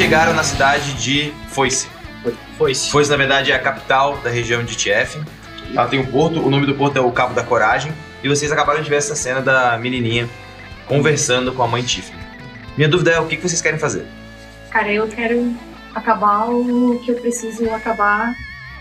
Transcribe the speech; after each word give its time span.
chegaram 0.00 0.32
na 0.32 0.42
cidade 0.42 0.94
de 0.94 1.30
Foice. 1.48 1.86
Foi-se. 2.56 2.90
Foice, 2.90 3.10
na 3.10 3.18
verdade, 3.18 3.52
é 3.52 3.54
a 3.54 3.58
capital 3.58 4.16
da 4.24 4.30
região 4.30 4.64
de 4.64 4.74
Tief. 4.74 5.16
Ela 5.74 5.86
tem 5.88 6.00
um 6.00 6.06
porto, 6.06 6.40
o 6.40 6.48
nome 6.48 6.64
do 6.66 6.74
porto 6.74 6.96
é 6.96 7.00
o 7.02 7.12
Cabo 7.12 7.34
da 7.34 7.42
Coragem. 7.42 7.92
E 8.24 8.28
vocês 8.28 8.50
acabaram 8.50 8.80
de 8.82 8.88
ver 8.88 8.96
essa 8.96 9.14
cena 9.14 9.42
da 9.42 9.76
menininha 9.78 10.26
conversando 10.86 11.52
com 11.52 11.62
a 11.62 11.68
mãe 11.68 11.82
Tiffany. 11.82 12.18
Minha 12.78 12.88
dúvida 12.88 13.10
é 13.10 13.20
o 13.20 13.26
que 13.26 13.36
que 13.36 13.42
vocês 13.46 13.60
querem 13.60 13.78
fazer? 13.78 14.06
Cara, 14.70 14.90
eu 14.90 15.06
quero 15.06 15.54
acabar 15.94 16.48
o 16.48 16.98
que 17.04 17.10
eu 17.10 17.16
preciso 17.16 17.68
acabar 17.70 18.34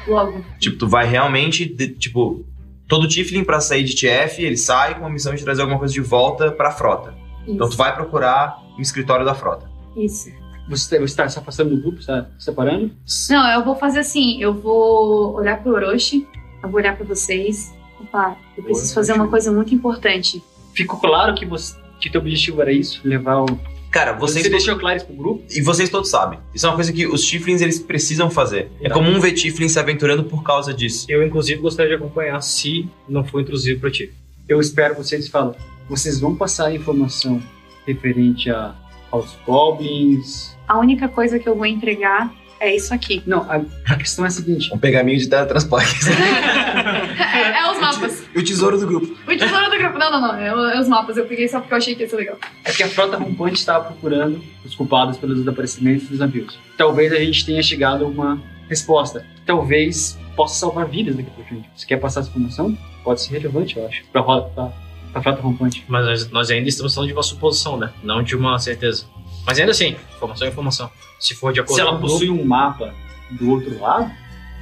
logo. 0.07 0.43
Tipo, 0.57 0.77
tu 0.77 0.87
vai 0.87 1.05
realmente, 1.05 1.65
de- 1.65 1.89
tipo, 1.95 2.45
todo 2.87 3.09
Tiflin 3.09 3.43
pra 3.43 3.59
sair 3.59 3.83
de 3.83 3.93
TF, 3.93 4.41
ele 4.41 4.55
sai 4.57 4.97
com 4.97 5.05
a 5.05 5.09
missão 5.09 5.35
de 5.35 5.43
trazer 5.43 5.61
alguma 5.63 5.79
coisa 5.79 5.93
de 5.93 6.01
volta 6.01 6.49
pra 6.49 6.71
frota. 6.71 7.13
Isso. 7.43 7.51
Então 7.55 7.69
tu 7.69 7.75
vai 7.75 7.93
procurar 7.93 8.57
um 8.77 8.81
escritório 8.81 9.25
da 9.25 9.35
frota. 9.35 9.69
Isso. 9.97 10.29
Você 10.69 10.97
está 11.03 11.27
se 11.27 11.37
afastando 11.39 11.75
do 11.75 11.81
grupo, 11.81 11.99
está 11.99 12.27
se 12.37 12.45
separando? 12.45 12.91
Não, 13.29 13.51
eu 13.51 13.65
vou 13.65 13.75
fazer 13.75 13.99
assim, 13.99 14.41
eu 14.41 14.53
vou 14.53 15.33
olhar 15.33 15.61
pro 15.61 15.73
Orochi, 15.73 16.27
eu 16.63 16.69
vou 16.69 16.79
olhar 16.79 16.95
pra 16.95 17.05
vocês 17.05 17.73
falar, 18.11 18.37
eu 18.57 18.63
preciso 18.63 18.93
fazer 18.93 19.13
uma 19.13 19.27
coisa 19.27 19.51
muito 19.51 19.73
importante. 19.75 20.41
Ficou 20.73 20.99
claro 20.99 21.35
que 21.35 21.45
você 21.45 21.75
que 21.99 22.09
teu 22.09 22.21
objetivo 22.21 22.61
era 22.61 22.71
isso, 22.71 23.01
levar 23.03 23.41
o. 23.43 23.59
Cara, 23.91 24.13
vocês 24.13 24.43
Você 24.43 24.49
deixou 24.49 24.77
claro 24.77 24.97
isso 24.97 25.05
pro 25.07 25.15
grupo? 25.15 25.43
e 25.49 25.61
vocês 25.61 25.89
todos 25.89 26.09
sabem. 26.09 26.39
Isso 26.53 26.65
é 26.65 26.69
uma 26.69 26.75
coisa 26.75 26.93
que 26.93 27.05
os 27.07 27.25
Tiflins 27.25 27.59
eles 27.59 27.79
precisam 27.79 28.29
fazer. 28.29 28.71
É 28.79 28.89
comum 28.89 29.19
ver 29.19 29.33
Tiflins 29.33 29.73
se 29.73 29.79
aventurando 29.79 30.23
por 30.23 30.43
causa 30.43 30.73
disso. 30.73 31.07
Eu, 31.09 31.25
inclusive, 31.25 31.59
gostaria 31.59 31.97
de 31.97 32.01
acompanhar 32.01 32.39
se 32.41 32.87
não 33.07 33.23
for 33.23 33.41
intrusivo 33.41 33.81
pra 33.81 33.89
ti. 33.91 34.13
Eu 34.47 34.61
espero 34.61 34.95
que 34.95 35.03
vocês 35.03 35.27
falem. 35.27 35.55
Vocês 35.89 36.19
vão 36.19 36.35
passar 36.35 36.67
a 36.67 36.73
informação 36.73 37.41
referente 37.85 38.49
a, 38.51 38.75
aos 39.11 39.35
goblins. 39.45 40.55
A 40.69 40.77
única 40.77 41.07
coisa 41.07 41.39
que 41.39 41.49
eu 41.49 41.55
vou 41.55 41.65
entregar 41.65 42.31
é 42.59 42.75
isso 42.75 42.93
aqui. 42.93 43.23
Não, 43.25 43.41
a, 43.49 43.59
a 43.91 43.95
questão 43.95 44.23
é 44.23 44.27
a 44.27 44.31
seguinte. 44.31 44.71
Um 44.71 44.77
pergaminho 44.77 45.17
de 45.17 45.27
teletransporte. 45.27 45.95
É, 47.31 47.59
é 47.61 47.71
os 47.71 47.79
mapas. 47.79 48.23
e 48.35 48.39
o 48.39 48.43
tesouro 48.43 48.77
do 48.77 48.85
grupo. 48.85 49.15
O 49.25 49.37
tesouro 49.37 49.69
do 49.69 49.77
grupo. 49.77 49.97
Não, 49.97 50.11
não, 50.11 50.19
não. 50.19 50.35
É, 50.35 50.47
é 50.47 50.79
os 50.79 50.87
mapas. 50.87 51.15
Eu 51.15 51.25
peguei 51.25 51.47
só 51.47 51.59
porque 51.59 51.73
eu 51.73 51.77
achei 51.77 51.95
que 51.95 52.01
ia 52.03 52.09
ser 52.09 52.15
legal. 52.17 52.37
É 52.65 52.71
que 52.71 52.83
a 52.83 52.87
frota 52.87 53.17
rompante 53.17 53.59
estava 53.59 53.85
procurando 53.85 54.41
os 54.65 54.75
culpados 54.75 55.17
pelos 55.17 55.37
desaparecimentos 55.39 56.07
dos 56.09 56.19
navios. 56.19 56.59
Talvez 56.77 57.13
a 57.13 57.17
gente 57.17 57.45
tenha 57.45 57.61
chegado 57.61 58.03
a 58.03 58.07
uma 58.07 58.41
resposta. 58.67 59.25
Talvez 59.45 60.17
possa 60.35 60.55
salvar 60.55 60.85
vidas 60.87 61.15
daqui 61.15 61.29
por 61.31 61.45
frente. 61.45 61.69
Você 61.75 61.85
quer 61.85 61.97
passar 61.97 62.21
essa 62.21 62.29
informação? 62.29 62.77
Pode 63.03 63.21
ser 63.21 63.33
relevante, 63.33 63.77
eu 63.77 63.85
acho, 63.87 64.03
pra, 64.11 64.21
pra, 64.23 64.71
pra 65.13 65.21
frota 65.21 65.41
rompante. 65.41 65.85
Mas 65.87 66.05
nós, 66.05 66.31
nós 66.31 66.49
ainda 66.51 66.67
estamos 66.67 66.93
falando 66.93 67.07
de 67.09 67.13
uma 67.13 67.23
suposição, 67.23 67.77
né? 67.77 67.91
Não 68.03 68.21
de 68.21 68.35
uma 68.35 68.57
certeza. 68.59 69.05
Mas 69.45 69.59
ainda 69.59 69.71
assim, 69.71 69.95
informação 70.15 70.47
é 70.47 70.49
informação. 70.49 70.91
Se 71.19 71.33
for 71.35 71.51
de 71.53 71.59
acordo 71.59 71.75
Se 71.75 71.81
ela 71.81 71.91
com 71.91 71.97
o 71.97 71.99
grupo, 71.99 72.13
possui 72.13 72.29
um 72.29 72.45
mapa 72.45 72.93
do 73.31 73.51
outro 73.51 73.79
lado, 73.79 74.11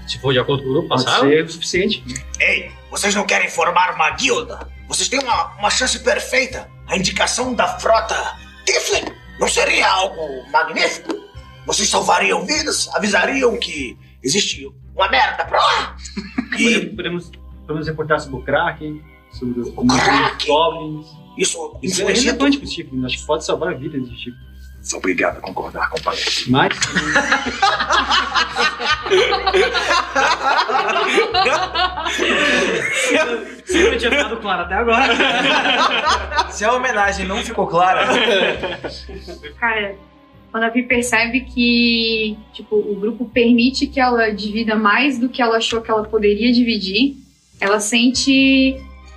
se 0.07 0.17
for 0.19 0.31
de 0.33 0.39
acordo 0.39 0.63
com 0.63 0.69
o 0.69 0.73
grupo, 0.73 0.87
pode 0.89 1.03
passar. 1.05 1.19
ser 1.21 1.43
o 1.43 1.49
suficiente. 1.49 2.03
Ei, 2.39 2.71
vocês 2.89 3.13
não 3.13 3.25
querem 3.25 3.49
formar 3.49 3.95
uma 3.95 4.09
guilda? 4.11 4.67
Vocês 4.87 5.09
têm 5.09 5.19
uma, 5.19 5.55
uma 5.57 5.69
chance 5.69 5.99
perfeita. 5.99 6.69
A 6.87 6.95
indicação 6.95 7.53
da 7.53 7.67
frota 7.79 8.15
Tiflin 8.65 9.03
não 9.39 9.47
seria 9.47 9.87
algo 9.89 10.49
magnífico? 10.51 11.13
Vocês 11.65 11.89
salvariam 11.89 12.45
vidas, 12.45 12.87
avisariam 12.95 13.57
que 13.59 13.97
existe 14.23 14.65
uma 14.95 15.09
merda 15.09 15.43
pra 15.45 15.59
lá. 15.59 15.95
E 16.57 16.87
Podemos, 16.87 17.29
podemos 17.67 17.87
reportar 17.87 18.19
sobre 18.19 18.37
o 18.39 18.41
Kraken, 18.41 18.99
sobre 19.31 19.59
os 19.59 19.69
Kraken? 19.69 20.47
goblins. 20.47 21.05
isso 21.37 21.77
Isso 21.83 22.01
é 22.01 22.13
relevante 22.13 22.57
para 22.57 22.65
os 22.65 22.73
Tiflins. 22.73 23.03
Acho 23.05 23.17
que 23.19 23.25
pode 23.27 23.45
salvar 23.45 23.73
a 23.73 23.77
vida 23.77 23.99
desse 23.99 24.15
tipo. 24.15 24.37
Sou 24.87 24.99
obrigado 24.99 25.39
a 25.39 25.41
concordar, 25.41 25.89
companheiro. 25.89 26.31
Mas, 26.47 26.73
Se 33.65 33.83
não 33.83 33.97
tinha 33.97 34.11
ficado 34.11 34.37
claro 34.37 34.61
até 34.61 34.75
agora. 34.75 35.13
Se 36.51 36.63
a 36.63 36.73
homenagem 36.73 37.27
não 37.27 37.43
ficou 37.43 37.67
clara, 37.67 38.07
Cara, 39.59 39.95
quando 40.53 40.63
a 40.63 40.69
Vi 40.69 40.83
percebe 40.83 41.41
que, 41.41 42.37
tipo, 42.53 42.77
o 42.77 42.95
grupo 42.95 43.25
permite 43.25 43.87
que 43.87 43.99
ela 43.99 44.31
divida 44.31 44.77
mais 44.77 45.19
do 45.19 45.27
que 45.27 45.41
ela 45.41 45.57
achou 45.57 45.81
que 45.81 45.91
ela 45.91 46.05
poderia 46.05 46.49
dividir, 46.53 47.17
ela 47.59 47.81
sente 47.81 48.31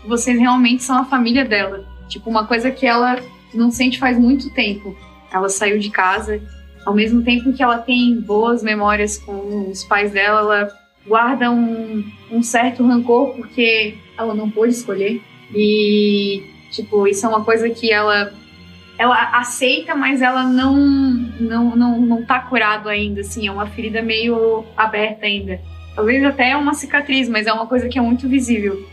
que 0.03 0.09
vocês 0.09 0.37
realmente 0.37 0.83
são 0.83 0.99
a 0.99 1.05
família 1.05 1.45
dela. 1.45 1.87
Tipo, 2.09 2.29
uma 2.29 2.45
coisa 2.45 2.73
que 2.73 2.85
ela 2.85 3.21
não 3.55 3.71
sente 3.71 4.01
faz 4.01 4.19
muito 4.19 4.51
tempo. 4.53 4.97
Ela 5.33 5.49
saiu 5.49 5.79
de 5.79 5.91
casa, 5.91 6.41
ao 6.85 6.95
mesmo 6.95 7.23
tempo 7.23 7.53
que 7.53 7.63
ela 7.63 7.79
tem 7.79 8.21
boas 8.21 8.63
memórias 8.63 9.19
com 9.19 9.71
os 9.71 9.85
pais 9.85 10.13
dela, 10.13 10.41
ela 10.41 10.81
guarda 11.07 11.51
um, 11.51 12.05
um 12.31 12.43
certo 12.43 12.87
rancor 12.87 13.35
porque 13.35 13.95
ela 14.17 14.35
não 14.35 14.51
pôde 14.51 14.73
escolher. 14.73 15.23
E, 15.55 16.45
tipo, 16.71 17.07
isso 17.07 17.27
é 17.27 17.29
uma 17.29 17.45
coisa 17.45 17.69
que 17.71 17.93
ela 17.93 18.33
ela 18.99 19.39
aceita, 19.39 19.95
mas 19.95 20.21
ela 20.21 20.45
não 20.45 20.77
não, 20.77 21.75
não, 21.75 22.01
não 22.01 22.25
tá 22.25 22.39
curado 22.41 22.89
ainda, 22.89 23.23
assim, 23.23 23.49
é 23.49 23.53
uma 23.53 23.67
ferida 23.67 24.03
meio 24.03 24.65
aberta 24.77 25.27
ainda. 25.27 25.61
Talvez 25.95 26.23
até 26.25 26.51
é 26.51 26.57
uma 26.57 26.75
cicatriz, 26.75 27.29
mas 27.29 27.47
é 27.47 27.53
uma 27.53 27.67
coisa 27.67 27.89
que 27.89 27.99
é 27.99 28.03
muito 28.03 28.29
visível. 28.29 28.87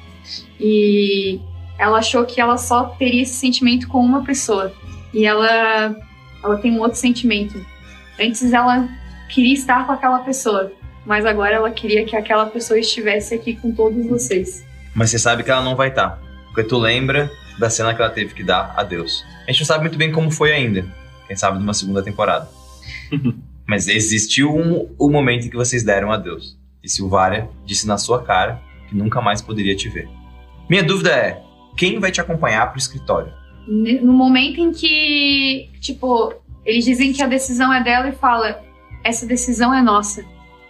E 0.59 1.39
ela 1.77 1.99
achou 1.99 2.25
que 2.25 2.41
ela 2.41 2.57
só 2.57 2.85
teria 2.85 3.21
esse 3.21 3.33
sentimento 3.33 3.87
com 3.87 3.99
uma 3.99 4.23
pessoa. 4.23 4.73
E 5.13 5.25
ela 5.25 5.95
ela 6.43 6.57
tem 6.57 6.71
um 6.71 6.79
outro 6.79 6.97
sentimento. 6.97 7.63
Antes 8.19 8.53
ela 8.53 8.87
queria 9.29 9.53
estar 9.53 9.85
com 9.85 9.91
aquela 9.91 10.19
pessoa, 10.19 10.71
mas 11.05 11.25
agora 11.25 11.55
ela 11.55 11.71
queria 11.71 12.05
que 12.05 12.15
aquela 12.15 12.45
pessoa 12.47 12.79
estivesse 12.79 13.33
aqui 13.33 13.55
com 13.55 13.71
todos 13.71 14.05
vocês. 14.07 14.65
mas 14.95 15.09
você 15.09 15.19
sabe 15.19 15.43
que 15.43 15.51
ela 15.51 15.61
não 15.61 15.75
vai 15.75 15.89
estar. 15.89 16.19
Porque 16.47 16.63
tu 16.63 16.77
lembra 16.77 17.31
da 17.59 17.69
cena 17.69 17.93
que 17.93 18.01
ela 18.01 18.09
teve 18.09 18.33
que 18.33 18.43
dar 18.43 18.73
adeus. 18.75 19.23
A 19.47 19.51
gente 19.51 19.59
não 19.61 19.67
sabe 19.67 19.81
muito 19.81 19.97
bem 19.97 20.11
como 20.11 20.31
foi 20.31 20.51
ainda. 20.51 20.85
Quem 21.27 21.35
sabe 21.35 21.59
numa 21.59 21.73
segunda 21.73 22.01
temporada. 22.01 22.47
Mas 23.67 23.87
existiu 23.87 24.55
um, 24.55 24.89
o 24.97 25.09
momento 25.09 25.45
em 25.45 25.49
que 25.49 25.55
vocês 25.55 25.83
deram 25.83 26.11
adeus. 26.11 26.57
E 26.83 26.89
Silvária 26.89 27.49
disse 27.65 27.85
na 27.85 27.97
sua 27.97 28.23
cara 28.23 28.61
que 28.87 28.95
nunca 28.95 29.21
mais 29.21 29.41
poderia 29.41 29.75
te 29.75 29.89
ver. 29.89 30.07
Minha 30.69 30.83
dúvida 30.83 31.11
é: 31.11 31.41
quem 31.75 31.99
vai 31.99 32.11
te 32.11 32.21
acompanhar 32.21 32.69
pro 32.69 32.79
escritório? 32.79 33.31
No 33.67 34.13
momento 34.13 34.61
em 34.61 34.71
que, 34.71 35.69
tipo, 35.81 36.33
eles 36.65 36.85
dizem 36.85 37.11
que 37.11 37.21
a 37.21 37.27
decisão 37.27 37.73
é 37.73 37.83
dela 37.83 38.09
e 38.09 38.13
fala, 38.13 38.61
essa 39.03 39.25
decisão 39.25 39.73
é 39.73 39.81
nossa, 39.81 40.23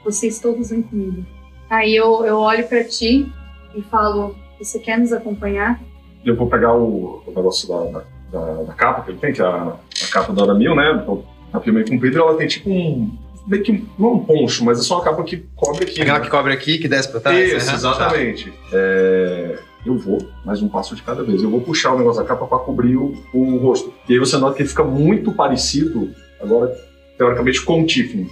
vocês 0.04 0.40
todos 0.40 0.70
vêm 0.70 0.82
comigo. 0.82 1.26
Aí 1.70 1.96
eu, 1.96 2.26
eu 2.26 2.38
olho 2.38 2.68
pra 2.68 2.84
ti 2.84 3.32
e 3.76 3.82
falo, 3.84 4.36
você 4.60 4.80
quer 4.80 4.98
nos 4.98 5.14
acompanhar? 5.14 5.80
Eu 6.26 6.36
vou 6.36 6.48
pegar 6.48 6.74
o, 6.74 7.24
o 7.26 7.34
negócio 7.36 7.68
da, 7.68 8.04
da, 8.32 8.64
da 8.64 8.74
capa 8.74 9.04
que 9.04 9.12
ele 9.12 9.20
tem, 9.20 9.34
que 9.34 9.42
é 9.42 9.46
a, 9.46 9.74
a 9.74 10.12
capa 10.12 10.34
da 10.34 10.44
Hora 10.44 10.54
Mil, 10.54 10.76
né? 10.76 11.00
Então, 11.02 11.24
a 11.54 11.60
pia 11.60 11.74
meio 11.74 11.88
comprida, 11.88 12.20
ela 12.20 12.36
tem 12.36 12.48
tipo 12.48 12.70
um. 12.70 13.12
Meio 13.46 13.64
que. 13.64 13.86
Não 13.98 14.14
um 14.14 14.20
poncho, 14.20 14.64
mas 14.66 14.80
é 14.80 14.84
só 14.84 14.96
uma 14.96 15.04
capa 15.04 15.24
que 15.24 15.46
cobre 15.56 15.86
aqui. 15.86 16.02
Aquela 16.02 16.20
né? 16.20 16.26
que 16.26 16.32
cobre 16.32 16.54
aqui, 16.54 16.78
que 16.78 16.88
desce 16.88 17.10
pra 17.10 17.20
trás? 17.20 17.54
Isso, 17.54 17.68
Aham. 17.68 17.76
exatamente. 17.76 18.54
É, 18.74 19.60
eu 19.86 19.98
vou, 19.98 20.18
mais 20.46 20.62
um 20.62 20.68
passo 20.68 20.96
de 20.96 21.02
cada 21.04 21.24
vez. 21.24 21.42
Eu 21.42 21.50
vou 21.50 21.62
puxar 21.62 21.94
o 21.94 21.98
negócio 21.98 22.22
da 22.22 22.28
capa 22.28 22.46
para 22.46 22.60
cobrir 22.60 22.98
o, 22.98 23.14
o 23.34 23.58
rosto. 23.58 23.94
E 24.10 24.14
aí 24.14 24.20
você 24.20 24.38
nota 24.38 24.56
que 24.56 24.62
ele 24.64 24.70
fica 24.70 24.84
muito 24.84 25.32
parecido, 25.32 26.12
agora, 26.42 26.76
teoricamente, 27.18 27.62
com 27.64 27.82
o 27.82 27.86
Tiffany. 27.86 28.28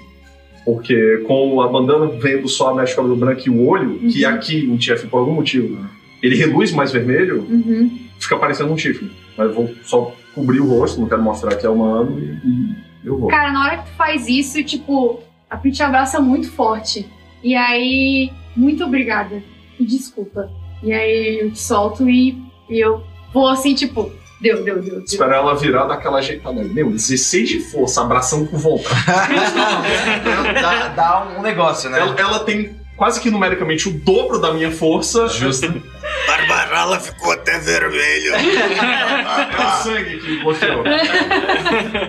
Porque 0.66 1.24
com 1.28 1.62
a 1.62 1.68
bandana 1.68 2.08
vendo 2.08 2.48
só 2.50 2.72
a 2.72 2.76
mecha 2.76 2.90
de 2.92 2.96
cabelo 2.96 3.16
branco 3.16 3.42
e 3.46 3.50
o 3.50 3.68
olho, 3.68 4.00
que 4.00 4.26
Uhum. 4.26 4.32
aqui 4.34 4.68
o 4.68 4.78
Tiffany, 4.78 5.10
por 5.10 5.20
algum 5.20 5.34
motivo, 5.34 5.78
ele 6.22 6.36
reduz 6.36 6.72
mais 6.72 6.92
vermelho, 6.92 7.46
Uhum. 7.50 8.00
fica 8.20 8.36
parecendo 8.38 8.74
um 8.74 8.76
Tiffany. 8.76 9.12
Mas 9.38 9.48
eu 9.50 9.54
vou 9.54 9.70
só 9.84 10.14
cobrir 10.34 10.60
o 10.60 10.68
rosto, 10.68 11.00
não 11.00 11.08
quero 11.08 11.22
mostrar 11.22 11.56
que 11.56 11.66
é 11.66 11.70
humano 11.70 12.20
e, 12.20 12.24
e 12.48 12.76
eu 13.08 13.18
vou. 13.18 13.30
Cara, 13.30 13.52
na 13.52 13.64
hora 13.64 13.78
que 13.78 13.90
tu 13.92 13.96
faz 13.96 14.28
isso, 14.28 14.62
tipo, 14.64 15.20
a 15.50 15.56
Pi 15.56 15.72
te 15.72 15.84
abraça 15.84 16.20
muito 16.20 16.52
forte. 16.52 17.06
E 17.44 17.54
aí, 17.56 18.32
muito 18.56 18.84
obrigada. 18.84 19.42
E 19.80 19.86
desculpa. 19.86 20.50
E 20.86 20.94
aí 20.94 21.40
eu 21.42 21.52
te 21.52 21.60
solto 21.60 22.08
e, 22.08 22.40
e 22.70 22.80
eu 22.80 23.04
vou 23.34 23.48
assim, 23.48 23.74
tipo, 23.74 24.12
deu, 24.40 24.64
deu, 24.64 24.80
deu. 24.80 24.96
deu. 24.98 25.04
Espera 25.04 25.38
ela 25.38 25.56
virar 25.56 25.86
daquela 25.86 26.20
ajeitada. 26.20 26.64
Meu, 26.64 26.92
16 26.92 27.50
de 27.50 27.60
força, 27.60 28.02
abração 28.02 28.46
com 28.46 28.56
vontade. 28.56 29.02
dá, 30.62 30.88
dá 30.90 31.28
um 31.38 31.42
negócio, 31.42 31.90
né? 31.90 32.00
Ela, 32.00 32.16
ela 32.20 32.40
tem 32.42 32.80
quase 32.96 33.20
que 33.20 33.32
numericamente 33.32 33.90
o 33.90 33.94
dobro 33.94 34.40
da 34.40 34.54
minha 34.54 34.72
força. 34.72 35.28
Justo. 35.28 35.68
Barbarala 36.28 37.00
ficou 37.00 37.32
até 37.32 37.58
vermelho. 37.58 38.36
É 38.36 39.58
o 39.66 39.72
sangue 39.84 40.20
que 40.20 40.44
mostrou. 40.44 40.84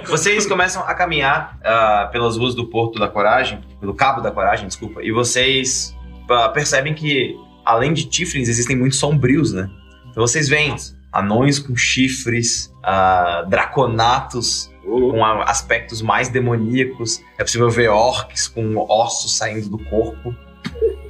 Vocês 0.07 0.47
começam 0.47 0.83
a 0.83 0.95
caminhar 0.95 1.59
ah, 1.65 2.11
pelas 2.13 2.37
ruas 2.37 2.55
do 2.55 2.67
Porto 2.67 2.99
da 2.99 3.09
Coragem, 3.09 3.61
pelo 3.81 3.95
Cabo 3.95 4.21
da 4.21 4.31
Coragem, 4.31 4.67
desculpa, 4.67 5.03
e 5.03 5.11
vocês 5.11 5.97
ah, 6.31 6.49
percebem 6.51 6.95
que, 6.95 7.37
além 7.67 7.93
de 7.93 8.07
Tiflins, 8.07 8.49
existem 8.49 8.77
muitos 8.77 8.99
sombrios, 8.99 9.53
né? 9.53 9.69
Então 10.09 10.27
vocês 10.27 10.49
veem 10.49 10.75
anões 11.13 11.59
com 11.59 11.77
chifres, 11.77 12.73
ah, 12.83 13.45
draconatos 13.49 14.71
com 14.83 15.25
aspectos 15.25 16.01
mais 16.01 16.29
demoníacos. 16.29 17.21
É 17.37 17.43
possível 17.43 17.69
ver 17.69 17.89
orcs 17.89 18.47
com 18.47 18.77
ossos 18.89 19.37
saindo 19.37 19.69
do 19.69 19.79
corpo. 19.79 20.35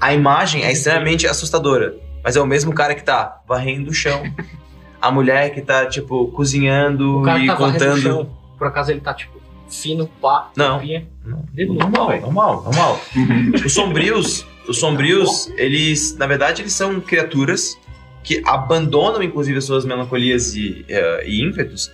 A 0.00 0.14
imagem 0.14 0.64
é 0.64 0.72
extremamente 0.72 1.26
assustadora, 1.26 1.94
mas 2.24 2.36
é 2.36 2.40
o 2.40 2.46
mesmo 2.46 2.72
cara 2.72 2.94
que 2.94 3.04
tá 3.04 3.40
varrendo 3.46 3.90
o 3.90 3.94
chão. 3.94 4.22
A 5.00 5.10
mulher 5.10 5.52
que 5.54 5.60
tá, 5.60 5.86
tipo, 5.86 6.28
cozinhando 6.28 7.20
O 7.20 7.22
cara 7.22 7.38
e 7.38 7.46
tá 7.46 7.54
contando. 7.56 8.00
chão, 8.00 8.30
por 8.58 8.66
acaso 8.66 8.90
ele 8.90 9.00
tá, 9.00 9.12
tipo, 9.14 9.40
fino, 9.68 10.08
pá, 10.20 10.50
Não. 10.56 10.80
Não, 11.24 11.44
no 11.54 11.74
normal, 11.74 12.20
normal, 12.20 12.62
normal. 12.64 13.00
Os 13.64 13.72
sombrios, 13.72 14.46
os 14.68 14.78
sombrios, 14.78 15.48
eles, 15.56 16.16
na 16.16 16.26
verdade, 16.26 16.62
eles 16.62 16.72
são 16.72 17.00
criaturas 17.00 17.76
que 18.22 18.42
abandonam, 18.44 19.22
inclusive, 19.22 19.58
as 19.58 19.64
suas 19.64 19.84
melancolias 19.84 20.54
e, 20.54 20.84
eh, 20.88 21.24
e 21.26 21.42
ímpetos 21.42 21.90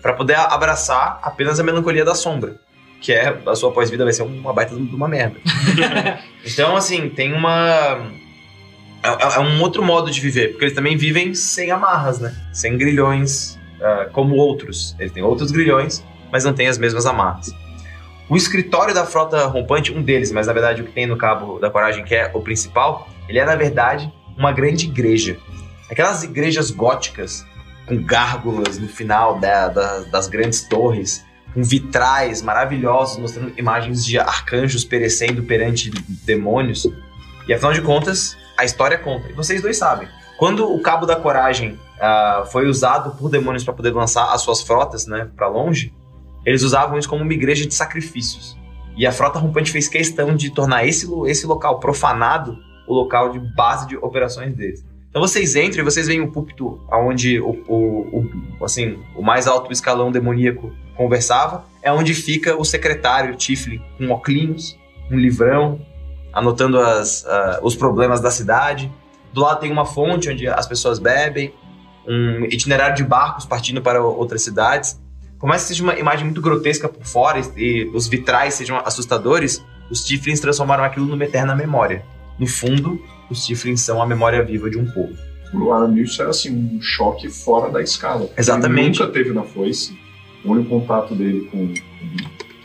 para 0.00 0.14
poder 0.14 0.34
abraçar 0.36 1.18
apenas 1.22 1.60
a 1.60 1.62
melancolia 1.62 2.04
da 2.04 2.14
sombra, 2.14 2.56
que 3.00 3.12
é 3.12 3.38
a 3.46 3.54
sua 3.54 3.70
pós-vida 3.72 4.04
vai 4.04 4.12
ser 4.12 4.22
uma 4.22 4.52
baita 4.52 4.74
de 4.74 4.94
uma 4.94 5.08
merda. 5.08 5.36
então, 6.44 6.76
assim, 6.76 7.08
tem 7.10 7.32
uma 7.32 8.00
é, 9.02 9.08
é- 9.08 9.36
é 9.36 9.40
um 9.40 9.60
outro 9.60 9.82
modo 9.82 10.10
de 10.10 10.20
viver, 10.20 10.48
porque 10.52 10.64
eles 10.64 10.74
também 10.74 10.96
vivem 10.96 11.34
sem 11.34 11.70
amarras, 11.70 12.18
né? 12.18 12.34
Sem 12.52 12.78
grilhões, 12.78 13.58
ah, 13.82 14.08
como 14.12 14.34
outros. 14.36 14.96
Eles 14.98 15.12
têm 15.12 15.22
outros 15.22 15.50
grilhões, 15.50 16.02
mas 16.32 16.44
não 16.44 16.54
têm 16.54 16.66
as 16.68 16.78
mesmas 16.78 17.04
amarras. 17.04 17.54
O 18.28 18.36
escritório 18.36 18.94
da 18.94 19.04
frota 19.04 19.46
rompante, 19.46 19.92
um 19.92 20.02
deles, 20.02 20.32
mas 20.32 20.46
na 20.46 20.52
verdade 20.52 20.80
o 20.82 20.84
que 20.84 20.92
tem 20.92 21.06
no 21.06 21.16
Cabo 21.16 21.58
da 21.58 21.70
Coragem, 21.70 22.04
que 22.04 22.14
é 22.14 22.30
o 22.32 22.40
principal, 22.40 23.08
ele 23.28 23.38
é 23.38 23.44
na 23.44 23.54
verdade 23.54 24.10
uma 24.36 24.50
grande 24.50 24.86
igreja. 24.86 25.36
Aquelas 25.90 26.22
igrejas 26.22 26.70
góticas 26.70 27.44
com 27.86 28.02
gárgulas 28.02 28.78
no 28.78 28.88
final 28.88 29.38
da- 29.38 29.68
da- 29.68 30.00
das 30.04 30.26
grandes 30.26 30.66
torres, 30.66 31.22
com 31.52 31.62
vitrais 31.62 32.40
maravilhosos 32.40 33.18
mostrando 33.18 33.52
imagens 33.58 34.04
de 34.04 34.18
arcanjos 34.18 34.84
perecendo 34.84 35.42
perante 35.42 35.90
demônios. 36.24 36.86
E 37.46 37.52
afinal 37.52 37.72
de 37.74 37.82
contas, 37.82 38.36
a 38.56 38.64
história 38.64 38.96
conta. 38.98 39.28
E 39.28 39.34
vocês 39.34 39.60
dois 39.60 39.76
sabem. 39.76 40.08
Quando 40.38 40.66
o 40.72 40.80
Cabo 40.80 41.04
da 41.04 41.14
Coragem 41.14 41.78
ah, 42.00 42.44
foi 42.50 42.66
usado 42.66 43.10
por 43.16 43.28
demônios 43.30 43.62
para 43.62 43.74
poder 43.74 43.92
lançar 43.92 44.32
as 44.32 44.40
suas 44.40 44.62
frotas 44.62 45.06
né, 45.06 45.28
para 45.36 45.46
longe, 45.46 45.92
eles 46.44 46.62
usavam 46.62 46.98
isso 46.98 47.08
como 47.08 47.22
uma 47.22 47.32
igreja 47.32 47.66
de 47.66 47.74
sacrifícios. 47.74 48.56
E 48.96 49.06
a 49.06 49.12
frota 49.12 49.38
rompante 49.38 49.70
fez 49.72 49.88
questão 49.88 50.34
de 50.36 50.50
tornar 50.50 50.86
esse, 50.86 51.06
esse 51.26 51.46
local 51.46 51.80
profanado 51.80 52.58
o 52.86 52.92
local 52.94 53.30
de 53.32 53.38
base 53.40 53.88
de 53.88 53.96
operações 53.96 54.54
deles. 54.54 54.84
Então 55.08 55.22
vocês 55.22 55.56
entram 55.56 55.80
e 55.80 55.84
vocês 55.84 56.06
veem 56.06 56.20
o 56.20 56.30
púlpito 56.30 56.80
onde 56.92 57.40
o, 57.40 57.50
o, 57.66 58.18
o- 58.60 58.64
assim, 58.64 58.98
o 59.16 59.22
mais 59.22 59.46
alto 59.46 59.72
escalão 59.72 60.12
demoníaco 60.12 60.72
conversava. 60.96 61.64
É 61.82 61.90
onde 61.92 62.12
fica 62.14 62.56
o 62.56 62.64
secretário 62.64 63.34
Tiflin 63.36 63.80
com 63.96 64.10
óculos, 64.10 64.76
um 65.10 65.16
livrão, 65.16 65.80
anotando 66.32 66.78
as, 66.78 67.24
ah, 67.26 67.60
os 67.62 67.74
problemas 67.74 68.20
da 68.20 68.30
cidade. 68.30 68.92
Do 69.32 69.40
lado 69.40 69.60
tem 69.60 69.70
uma 69.72 69.86
fonte 69.86 70.28
onde 70.28 70.46
as 70.46 70.66
pessoas 70.66 70.98
bebem, 70.98 71.52
um 72.06 72.44
itinerário 72.44 72.94
de 72.96 73.02
barcos 73.04 73.46
partindo 73.46 73.80
para 73.80 74.02
outras 74.04 74.42
cidades. 74.42 75.00
Por 75.44 75.48
mais 75.48 75.60
que 75.60 75.68
seja 75.68 75.82
uma 75.82 75.94
imagem 75.98 76.24
muito 76.24 76.40
grotesca 76.40 76.88
por 76.88 77.04
fora 77.04 77.38
e, 77.58 77.84
os 77.92 78.08
vitrais 78.08 78.54
sejam 78.54 78.78
assustadores, 78.82 79.62
os 79.90 80.02
Tiflins 80.02 80.40
transformaram 80.40 80.82
aquilo 80.84 81.04
numa 81.04 81.22
eterna 81.22 81.54
memória. 81.54 82.02
No 82.38 82.46
fundo, 82.46 82.98
os 83.28 83.44
Tiflins 83.44 83.82
são 83.82 84.00
a 84.00 84.06
memória 84.06 84.42
viva 84.42 84.70
de 84.70 84.78
um 84.78 84.90
povo. 84.90 85.12
O 85.52 85.70
Aramil, 85.70 86.04
isso 86.04 86.22
era 86.22 86.30
assim, 86.30 86.50
um 86.50 86.80
choque 86.80 87.28
fora 87.28 87.70
da 87.70 87.82
escala. 87.82 88.30
Exatamente. 88.38 89.02
Ele 89.02 89.06
nunca 89.06 89.12
teve 89.12 89.34
na 89.34 89.42
foice. 89.42 89.94
O 90.42 90.52
único 90.52 90.70
contato 90.70 91.14
dele 91.14 91.46
com 91.52 91.74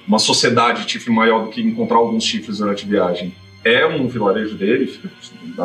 uma 0.07 0.17
sociedade 0.17 0.89
chifre 0.89 1.11
maior 1.11 1.43
do 1.43 1.49
que 1.49 1.59
encontrar 1.61 1.97
alguns 1.97 2.23
chifres 2.23 2.59
durante 2.59 2.85
a 2.85 2.87
viagem 2.87 3.35
é 3.61 3.85
um 3.85 4.07
vilarejo 4.07 4.55
dele, 4.55 4.87
fica 4.87 5.09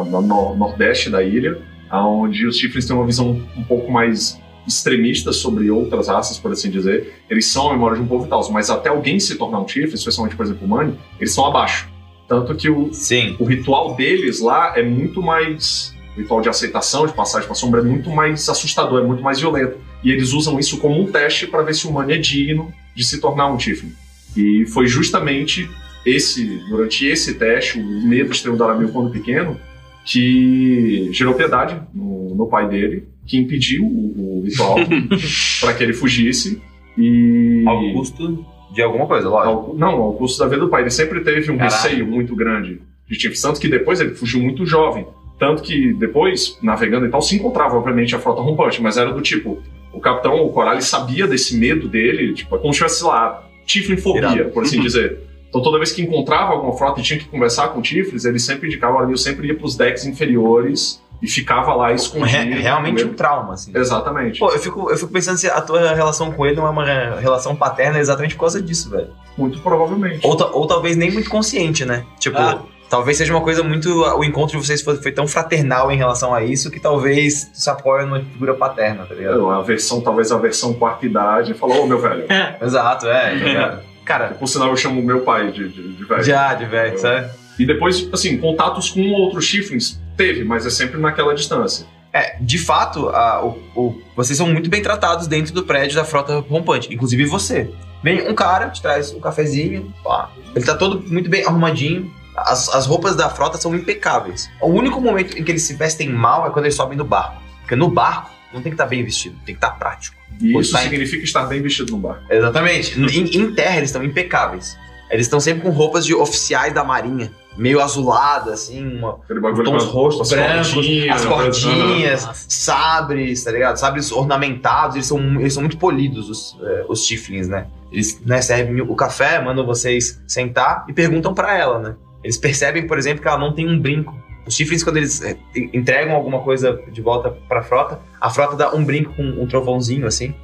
no- 0.02 0.56
nordeste 0.56 1.10
da 1.10 1.22
ilha, 1.22 1.62
onde 1.92 2.44
os 2.44 2.58
chifres 2.58 2.86
têm 2.86 2.96
uma 2.96 3.06
visão 3.06 3.40
um 3.56 3.62
pouco 3.62 3.88
mais 3.92 4.36
extremista 4.66 5.32
sobre 5.32 5.70
outras 5.70 6.08
raças, 6.08 6.38
por 6.38 6.52
assim 6.52 6.70
dizer. 6.70 7.22
Eles 7.28 7.46
são 7.46 7.68
a 7.68 7.72
memória 7.72 7.96
de 7.96 8.02
um 8.02 8.06
povo 8.06 8.26
e 8.26 8.28
tal, 8.28 8.50
mas 8.50 8.70
até 8.70 8.88
alguém 8.88 9.20
se 9.20 9.36
tornar 9.36 9.60
um 9.60 9.68
chifre, 9.68 9.94
especialmente, 9.94 10.36
por 10.36 10.44
exemplo, 10.44 10.66
o 10.66 10.68
Mani, 10.68 10.98
eles 11.18 11.32
são 11.32 11.46
abaixo. 11.46 11.88
Tanto 12.28 12.54
que 12.54 12.70
o, 12.70 12.92
Sim. 12.92 13.36
o 13.38 13.44
ritual 13.44 13.94
deles 13.94 14.40
lá 14.40 14.72
é 14.76 14.82
muito 14.82 15.22
mais. 15.22 15.94
O 16.16 16.20
ritual 16.20 16.40
de 16.40 16.48
aceitação, 16.48 17.06
de 17.06 17.12
passagem 17.12 17.46
para 17.46 17.56
sombra, 17.56 17.80
é 17.80 17.84
muito 17.84 18.08
mais 18.08 18.48
assustador, 18.48 19.02
é 19.02 19.06
muito 19.06 19.22
mais 19.22 19.40
violento. 19.40 19.78
E 20.02 20.10
eles 20.10 20.32
usam 20.32 20.58
isso 20.58 20.78
como 20.78 21.00
um 21.00 21.10
teste 21.10 21.46
para 21.46 21.62
ver 21.62 21.74
se 21.74 21.86
o 21.86 21.90
humano 21.90 22.12
é 22.12 22.18
digno 22.18 22.72
de 22.94 23.04
se 23.04 23.20
tornar 23.20 23.48
um 23.48 23.56
Tiflin. 23.56 23.92
E 24.36 24.64
foi 24.66 24.86
justamente 24.86 25.68
esse, 26.06 26.44
durante 26.68 27.06
esse 27.06 27.34
teste, 27.34 27.78
o 27.78 28.06
medo 28.06 28.30
extremo 28.30 28.56
do 28.56 28.64
Aramil 28.64 28.90
quando 28.90 29.10
pequeno, 29.10 29.58
que 30.04 31.08
gerou 31.12 31.34
piedade 31.34 31.80
no, 31.92 32.34
no 32.34 32.46
pai 32.46 32.68
dele, 32.68 33.08
que 33.26 33.36
impediu 33.38 33.84
o, 33.84 34.40
o 34.40 34.42
ritual 34.44 34.76
para 35.60 35.74
que 35.74 35.82
ele 35.82 35.92
fugisse. 35.92 36.60
E. 36.96 37.64
Ao 37.66 37.92
custo 37.92 38.44
de 38.72 38.82
alguma 38.82 39.06
coisa, 39.06 39.28
lógico. 39.28 39.70
Ao- 39.70 39.74
não, 39.76 40.00
ao 40.02 40.12
custo 40.14 40.38
da 40.38 40.46
vida 40.46 40.60
do 40.62 40.68
pai. 40.68 40.82
Ele 40.82 40.90
sempre 40.90 41.20
teve 41.20 41.50
um 41.50 41.56
Caralho. 41.56 41.74
receio 41.82 42.06
muito 42.06 42.34
grande 42.36 42.80
de 43.08 43.16
Tiflin, 43.18 43.40
tanto 43.40 43.60
que 43.60 43.68
depois 43.68 44.00
ele 44.00 44.14
fugiu 44.14 44.40
muito 44.40 44.64
jovem. 44.66 45.06
Tanto 45.38 45.62
que 45.62 45.92
depois, 45.94 46.58
navegando 46.62 47.06
e 47.06 47.10
tal, 47.10 47.20
se 47.20 47.34
encontrava, 47.36 47.76
obviamente, 47.76 48.14
a 48.14 48.18
frota 48.18 48.40
rompante, 48.40 48.80
mas 48.80 48.96
era 48.96 49.12
do 49.12 49.20
tipo, 49.20 49.58
o 49.92 50.00
capitão, 50.00 50.44
o 50.44 50.50
Coral, 50.50 50.74
ele 50.74 50.82
sabia 50.82 51.26
desse 51.26 51.56
medo 51.56 51.88
dele, 51.88 52.32
tipo, 52.34 52.54
é 52.54 52.58
como 52.58 52.72
se 52.72 52.78
tivesse, 52.78 53.04
lá, 53.04 53.44
Tiflin-fobia, 53.66 54.44
por 54.46 54.62
assim 54.62 54.80
dizer. 54.82 55.18
Então 55.48 55.60
toda 55.62 55.78
vez 55.78 55.92
que 55.92 56.02
encontrava 56.02 56.52
alguma 56.52 56.72
frota 56.76 57.00
e 57.00 57.02
tinha 57.02 57.18
que 57.18 57.26
conversar 57.26 57.68
com 57.68 57.80
Tiflins, 57.82 58.24
ele 58.24 58.38
sempre 58.38 58.68
indicava, 58.68 59.08
eu 59.10 59.16
sempre 59.16 59.48
ia 59.48 59.54
pros 59.54 59.76
decks 59.76 60.06
inferiores 60.06 61.00
e 61.22 61.28
ficava 61.28 61.74
lá 61.74 61.92
escondido. 61.92 62.26
Re- 62.26 62.60
realmente 62.60 63.04
um 63.04 63.14
trauma, 63.14 63.54
assim. 63.54 63.72
Exatamente. 63.74 64.38
Pô, 64.38 64.50
eu 64.50 64.58
fico, 64.58 64.90
eu 64.90 64.96
fico 64.96 65.10
pensando 65.12 65.38
se 65.38 65.46
a 65.48 65.60
tua 65.60 65.94
relação 65.94 66.30
com 66.32 66.44
ele 66.46 66.56
não 66.56 66.66
é 66.66 66.70
uma 66.70 66.84
re- 66.84 67.20
relação 67.20 67.54
paterna 67.56 67.98
exatamente 67.98 68.34
por 68.34 68.40
causa 68.42 68.60
disso, 68.60 68.90
velho. 68.90 69.08
Muito 69.36 69.58
provavelmente. 69.60 70.20
Ou, 70.26 70.36
ou 70.52 70.66
talvez 70.66 70.96
nem 70.96 71.10
muito 71.10 71.30
consciente, 71.30 71.84
né? 71.84 72.04
Tipo, 72.18 72.38
Ah. 72.38 72.58
talvez 72.90 73.16
seja 73.16 73.32
uma 73.32 73.40
coisa 73.42 73.62
muito. 73.62 73.88
O 74.16 74.22
encontro 74.24 74.58
de 74.58 74.66
vocês 74.66 74.82
foi, 74.82 74.96
foi 74.96 75.12
tão 75.12 75.26
fraternal 75.26 75.90
em 75.90 75.96
relação 75.96 76.34
a 76.34 76.42
isso 76.44 76.70
que 76.70 76.78
talvez 76.78 77.50
se 77.52 77.70
apoia 77.70 78.04
numa 78.04 78.20
figura 78.20 78.54
paterna, 78.54 79.04
tá 79.06 79.14
ligado? 79.14 79.48
A 79.50 79.62
versão, 79.62 80.00
talvez 80.00 80.30
a 80.30 80.38
versão 80.38 80.74
quarta 80.74 81.06
idade, 81.06 81.54
falou, 81.54 81.84
ô 81.84 81.86
meu 81.86 81.98
velho. 82.00 82.24
Exato, 82.60 83.06
é, 83.08 83.28
tá 83.30 83.34
ligado? 83.44 83.82
Cara, 84.04 84.28
Por 84.38 84.46
sinal, 84.46 84.68
eu 84.68 84.76
chamo 84.76 85.00
meu 85.02 85.20
pai 85.22 85.50
de, 85.50 85.66
de, 85.70 85.92
de 85.94 86.04
velho. 86.04 86.22
já, 86.22 86.52
de 86.52 86.66
velho, 86.66 86.98
sabe? 86.98 87.30
E 87.58 87.64
depois, 87.64 88.06
assim, 88.12 88.36
contatos 88.36 88.90
com 88.90 89.00
outros 89.12 89.46
chifres 89.46 89.98
teve, 90.16 90.44
mas 90.44 90.64
é 90.66 90.70
sempre 90.70 91.00
naquela 91.00 91.34
distância. 91.34 91.86
É, 92.12 92.36
de 92.40 92.58
fato, 92.58 93.08
a- 93.08 93.44
o- 93.44 93.58
o- 93.74 94.02
vocês 94.14 94.36
são 94.38 94.46
muito 94.48 94.70
bem 94.70 94.80
tratados 94.80 95.26
dentro 95.26 95.52
do 95.52 95.64
prédio 95.64 95.96
da 95.96 96.04
frota 96.04 96.38
rompante, 96.48 96.92
inclusive 96.94 97.24
você. 97.26 97.68
Vem 98.02 98.28
um 98.28 98.34
cara, 98.34 98.68
te 98.70 98.80
traz 98.80 99.12
um 99.12 99.18
cafezinho, 99.20 99.92
pá. 100.04 100.30
Ele 100.54 100.64
tá 100.64 100.76
todo 100.76 101.02
muito 101.10 101.28
bem 101.28 101.44
arrumadinho. 101.44 102.12
As, 102.36 102.68
as 102.68 102.86
roupas 102.86 103.16
da 103.16 103.28
frota 103.30 103.58
são 103.58 103.74
impecáveis. 103.74 104.48
O 104.60 104.68
único 104.68 105.00
momento 105.00 105.36
em 105.38 105.42
que 105.42 105.50
eles 105.50 105.62
se 105.62 105.74
vestem 105.74 106.08
mal 106.08 106.46
é 106.46 106.50
quando 106.50 106.66
eles 106.66 106.74
sobem 106.76 106.96
no 106.98 107.04
barco. 107.04 107.40
Porque 107.60 107.74
no 107.74 107.88
barco 107.88 108.30
não 108.52 108.60
tem 108.60 108.70
que 108.70 108.74
estar 108.74 108.86
bem 108.86 109.02
vestido, 109.04 109.34
tem 109.46 109.54
que 109.54 109.58
estar 109.64 109.70
prático. 109.78 110.16
E 110.40 110.56
isso 110.58 110.72
tá 110.72 110.80
em- 110.84 110.90
significa 110.90 111.24
estar 111.24 111.44
bem 111.46 111.62
vestido 111.62 111.92
no 111.92 111.98
bar. 111.98 112.22
Exatamente. 112.30 113.00
Em, 113.00 113.36
em 113.40 113.54
terra 113.54 113.78
eles 113.78 113.88
estão 113.90 114.04
impecáveis. 114.04 114.76
Eles 115.10 115.26
estão 115.26 115.38
sempre 115.40 115.62
com 115.62 115.70
roupas 115.70 116.04
de 116.04 116.14
oficiais 116.14 116.72
da 116.74 116.82
marinha. 116.84 117.30
Meio 117.56 117.80
azulada, 117.80 118.52
assim, 118.52 118.96
uma, 118.96 119.18
tons 119.64 120.20
as 120.20 120.30
brancos, 120.30 120.74
cordinhas, 120.74 121.16
as 121.16 121.24
né? 121.24 121.30
cordinhas, 121.30 122.26
Nossa. 122.26 122.46
sabres, 122.48 123.44
tá 123.44 123.50
ligado? 123.52 123.76
Sabres 123.76 124.10
ornamentados, 124.10 124.96
eles 124.96 125.06
são, 125.06 125.40
eles 125.40 125.54
são 125.54 125.62
muito 125.62 125.78
polidos, 125.78 126.28
os, 126.28 126.58
eh, 126.60 126.84
os 126.88 127.06
Tiflins, 127.06 127.46
né? 127.46 127.68
Eles 127.92 128.20
né, 128.24 128.42
servem 128.42 128.80
o 128.80 128.96
café, 128.96 129.40
mandam 129.40 129.64
vocês 129.64 130.20
sentar 130.26 130.84
e 130.88 130.92
perguntam 130.92 131.32
pra 131.32 131.56
ela, 131.56 131.78
né? 131.78 131.94
Eles 132.24 132.36
percebem, 132.36 132.86
por 132.86 132.98
exemplo, 132.98 133.22
que 133.22 133.28
ela 133.28 133.38
não 133.38 133.52
tem 133.52 133.68
um 133.68 133.78
brinco. 133.78 134.12
Os 134.46 134.56
Tiflins, 134.56 134.82
quando 134.82 134.96
eles 134.96 135.22
eh, 135.22 135.36
entregam 135.54 136.14
alguma 136.14 136.40
coisa 136.40 136.82
de 136.90 137.00
volta 137.00 137.30
pra 137.48 137.62
frota, 137.62 138.00
a 138.20 138.30
frota 138.30 138.56
dá 138.56 138.74
um 138.74 138.84
brinco 138.84 139.14
com 139.14 139.22
um 139.22 139.46
trovãozinho, 139.46 140.06
assim. 140.06 140.34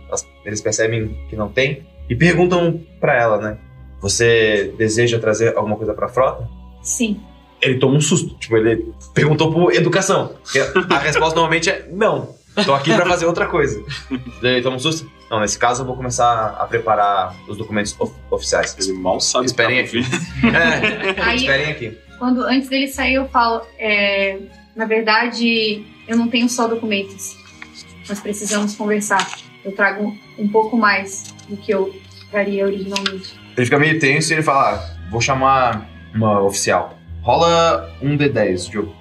Eles 0.45 0.61
percebem 0.61 1.19
que 1.29 1.35
não 1.35 1.49
tem 1.49 1.87
e 2.09 2.15
perguntam 2.15 2.81
pra 3.01 3.17
ela, 3.17 3.39
né? 3.39 3.59
Você 4.01 4.75
deseja 4.79 5.19
trazer 5.19 5.57
alguma 5.57 5.77
coisa 5.77 5.93
pra 5.93 6.09
frota? 6.09 6.49
Sim. 6.83 7.21
ele 7.63 7.79
toma 7.79 7.97
um 7.97 8.01
susto. 8.01 8.35
Tipo, 8.37 8.57
ele 8.57 8.93
perguntou 9.15 9.53
por 9.53 9.73
educação. 9.75 10.35
A 10.91 10.99
resposta 10.99 11.35
normalmente 11.35 11.69
é 11.71 11.87
não. 11.93 12.35
Tô 12.65 12.75
aqui 12.75 12.93
pra 12.95 13.07
fazer 13.07 13.27
outra 13.27 13.47
coisa. 13.47 13.83
Daí 14.43 14.55
ele 14.55 14.63
toma 14.63 14.77
um 14.77 14.79
susto. 14.81 15.09
Não, 15.31 15.39
nesse 15.41 15.57
caso 15.59 15.83
eu 15.83 15.87
vou 15.87 15.95
começar 15.97 16.57
a 16.59 16.65
preparar 16.67 17.35
os 17.47 17.57
documentos 17.57 17.95
of- 18.01 18.13
oficiais. 18.31 18.77
Ele 18.79 18.93
mal 18.99 19.21
sabe 19.21 19.47
Esperem 19.47 19.79
tá 19.79 19.85
aqui. 19.85 20.03
por 20.03 20.11
vir. 20.11 20.21
É, 20.57 21.23
Aí, 21.23 21.37
esperem 21.37 21.67
aqui. 21.71 21.99
quando 22.19 22.43
antes 22.43 22.69
dele 22.69 22.89
sair, 22.89 23.15
eu 23.15 23.29
falo: 23.29 23.63
é, 23.79 24.39
na 24.75 24.85
verdade, 24.87 25.85
eu 26.09 26.17
não 26.17 26.29
tenho 26.29 26.49
só 26.49 26.67
documentos. 26.67 27.37
Nós 28.09 28.19
precisamos 28.21 28.75
conversar. 28.75 29.25
Eu 29.65 29.73
trago 29.73 30.17
um 30.39 30.49
pouco 30.49 30.77
mais 30.77 31.33
do 31.49 31.57
que 31.57 31.73
eu 31.73 31.95
faria 32.33 32.65
originalmente. 32.65 33.39
Ele 33.57 33.65
fica 33.67 33.79
meio 33.79 33.99
tenso 34.01 34.33
e 34.33 34.37
ele 34.37 34.43
fala: 34.43 34.75
ah, 34.75 35.11
vou 35.11 35.21
chamar 35.21 35.89
uma 36.15 36.41
oficial. 36.41 36.95
Rola 37.23 37.91
um 38.03 38.17
D10, 38.17 38.71
Diogo. 38.71 38.95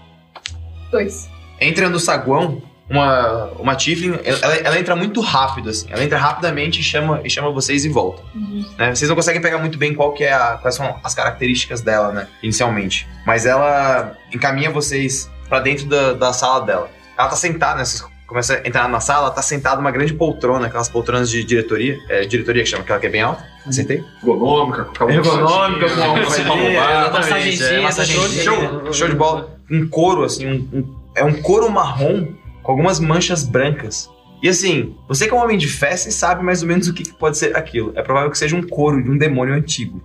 Dois. 0.92 1.30
Entra 1.62 1.90
no 1.90 2.00
saguão 2.00 2.62
uma, 2.90 3.46
uma 3.60 3.76
Tiflin, 3.76 4.18
ela, 4.24 4.56
ela 4.56 4.80
entra 4.80 4.96
muito 4.96 5.22
rápido, 5.22 5.70
assim. 5.70 5.88
Ela 5.92 6.04
entra 6.04 6.18
rapidamente 6.18 6.80
e 6.80 6.84
chama, 6.84 7.22
e 7.24 7.30
chama 7.30 7.52
vocês 7.52 7.86
e 7.86 7.90
volta. 7.90 8.24
Uhum. 8.34 8.66
né? 8.78 8.96
Vocês 8.96 9.08
não 9.08 9.16
conseguem 9.16 9.42
pegar 9.42 9.60
muito 9.60 9.78
bem 9.78 9.94
qual 9.94 10.12
que 10.14 10.24
é 10.24 10.34
a- 10.34 10.58
quais 10.60 10.76
são 10.76 11.00
as 11.04 11.14
características 11.14 11.82
dela, 11.82 12.12
né? 12.12 12.28
Inicialmente. 12.42 13.08
Mas 13.26 13.46
ela 13.46 14.16
encaminha 14.34 14.72
vocês 14.72 15.30
pra 15.48 15.60
dentro 15.60 15.86
da, 15.86 16.14
da 16.14 16.34
sala 16.34 16.66
dela. 16.66 16.90
Ela 17.18 17.28
tá 17.30 17.36
sentada, 17.36 17.78
né? 17.80 17.86
Vocês 18.32 18.48
começam 18.48 18.56
a 18.58 18.68
entrar 18.68 18.88
na 18.88 19.00
sala, 19.00 19.26
ela 19.28 19.32
tá 19.32 19.42
sentada 19.42 19.78
numa 19.78 19.92
grande 19.92 20.14
poltrona, 20.14 20.68
aquelas 20.68 20.88
poltronas 20.88 21.30
de 21.30 21.44
diretoria. 21.44 21.98
É, 22.10 22.26
diretoria 22.26 22.64
que 22.64 22.70
chama, 22.70 22.84
aquela 22.84 23.00
que 23.00 23.08
é 23.08 23.10
bem 23.10 23.22
alta. 23.22 23.44
Acertei? 23.66 24.04
Ergonômica, 24.22 24.86
com 24.98 25.10
Ergonômica, 25.10 25.90
com 25.90 26.54
roubar. 26.56 27.08
exatamente, 27.18 27.64
é, 27.64 27.82
massagenzinha. 27.82 28.44
Show, 28.44 28.94
show 28.94 29.08
de 29.08 29.16
bola. 29.16 29.58
Um 29.70 29.88
couro, 29.88 30.24
assim, 30.24 30.48
um, 30.48 30.78
um- 30.80 30.96
é 31.16 31.24
um 31.24 31.42
couro 31.42 31.70
marrom 31.72 32.28
com 32.62 32.72
algumas 32.72 33.00
manchas 33.00 33.44
brancas. 33.44 34.10
E 34.42 34.48
assim, 34.48 34.96
você 35.08 35.28
que 35.28 35.34
é 35.34 35.36
um 35.38 35.42
homem 35.42 35.58
de 35.58 35.68
fé, 35.68 35.96
você 35.98 36.12
sabe 36.12 36.44
mais 36.44 36.62
ou 36.62 36.68
menos 36.68 36.88
o 36.88 36.94
que, 36.94 37.04
que 37.04 37.14
pode 37.14 37.38
ser 37.38 37.56
aquilo. 37.58 37.92
É 37.96 38.02
provável 38.02 38.30
que 38.32 38.38
seja 38.38 38.56
um 38.56 38.62
couro 38.66 39.04
de 39.04 39.10
um 39.10 39.18
demônio 39.18 39.54
antigo. 39.54 40.02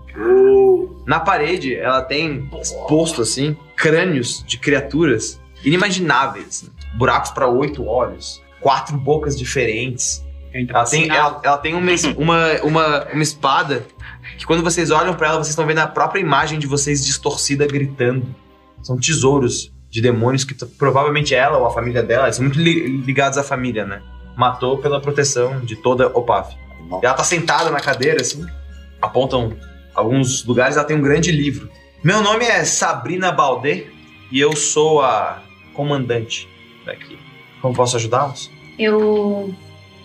Na 1.06 1.20
parede, 1.20 1.74
ela 1.76 2.00
tem 2.02 2.48
exposto, 2.60 3.20
assim, 3.22 3.54
crânios 3.76 4.42
de 4.46 4.58
criaturas 4.58 5.38
inimagináveis. 5.64 6.70
Buracos 6.94 7.30
para 7.30 7.48
oito 7.48 7.84
olhos, 7.86 8.42
quatro 8.60 8.96
bocas 8.96 9.36
diferentes. 9.38 10.24
Ela 10.52 10.84
tem, 10.84 11.10
ela, 11.10 11.40
ela 11.42 11.58
tem 11.58 11.74
uma, 11.74 11.90
uma, 12.16 12.52
uma, 12.62 13.04
uma 13.12 13.22
espada 13.22 13.84
que 14.38 14.46
quando 14.46 14.62
vocês 14.62 14.90
olham 14.92 15.14
pra 15.14 15.28
ela, 15.28 15.36
vocês 15.38 15.48
estão 15.48 15.66
vendo 15.66 15.78
a 15.80 15.86
própria 15.86 16.20
imagem 16.20 16.58
de 16.60 16.66
vocês 16.66 17.04
distorcida 17.04 17.66
gritando. 17.66 18.24
São 18.80 18.96
tesouros 18.96 19.72
de 19.90 20.00
demônios 20.00 20.44
que 20.44 20.54
provavelmente 20.54 21.34
ela 21.34 21.58
ou 21.58 21.66
a 21.66 21.70
família 21.70 22.02
dela, 22.02 22.24
eles 22.24 22.36
são 22.36 22.44
muito 22.44 22.58
li- 22.60 22.98
ligados 22.98 23.38
à 23.38 23.42
família, 23.42 23.84
né? 23.84 24.02
Matou 24.36 24.78
pela 24.78 25.00
proteção 25.00 25.60
de 25.60 25.76
toda 25.76 26.06
Opaf. 26.08 26.54
E 27.02 27.06
ela 27.06 27.14
tá 27.14 27.24
sentada 27.24 27.70
na 27.70 27.80
cadeira, 27.80 28.20
assim, 28.20 28.44
apontam 29.00 29.56
alguns 29.94 30.44
lugares, 30.44 30.76
ela 30.76 30.84
tem 30.84 30.96
um 30.96 31.00
grande 31.02 31.32
livro. 31.32 31.70
Meu 32.02 32.20
nome 32.20 32.44
é 32.44 32.64
Sabrina 32.64 33.32
Baldé 33.32 33.86
e 34.30 34.38
eu 34.38 34.54
sou 34.54 35.00
a 35.00 35.40
comandante 35.74 36.48
daqui. 36.86 37.18
Como 37.60 37.74
posso 37.74 37.96
ajudá-los? 37.96 38.50
Eu 38.78 39.54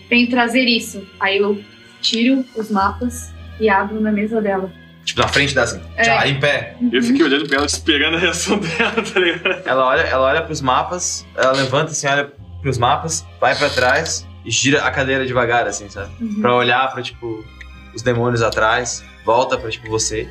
venho 0.08 0.28
trazer 0.28 0.64
isso. 0.64 1.06
Aí 1.18 1.38
eu 1.38 1.62
tiro 2.00 2.44
os 2.56 2.70
mapas 2.70 3.32
e 3.58 3.68
abro 3.68 4.00
na 4.00 4.10
mesa 4.12 4.40
dela. 4.40 4.72
Tipo, 5.04 5.20
na 5.22 5.28
frente 5.28 5.54
da 5.54 5.62
assim, 5.62 5.80
É. 5.96 6.04
já, 6.04 6.26
em 6.28 6.38
pé. 6.38 6.76
Eu 6.92 7.02
fiquei 7.02 7.24
olhando 7.24 7.46
pra 7.48 7.56
ela, 7.58 7.66
esperando 7.66 8.16
a 8.16 8.20
reação 8.20 8.58
dela, 8.58 9.02
tá 9.02 9.18
ligado? 9.20 9.62
Ela 9.66 9.86
olha, 9.86 10.00
ela 10.02 10.26
olha 10.26 10.42
pros 10.42 10.60
mapas, 10.60 11.26
ela 11.36 11.52
levanta 11.52 11.90
assim, 11.92 12.06
olha 12.06 12.30
pros 12.60 12.76
mapas, 12.78 13.26
vai 13.40 13.56
pra 13.56 13.68
trás 13.70 14.26
e 14.44 14.50
gira 14.50 14.82
a 14.84 14.90
cadeira 14.90 15.26
devagar, 15.26 15.66
assim, 15.66 15.88
sabe? 15.88 16.10
Uhum. 16.22 16.40
Pra 16.40 16.54
olhar 16.54 16.90
pra, 16.92 17.02
tipo, 17.02 17.44
os 17.94 18.02
demônios 18.02 18.42
atrás, 18.42 19.02
volta 19.24 19.56
pra, 19.58 19.70
tipo, 19.70 19.88
vocês. 19.88 20.28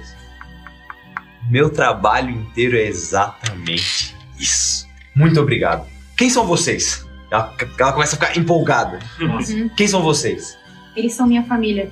Meu 1.49 1.69
trabalho 1.69 2.29
inteiro 2.29 2.77
é 2.77 2.83
exatamente 2.83 4.15
isso. 4.39 4.87
Muito 5.19 5.39
obrigado. 5.41 5.85
Quem 6.17 6.29
são 6.29 6.45
vocês? 6.45 7.07
Ela, 7.31 7.53
ela 7.77 7.93
começa 7.93 8.15
a 8.15 8.19
ficar 8.19 8.37
empolgada. 8.39 8.99
Uhum. 9.19 9.69
Quem 9.75 9.87
são 9.87 10.01
vocês? 10.01 10.57
Eles 10.95 11.13
são 11.13 11.27
minha 11.27 11.43
família. 11.43 11.89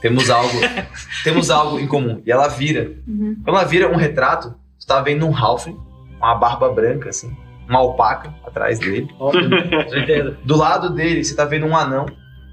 Temos 0.00 0.30
algo, 0.30 0.58
temos 1.22 1.50
algo 1.50 1.78
em 1.78 1.86
comum. 1.86 2.20
E 2.26 2.32
ela 2.32 2.48
vira. 2.48 2.92
Uhum. 3.06 3.36
Quando 3.44 3.56
ela 3.56 3.64
vira 3.64 3.88
um 3.92 3.96
retrato, 3.96 4.54
você 4.78 4.86
tá 4.86 5.00
vendo 5.00 5.26
um 5.26 5.36
Halfling, 5.36 5.74
com 6.18 6.26
uma 6.26 6.34
barba 6.34 6.68
branca, 6.72 7.10
assim, 7.10 7.36
uma 7.68 7.78
alpaca 7.78 8.34
atrás 8.44 8.78
dele. 8.80 9.08
Certeza. 9.90 10.36
Do 10.44 10.56
lado 10.56 10.90
dele, 10.90 11.22
você 11.22 11.34
tá 11.36 11.44
vendo 11.44 11.66
um 11.66 11.76
anão. 11.76 12.06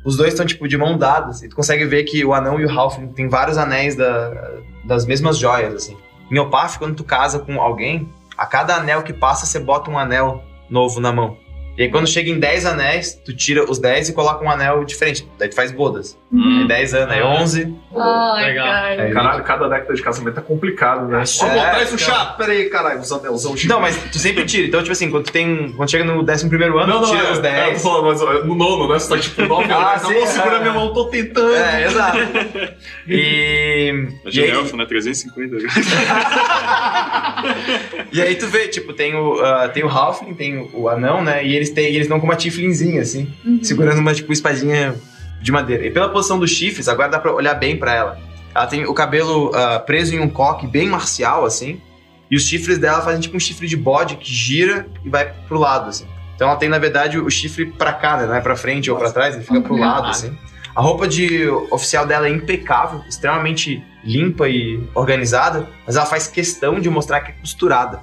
Os 0.06 0.16
dois 0.16 0.30
estão, 0.34 0.46
tipo, 0.46 0.68
de 0.68 0.78
mão 0.78 0.98
dadas. 0.98 1.42
E 1.42 1.50
tu 1.50 1.56
consegue 1.56 1.86
ver 1.86 2.04
que 2.04 2.24
o 2.24 2.34
anão 2.34 2.60
e 2.60 2.66
o 2.66 2.70
Halfling 2.70 3.08
têm 3.14 3.28
vários 3.28 3.58
anéis 3.58 3.96
da- 3.96 4.52
das 4.86 5.06
mesmas 5.06 5.38
joias, 5.38 5.74
assim. 5.74 5.98
Em 6.32 6.38
Opaf, 6.40 6.78
quando 6.78 6.96
tu 6.96 7.04
casa 7.04 7.40
com 7.40 7.60
alguém, 7.60 8.08
a 8.40 8.46
cada 8.46 8.76
anel 8.78 9.04
que 9.04 9.12
passa, 9.12 9.46
você 9.46 9.60
bota 9.60 9.92
um 9.92 10.00
anel 10.00 10.42
novo 10.70 11.02
na 11.02 11.12
mão. 11.12 11.38
E 11.80 11.84
aí, 11.84 11.90
quando 11.90 12.08
chega 12.10 12.30
em 12.30 12.38
10 12.38 12.66
anéis, 12.66 13.14
tu 13.24 13.34
tira 13.34 13.64
os 13.64 13.80
10 13.80 14.10
e 14.10 14.14
coloca 14.14 14.44
um 14.44 14.52
anel 14.52 14.84
diferente. 14.84 15.26
Daí 15.40 15.48
tu 15.48 15.56
faz 15.56 15.72
bodas. 15.72 16.18
Uhum. 16.30 16.64
Aí 16.64 16.68
10 16.68 16.94
anos, 16.94 17.16
aí 17.16 17.24
11. 17.24 17.74
Ai, 17.98 18.46
Legal. 18.48 18.68
Aí- 18.68 19.14
Caralho, 19.14 19.44
cada 19.46 19.70
década 19.70 19.94
de 19.94 20.02
casamento 20.02 20.40
é 20.40 20.44
complicado, 20.44 21.08
né? 21.08 21.26
Só 21.26 21.48
É, 21.48 21.54
botar 21.56 21.82
isso 21.84 21.98
chá. 21.98 22.36
Pera 22.38 22.52
aí, 22.52 22.70
caralho, 22.70 23.00
os 23.00 23.10
anelzão 23.14 23.56
gigantes. 23.56 23.70
Não, 23.70 23.80
mas 23.80 23.96
tu 24.12 24.20
sempre 24.20 24.44
tira. 24.46 24.68
Então, 24.68 24.82
tipo 24.82 24.92
assim, 24.92 25.10
quando 25.10 25.24
tu 25.28 25.32
tem. 25.32 25.72
Quando 25.72 25.90
chega 25.90 26.04
no 26.04 26.22
11 26.22 26.50
primeiro 26.50 26.78
ano, 26.78 26.96
Não, 26.96 27.02
tu 27.02 27.08
não, 27.08 27.16
tira 27.16 27.30
é, 27.30 27.32
os 27.32 27.40
é, 27.40 27.42
10. 27.44 27.68
eu 27.68 27.74
tô 27.76 27.80
falando, 27.80 28.06
mas 28.08 28.22
ó, 28.22 28.34
no 28.46 28.56
nono, 28.56 28.90
né? 28.92 29.00
Você 29.00 29.16
tá 29.16 29.18
tipo 29.18 29.42
nove 29.44 29.72
Ah, 29.72 29.92
anos. 29.94 30.02
sim, 30.08 30.20
Não, 30.20 30.28
segura 30.28 30.56
é. 30.58 30.60
minha 30.60 30.74
mão, 30.74 30.94
tô 30.94 31.06
tentando. 31.06 31.56
É, 31.56 31.86
exato. 31.86 32.18
E. 33.08 33.16
E 33.16 33.90
Imagina 34.22 34.46
aí, 34.46 34.52
elfo, 34.52 34.76
né? 34.78 34.86
350. 34.86 35.56
e 38.12 38.22
aí 38.22 38.36
tu 38.36 38.48
vê, 38.48 38.68
tipo, 38.68 38.94
tem 38.94 39.16
o, 39.16 39.40
ah, 39.42 39.70
tem 39.70 39.84
o 39.84 39.88
Halfling, 39.90 40.34
tem 40.34 40.58
o, 40.58 40.70
o 40.74 40.90
anão, 40.90 41.24
né? 41.24 41.46
E 41.46 41.56
eles 41.56 41.69
têm, 41.70 41.88
eles 41.88 42.02
estão 42.02 42.20
com 42.20 42.26
uma 42.26 42.36
tiflinzinha, 42.36 43.02
assim, 43.02 43.32
Uhum. 43.46 43.60
segurando 43.64 44.00
uma, 44.00 44.14
tipo, 44.14 44.32
espadinha 44.34 44.96
de 45.42 45.52
madeira. 45.52 45.86
E 45.86 45.92
pela 45.92 46.10
posição 46.10 46.38
dos 46.40 46.50
chifres, 46.52 46.88
agora 46.88 47.10
dá 47.10 47.20
pra 47.20 47.34
olhar 47.34 47.54
bem 47.56 47.78
pra 47.78 47.94
ela. 47.94 48.20
Ela 48.54 48.68
tem 48.68 48.86
o 48.86 48.94
cabelo 48.94 49.52
ah, 49.56 49.80
preso 49.80 50.14
em 50.16 50.20
um 50.20 50.28
coque 50.30 50.68
bem 50.68 50.88
marcial, 50.90 51.46
assim. 51.46 51.80
E 52.30 52.36
os 52.36 52.44
chifres 52.44 52.78
dela 52.78 53.02
fazem 53.02 53.22
tipo 53.22 53.36
um 53.38 53.40
chifre 53.40 53.68
de 53.68 53.78
bode 53.78 54.16
que 54.18 54.32
gira 54.32 54.86
e 55.06 55.10
vai 55.10 55.32
pro 55.48 55.58
lado, 55.60 55.90
assim. 55.90 56.06
Então 56.36 56.48
ela 56.50 56.58
tem, 56.58 56.70
na 56.70 56.78
verdade, 56.78 57.18
o 57.20 57.30
chifre 57.30 57.66
pra 57.68 57.94
cá, 57.94 58.18
né? 58.18 58.26
Não 58.26 58.36
é 58.36 58.42
pra 58.42 58.56
frente 58.56 58.90
ou 58.90 58.98
pra 58.98 59.12
trás, 59.12 59.36
ele 59.36 59.44
fica 59.44 59.62
pro 59.62 59.76
lado, 59.78 60.08
assim. 60.08 60.36
A 60.76 60.82
roupa 60.82 61.08
de 61.08 61.48
oficial 61.72 62.06
dela 62.06 62.28
é 62.28 62.30
impecável, 62.30 63.02
extremamente 63.10 63.84
limpa 64.04 64.48
e 64.48 64.80
organizada, 64.96 65.68
mas 65.86 65.96
ela 65.96 66.06
faz 66.06 66.28
questão 66.28 66.80
de 66.80 66.90
mostrar 66.90 67.20
que 67.22 67.32
é 67.32 67.34
costurada. 67.34 68.00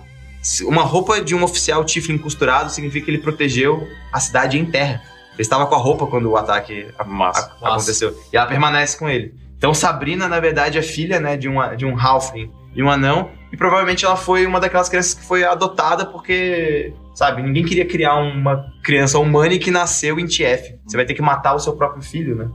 Uma 0.67 0.83
roupa 0.83 1.21
de 1.21 1.35
um 1.35 1.43
oficial 1.43 1.85
Tiflin 1.85 2.19
costurado 2.19 2.71
significa 2.71 3.05
que 3.07 3.11
ele 3.11 3.19
protegeu 3.19 3.87
a 4.13 4.21
cidade 4.21 4.59
em 4.59 4.65
terra. 4.65 5.03
Ele 5.33 5.43
estava 5.43 5.67
com 5.67 5.75
a 5.75 5.79
roupa 5.79 6.07
quando 6.07 6.31
o 6.31 6.37
ataque 6.37 6.87
a- 6.99 7.05
Massa. 7.05 7.53
a- 7.61 7.69
aconteceu. 7.75 8.17
E 8.33 8.37
ela 8.37 8.47
permanece 8.47 8.97
com 8.99 9.09
ele. 9.09 9.35
Então 9.59 9.73
Sabrina, 9.75 10.29
na 10.29 10.39
verdade, 10.41 10.79
é 10.79 10.83
filha 10.83 11.19
né, 11.21 11.37
de, 11.37 11.49
um, 11.49 11.77
de 11.77 11.85
um 11.85 11.99
Halfling 11.99 12.51
e 12.75 12.83
um 12.83 12.91
anão. 12.91 13.31
E 13.53 13.57
provavelmente 13.57 14.05
ela 14.05 14.17
foi 14.17 14.47
uma 14.47 14.61
daquelas 14.61 14.89
crianças 14.89 15.15
que 15.15 15.25
foi 15.25 15.45
adotada 15.45 16.05
porque, 16.07 16.93
sabe, 17.15 17.43
ninguém 17.43 17.65
queria 17.65 17.87
criar 17.87 18.17
uma 18.17 18.65
criança 18.83 19.19
humana 19.19 19.57
que 19.59 19.71
nasceu 19.71 20.19
em 20.19 20.27
TF. 20.27 20.77
Você 20.87 20.97
vai 20.97 21.07
ter 21.07 21.15
que 21.15 21.23
matar 21.23 21.55
o 21.55 21.59
seu 21.59 21.75
próprio 21.75 22.03
filho, 22.03 22.35
né? 22.37 22.49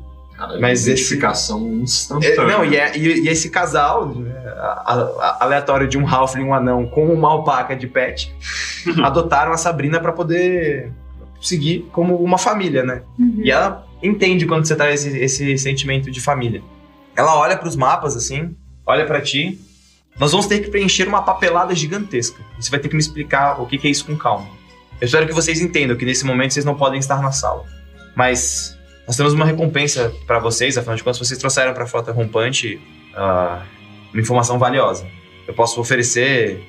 Cara, 0.48 0.60
Mas 0.60 0.88
identificação 0.88 1.60
É, 1.68 1.84
instantânea. 1.84 2.48
não, 2.48 2.66
e, 2.66 2.76
é- 2.76 2.98
e- 2.98 3.26
e 3.26 3.30
esse 3.30 3.50
casal 3.52 4.08
né, 4.08 4.32
a- 4.58 4.94
a- 5.20 5.38
aleatório 5.46 5.88
de 5.88 6.00
um 6.00 6.08
Halfling 6.08 6.42
e 6.42 6.46
um 6.46 6.54
anão 6.54 6.88
com 6.88 7.06
uma 7.14 7.30
alpaca 7.30 7.76
de 7.76 7.86
pet 7.86 8.34
adotaram 9.04 9.52
a 9.52 9.58
Sabrina 9.58 10.00
pra 10.00 10.12
poder 10.12 10.92
seguir 11.40 11.88
como 11.92 12.16
uma 12.16 12.40
família, 12.40 12.84
né? 12.84 13.04
Uhum. 13.20 13.42
E 13.44 13.52
ela 13.52 13.86
entende 14.02 14.48
quando 14.48 14.66
você 14.66 14.76
traz 14.76 15.06
esse, 15.06 15.20
esse 15.20 15.58
sentimento 15.60 16.10
de 16.10 16.20
família. 16.20 16.64
Ela 17.16 17.38
olha 17.38 17.56
pros 17.56 17.76
mapas 17.76 18.16
assim, 18.18 18.56
olha 18.86 19.06
pra 19.06 19.22
ti. 19.22 19.60
Nós 20.20 20.32
vamos 20.32 20.48
ter 20.48 20.60
que 20.60 20.70
preencher 20.72 21.08
uma 21.08 21.22
papelada 21.22 21.74
gigantesca. 21.76 22.42
Você 22.60 22.70
vai 22.72 22.80
ter 22.80 22.90
que 22.90 22.96
me 22.96 23.02
explicar 23.02 23.62
o 23.62 23.66
que 23.68 23.78
que 23.78 23.88
é 23.88 23.92
isso 23.92 24.06
com 24.06 24.18
calma. 24.18 24.48
Eu 25.00 25.06
espero 25.06 25.28
que 25.28 25.34
vocês 25.34 25.62
entendam 25.62 25.96
que 25.96 26.04
nesse 26.06 26.26
momento 26.26 26.52
vocês 26.54 26.66
não 26.66 26.76
podem 26.76 27.00
estar 27.00 27.22
na 27.22 27.32
sala. 27.32 27.64
Mas 28.16 28.76
nós 29.12 29.18
temos 29.18 29.34
uma 29.34 29.44
recompensa 29.44 30.16
pra 30.26 30.40
vocês, 30.40 30.78
afinal 30.78 30.96
de 30.96 31.04
contas, 31.04 31.20
vocês 31.20 31.38
trouxeram 31.38 31.74
pra 31.74 31.86
Frota 31.86 32.14
Rompante 32.14 32.80
ah, 33.14 33.62
uma 34.14 34.22
informação 34.22 34.58
valiosa. 34.58 35.06
Eu 35.46 35.54
posso 35.54 35.82
oferecer 35.82 36.64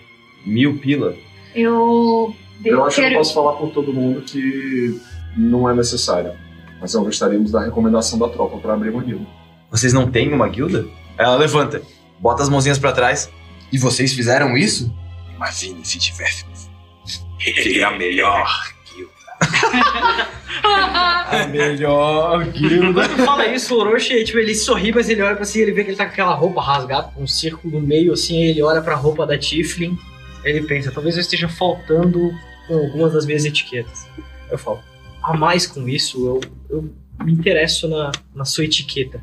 mil 0.45 0.77
pila. 0.79 1.15
Eu, 1.55 2.35
Eu 2.65 2.85
acho 2.85 3.01
que 3.01 3.07
eu 3.07 3.13
posso 3.13 3.33
falar 3.33 3.53
por 3.53 3.71
todo 3.71 3.93
mundo 3.93 4.23
que 4.23 5.01
não 5.37 5.71
é 5.71 5.75
necessário. 5.77 6.33
Mas 6.81 6.93
não 6.95 7.05
gostaríamos 7.05 7.53
da 7.53 7.61
recomendação 7.61 8.19
da 8.19 8.29
tropa 8.29 8.59
pra 8.59 8.75
abrir 8.75 8.91
uma 8.91 9.05
guilda. 9.05 9.27
Vocês 9.71 9.93
não 9.93 10.11
têm 10.11 10.33
uma 10.33 10.49
guilda? 10.49 10.85
Ela 11.17 11.37
levanta, 11.37 11.81
bota 12.19 12.43
as 12.43 12.49
mãozinhas 12.49 12.77
pra 12.77 12.91
trás. 12.91 13.31
E 13.73 13.79
vocês 13.79 14.13
fizeram 14.13 14.57
isso? 14.57 14.93
Imagine 15.37 15.85
se 15.85 15.97
tivéssemos. 15.97 16.69
Ele 17.47 17.79
é 17.79 17.85
a 17.85 17.97
melhor. 17.97 18.51
A 20.65 21.47
melhor 21.51 22.45
guilda. 22.47 23.09
Quando 23.09 23.25
fala 23.25 23.47
isso, 23.47 23.75
o 23.75 23.79
Orochi, 23.79 24.25
tipo, 24.25 24.39
ele 24.39 24.55
sorri, 24.55 24.93
mas 24.93 25.09
ele 25.09 25.23
olha 25.23 25.37
pra 25.37 25.45
si 25.45 25.61
ele 25.61 25.73
vê 25.73 25.85
que 25.85 25.91
ele 25.91 25.97
tá 25.97 26.05
com 26.05 26.13
aquela 26.13 26.35
roupa 26.35 26.63
rasgada, 26.63 27.09
com 27.15 27.23
um 27.23 27.27
círculo 27.27 27.81
no 27.81 27.87
meio, 27.87 28.13
assim, 28.13 28.43
ele 28.43 28.63
olha 28.63 28.81
pra 28.81 28.95
roupa 28.95 29.27
da 29.27 29.39
Tiflin, 29.39 29.99
ele 30.45 30.63
pensa, 30.63 30.91
talvez 30.91 31.17
eu 31.17 31.21
esteja 31.21 31.49
faltando 31.49 32.33
com 32.67 32.75
algumas 32.75 33.13
das 33.13 33.27
minhas 33.27 33.45
etiquetas. 33.45 34.07
Eu 34.51 34.59
falo, 34.59 34.81
a 35.23 35.37
mais 35.37 35.67
com 35.67 35.89
isso, 35.89 36.27
eu, 36.27 36.41
eu 36.69 36.95
me 37.25 37.33
interesso 37.33 37.89
na, 37.89 38.13
na 38.35 38.45
sua 38.45 38.65
etiqueta. 38.65 39.23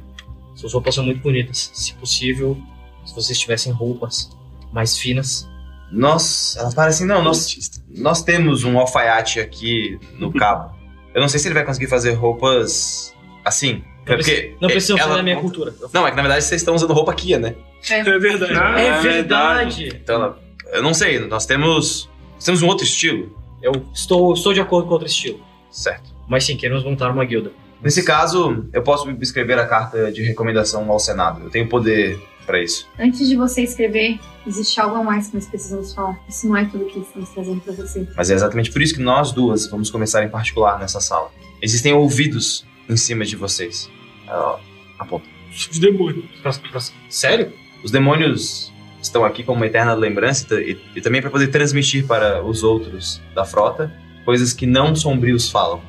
Suas 0.56 0.74
roupas 0.74 0.96
são 0.96 1.06
muito 1.06 1.22
bonitas. 1.22 1.72
Se 1.74 1.94
possível, 1.94 2.58
se 3.06 3.16
vocês 3.16 3.38
tivessem 3.40 3.72
roupas 3.72 4.30
mais 4.72 4.98
finas. 4.98 5.48
Nós. 5.92 6.56
Ela 6.60 6.72
fala 6.72 6.88
assim: 6.88 7.06
não, 7.06 7.24
nós, 7.24 7.58
nós 7.96 8.22
temos 8.24 8.64
um 8.64 8.78
alfaiate 8.80 9.40
aqui 9.40 10.00
no 10.18 10.32
cabo. 10.32 10.76
Eu 11.14 11.22
não 11.22 11.28
sei 11.28 11.40
se 11.40 11.48
ele 11.48 11.56
vai 11.56 11.66
conseguir 11.66 11.88
fazer 11.88 12.12
roupas 12.14 13.14
assim. 13.44 13.84
Não, 14.08 14.16
porque 14.16 14.56
não 14.62 14.70
precisam 14.70 14.98
ser 14.98 15.04
ela- 15.04 15.16
da 15.18 15.24
minha 15.24 15.40
cultura. 15.40 15.74
Não, 15.94 16.06
é 16.06 16.10
que 16.12 16.16
na 16.16 16.22
verdade 16.24 16.44
vocês 16.44 16.62
estão 16.62 16.74
usando 16.76 16.94
roupa 16.94 17.14
Kia, 17.14 17.38
né? 17.40 17.56
É 17.90 18.04
verdade. 18.04 18.54
É 18.82 19.00
verdade! 19.00 19.88
Então 19.96 20.16
ela. 20.16 20.40
Eu 20.72 20.84
não 20.84 20.94
sei, 20.94 21.20
nós 21.20 21.46
temos. 21.46 22.10
Nós 22.36 22.44
temos 22.46 22.62
um 22.62 22.68
outro 22.68 22.84
estilo. 22.86 23.36
Eu 23.62 23.74
estou, 23.94 24.34
estou 24.34 24.54
de 24.54 24.62
acordo 24.62 24.88
com 24.88 24.94
outro 24.94 25.08
estilo. 25.08 25.40
Certo. 25.72 26.10
Mas 26.28 26.44
sim, 26.46 26.56
queremos 26.56 26.84
montar 26.84 27.10
uma 27.12 27.26
guilda. 27.26 27.52
Nesse 27.82 28.04
caso, 28.04 28.68
eu 28.74 28.82
posso 28.84 29.10
escrever 29.22 29.58
a 29.58 29.66
carta 29.66 30.12
de 30.12 30.22
recomendação 30.22 30.90
ao 30.92 31.00
Senado. 31.00 31.44
Eu 31.44 31.50
tenho 31.50 31.68
poder 31.68 32.20
pra 32.50 32.60
isso. 32.60 32.88
Antes 32.98 33.30
de 33.30 33.36
você 33.36 33.62
escrever, 33.62 34.20
existe 34.48 34.82
algo 34.82 34.96
a 34.96 35.04
mais 35.04 35.28
que 35.28 35.36
nós 35.36 35.46
precisamos 35.46 35.94
falar. 35.94 36.20
Isso 36.28 36.48
não 36.48 36.58
é 36.58 36.66
tudo 36.66 36.86
que 36.86 36.98
estamos 36.98 37.30
trazendo 37.30 37.62
pra 37.62 37.74
você. 37.74 38.08
Mas 38.18 38.32
é 38.32 38.34
exatamente 38.34 38.72
por 38.72 38.82
isso 38.82 38.96
que 38.96 39.02
nós 39.02 39.32
duas 39.32 39.70
vamos 39.70 39.92
começar 39.92 40.24
em 40.24 40.30
particular 40.30 40.80
nessa 40.80 41.00
sala. 41.00 41.30
Existem 41.62 41.94
ouvidos 41.94 42.66
em 42.90 42.98
cima 42.98 43.24
de 43.24 43.36
vocês. 43.36 43.88
Ela 44.28 44.60
aponta. 44.98 45.28
Os 45.52 45.78
demônios. 45.78 46.26
Sério? 47.08 47.54
Os 47.84 47.92
demônios 47.92 48.74
estão 49.00 49.24
aqui 49.24 49.44
como 49.44 49.60
uma 49.60 49.68
eterna 49.68 49.94
lembrança 49.94 50.60
e, 50.60 50.76
e 50.96 51.02
também 51.02 51.22
para 51.22 51.30
poder 51.30 51.50
transmitir 51.50 52.08
para 52.08 52.44
os 52.44 52.64
outros 52.64 53.22
da 53.36 53.46
frota 53.46 53.94
coisas 54.26 54.54
que 54.54 54.66
não 54.66 54.96
sombrios 54.96 55.52
falam. 55.52 55.82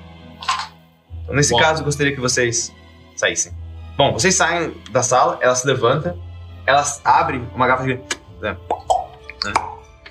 Então, 1.23 1.35
nesse 1.35 1.55
Uau. 1.55 1.63
caso, 1.63 1.81
eu 1.81 1.85
gostaria 1.87 2.15
que 2.15 2.21
vocês 2.21 2.71
saíssem. 3.17 3.53
Bom, 3.97 4.13
vocês 4.13 4.35
saem 4.35 4.75
da 4.91 5.03
sala, 5.03 5.39
ela 5.41 5.55
se 5.55 5.67
levanta, 5.67 6.17
ela 6.71 6.85
abre 7.05 7.43
uma 7.55 7.67
garrafa 7.67 7.85
de. 7.85 8.01
né, 8.41 8.57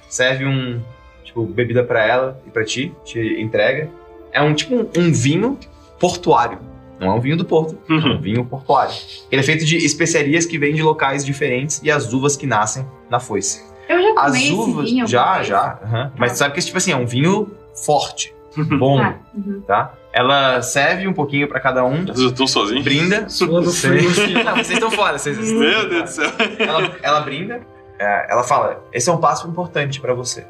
serve 0.09 0.45
um. 0.45 0.81
Tipo, 1.23 1.45
bebida 1.45 1.83
pra 1.83 2.03
ela 2.05 2.41
e 2.47 2.49
pra 2.49 2.65
ti, 2.65 2.91
te 3.05 3.19
entrega. 3.39 3.89
É 4.31 4.41
um 4.41 4.53
tipo 4.53 4.75
um, 4.75 4.89
um 4.97 5.11
vinho 5.13 5.59
portuário. 5.99 6.57
Não 6.99 7.07
é 7.07 7.11
um 7.13 7.19
vinho 7.21 7.37
do 7.37 7.45
Porto, 7.45 7.77
é 7.89 7.93
um 7.93 8.19
vinho 8.19 8.43
portuário. 8.43 8.93
Ele 9.31 9.39
é 9.39 9.43
feito 9.43 9.63
de 9.63 9.77
especiarias 9.77 10.45
que 10.45 10.57
vêm 10.57 10.73
de 10.73 10.81
locais 10.83 11.23
diferentes 11.25 11.79
e 11.83 11.89
as 11.89 12.11
uvas 12.11 12.35
que 12.35 12.45
nascem 12.45 12.85
na 13.09 13.19
foice. 13.21 13.63
Eu 13.87 14.01
já 14.01 14.13
As 14.21 14.35
esse 14.35 14.51
uvas. 14.51 14.89
vinho. 14.89 15.07
já, 15.07 15.41
já. 15.41 15.79
aham. 15.83 16.11
Mas 16.17 16.33
sabe 16.33 16.53
que 16.55 16.59
tipo 16.61 16.77
assim, 16.77 16.91
é 16.91 16.95
um 16.97 17.05
vinho 17.05 17.51
forte, 17.85 18.33
bom, 18.77 18.99
Ah, 18.99 19.15
uhum. 19.33 19.61
tá? 19.65 19.93
Ela 20.11 20.61
serve 20.61 21.07
um 21.07 21.13
pouquinho 21.13 21.47
pra 21.47 21.59
cada 21.59 21.85
um, 21.85 22.05
Vocês 22.05 22.31
estão 22.31 22.47
sozinhos? 22.47 22.83
brinda. 22.83 23.25
Assim. 23.25 23.45
Não, 24.43 24.55
vocês 24.55 24.71
estão 24.71 24.89
fora, 24.91 25.17
vocês 25.19 25.37
Meu 25.37 25.87
Deus 25.87 26.03
do 26.03 26.09
céu. 26.09 26.31
ela, 26.57 26.97
ela 27.01 27.19
brinda, 27.21 27.61
é, 27.99 28.31
ela 28.31 28.43
fala: 28.43 28.83
esse 28.91 29.09
é 29.09 29.13
um 29.13 29.19
passo 29.19 29.47
importante 29.47 30.01
pra 30.01 30.13
você. 30.13 30.45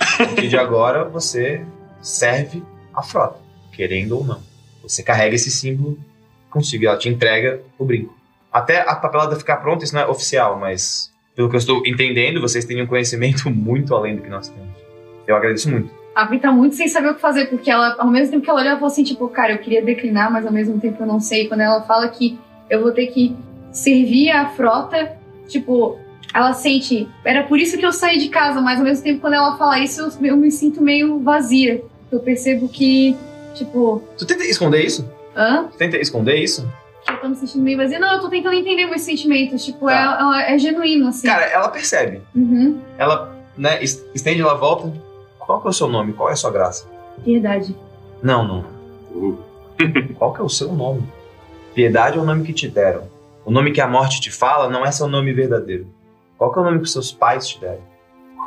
A 0.00 0.26
partir 0.26 0.48
de 0.48 0.56
agora 0.56 1.04
você 1.04 1.64
serve 2.00 2.62
a 2.92 3.02
frota, 3.02 3.38
querendo 3.72 4.18
ou 4.18 4.24
não. 4.24 4.40
Você 4.82 5.02
carrega 5.02 5.36
esse 5.36 5.50
símbolo 5.50 5.98
consigo, 6.50 6.86
ela 6.86 6.96
te 6.96 7.08
entrega 7.08 7.60
o 7.78 7.84
brinco. 7.84 8.16
Até 8.52 8.80
a 8.80 8.94
papelada 8.96 9.36
ficar 9.36 9.58
pronta, 9.58 9.84
isso 9.84 9.94
não 9.94 10.02
é 10.02 10.06
oficial, 10.06 10.58
mas 10.58 11.12
pelo 11.34 11.50
que 11.50 11.56
eu 11.56 11.58
estou 11.58 11.82
entendendo, 11.86 12.40
vocês 12.40 12.64
têm 12.64 12.80
um 12.82 12.86
conhecimento 12.86 13.48
muito 13.50 13.94
além 13.94 14.16
do 14.16 14.22
que 14.22 14.28
nós 14.30 14.48
temos. 14.48 14.74
Eu 15.26 15.36
agradeço 15.36 15.70
muito. 15.70 15.90
A 16.16 16.24
Vi 16.24 16.38
tá 16.38 16.50
muito 16.50 16.74
sem 16.74 16.88
saber 16.88 17.10
o 17.10 17.14
que 17.14 17.20
fazer, 17.20 17.46
porque 17.50 17.70
ela, 17.70 17.94
ao 17.98 18.06
mesmo 18.08 18.30
tempo 18.32 18.42
que 18.44 18.48
ela 18.50 18.60
olhou, 18.60 18.70
ela 18.70 18.78
falou 18.80 18.90
assim, 18.90 19.04
tipo, 19.04 19.28
cara, 19.28 19.52
eu 19.52 19.58
queria 19.58 19.82
declinar, 19.84 20.32
mas 20.32 20.46
ao 20.46 20.52
mesmo 20.52 20.80
tempo 20.80 21.02
eu 21.02 21.06
não 21.06 21.20
sei. 21.20 21.46
Quando 21.46 21.60
ela 21.60 21.82
fala 21.82 22.08
que 22.08 22.38
eu 22.70 22.80
vou 22.82 22.90
ter 22.90 23.08
que 23.08 23.36
servir 23.70 24.30
a 24.30 24.48
frota, 24.48 25.12
tipo, 25.46 25.98
ela 26.32 26.54
sente, 26.54 27.06
era 27.22 27.42
por 27.42 27.58
isso 27.60 27.76
que 27.76 27.84
eu 27.84 27.92
saí 27.92 28.18
de 28.18 28.30
casa, 28.30 28.60
mas 28.62 28.78
ao 28.78 28.84
mesmo 28.84 29.04
tempo 29.04 29.20
quando 29.20 29.34
ela 29.34 29.56
fala 29.58 29.78
isso, 29.78 30.00
eu, 30.00 30.26
eu 30.28 30.36
me 30.38 30.50
sinto 30.50 30.82
meio 30.82 31.18
vazia. 31.20 31.84
Eu 32.10 32.20
percebo 32.20 32.66
que, 32.68 33.14
tipo, 33.54 34.02
Tu 34.16 34.24
tenta 34.26 34.42
esconder 34.44 34.84
isso? 34.86 35.06
hã? 35.36 35.64
Tu 35.70 35.76
tenta 35.76 35.98
esconder 35.98 36.36
isso? 36.36 36.66
Que 37.04 37.12
eu 37.12 37.16
tô 37.18 37.28
me 37.28 37.36
sentindo 37.36 37.62
meio 37.62 37.76
vazia. 37.76 37.98
Não, 37.98 38.14
eu 38.14 38.20
tô 38.20 38.28
tentando 38.30 38.54
entender 38.54 38.86
meus 38.86 39.02
sentimentos, 39.02 39.64
tipo, 39.64 39.84
Tá. 39.86 40.36
é, 40.46 40.52
é, 40.52 40.54
é 40.54 40.58
genuíno, 40.58 41.08
assim. 41.08 41.26
Cara, 41.26 41.44
ela 41.44 41.68
percebe. 41.68 42.22
Uhum, 42.34 42.80
Ela, 42.96 43.36
né, 43.56 43.82
es- 43.84 44.02
estende, 44.14 44.40
ela 44.40 44.54
volta. 44.54 44.90
Qual 45.46 45.60
que 45.60 45.66
é 45.68 45.70
o 45.70 45.72
seu 45.72 45.88
nome? 45.88 46.12
Qual 46.12 46.28
é 46.28 46.32
a 46.32 46.36
sua 46.36 46.50
graça? 46.50 46.86
verdade. 47.24 47.74
Não, 48.22 48.46
não. 48.46 48.64
Qual 50.18 50.32
que 50.34 50.40
é 50.40 50.44
o 50.44 50.48
seu 50.48 50.72
nome? 50.72 51.02
Piedade 51.74 52.18
é 52.18 52.20
o 52.20 52.24
nome 52.24 52.44
que 52.44 52.52
te 52.52 52.68
deram. 52.68 53.08
O 53.44 53.50
nome 53.50 53.70
que 53.72 53.80
a 53.80 53.86
morte 53.86 54.20
te 54.20 54.30
fala 54.30 54.68
não 54.68 54.84
é 54.84 54.90
seu 54.90 55.06
nome 55.06 55.32
verdadeiro. 55.32 55.86
Qual 56.36 56.52
que 56.52 56.58
é 56.58 56.62
o 56.62 56.64
nome 56.64 56.80
que 56.80 56.88
seus 56.88 57.12
pais 57.12 57.46
te 57.48 57.60
deram? 57.60 57.80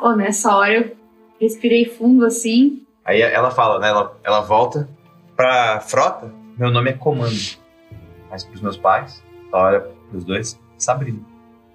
Ó, 0.02 0.12
nessa 0.14 0.54
hora 0.56 0.72
eu 0.74 0.96
respirei 1.40 1.84
fundo, 1.86 2.24
assim, 2.24 2.82
Aí 3.04 3.22
ela 3.22 3.50
fala, 3.50 3.78
né? 3.80 3.88
Ela, 3.88 4.16
ela 4.22 4.40
volta 4.40 4.88
pra 5.34 5.80
frota. 5.80 6.30
Meu 6.58 6.70
nome 6.70 6.90
é 6.90 6.92
Comando. 6.92 7.34
Mas 8.30 8.44
pros 8.44 8.60
meus 8.60 8.76
pais, 8.76 9.22
ela 9.52 9.62
olha 9.64 9.80
pros 10.10 10.22
dois, 10.22 10.60
Sabrina. 10.76 11.18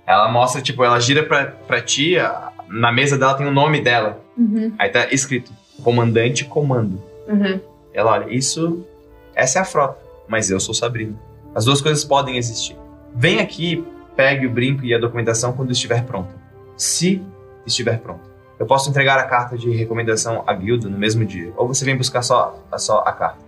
Ela 0.06 0.30
mostra, 0.32 0.62
tipo, 0.62 0.84
ela 0.84 1.00
gira 1.00 1.24
pra, 1.24 1.48
pra 1.48 1.82
ti, 1.82 2.18
a- 2.20 2.52
na 2.68 2.92
mesa 2.92 3.18
dela 3.18 3.34
tem 3.36 3.46
o 3.48 3.52
nome 3.52 3.82
dela. 3.82 4.20
uhum, 4.38 4.74
Aí 4.80 4.90
tá 4.90 5.08
escrito, 5.12 5.52
Comandante 5.84 6.46
Comando. 6.46 7.02
uhum. 7.28 7.60
Ela 7.94 8.12
olha, 8.12 8.34
isso. 8.34 8.86
Essa 9.34 9.60
é 9.60 9.62
a 9.62 9.66
frota, 9.66 9.98
mas 10.28 10.50
eu 10.52 10.60
sou 10.60 10.74
Sabrina. 10.74 11.14
As 11.54 11.64
duas 11.66 11.82
coisas 11.82 12.04
podem 12.04 12.38
existir. 12.38 12.76
Vem 13.14 13.40
aqui, 13.40 13.86
pegue 14.16 14.46
o 14.46 14.50
brinco 14.50 14.84
e 14.84 14.94
a 14.94 14.98
documentação 15.00 15.54
quando 15.54 15.72
estiver 15.72 16.04
pronta. 16.04 16.34
Se 16.76 17.22
estiver 17.66 18.00
pronta. 18.00 18.22
Eu 18.60 18.66
posso 18.66 18.90
entregar 18.90 19.18
a 19.18 19.24
carta 19.24 19.58
de 19.58 19.70
recomendação 19.72 20.44
à 20.48 20.54
guilda 20.54 20.88
no 20.90 20.98
mesmo 20.98 21.26
dia, 21.26 21.54
ou 21.58 21.68
você 21.68 21.84
vem 21.86 21.96
buscar 21.98 22.22
só, 22.22 22.58
só 22.78 23.00
a 23.06 23.12
carta. 23.12 23.40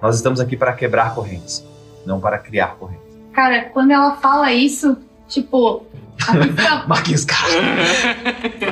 Nós 0.00 0.16
estamos 0.16 0.40
aqui 0.40 0.56
para 0.56 0.72
quebrar 0.74 1.14
correntes, 1.14 1.64
não 2.04 2.20
para 2.20 2.38
criar 2.38 2.76
correntes. 2.76 3.04
Cara, 3.32 3.64
quando 3.64 3.90
ela 3.90 4.16
fala 4.16 4.52
isso, 4.52 4.96
tipo, 5.28 5.84
a 6.28 6.86
Marquinhos, 6.88 7.24
cara! 7.24 7.46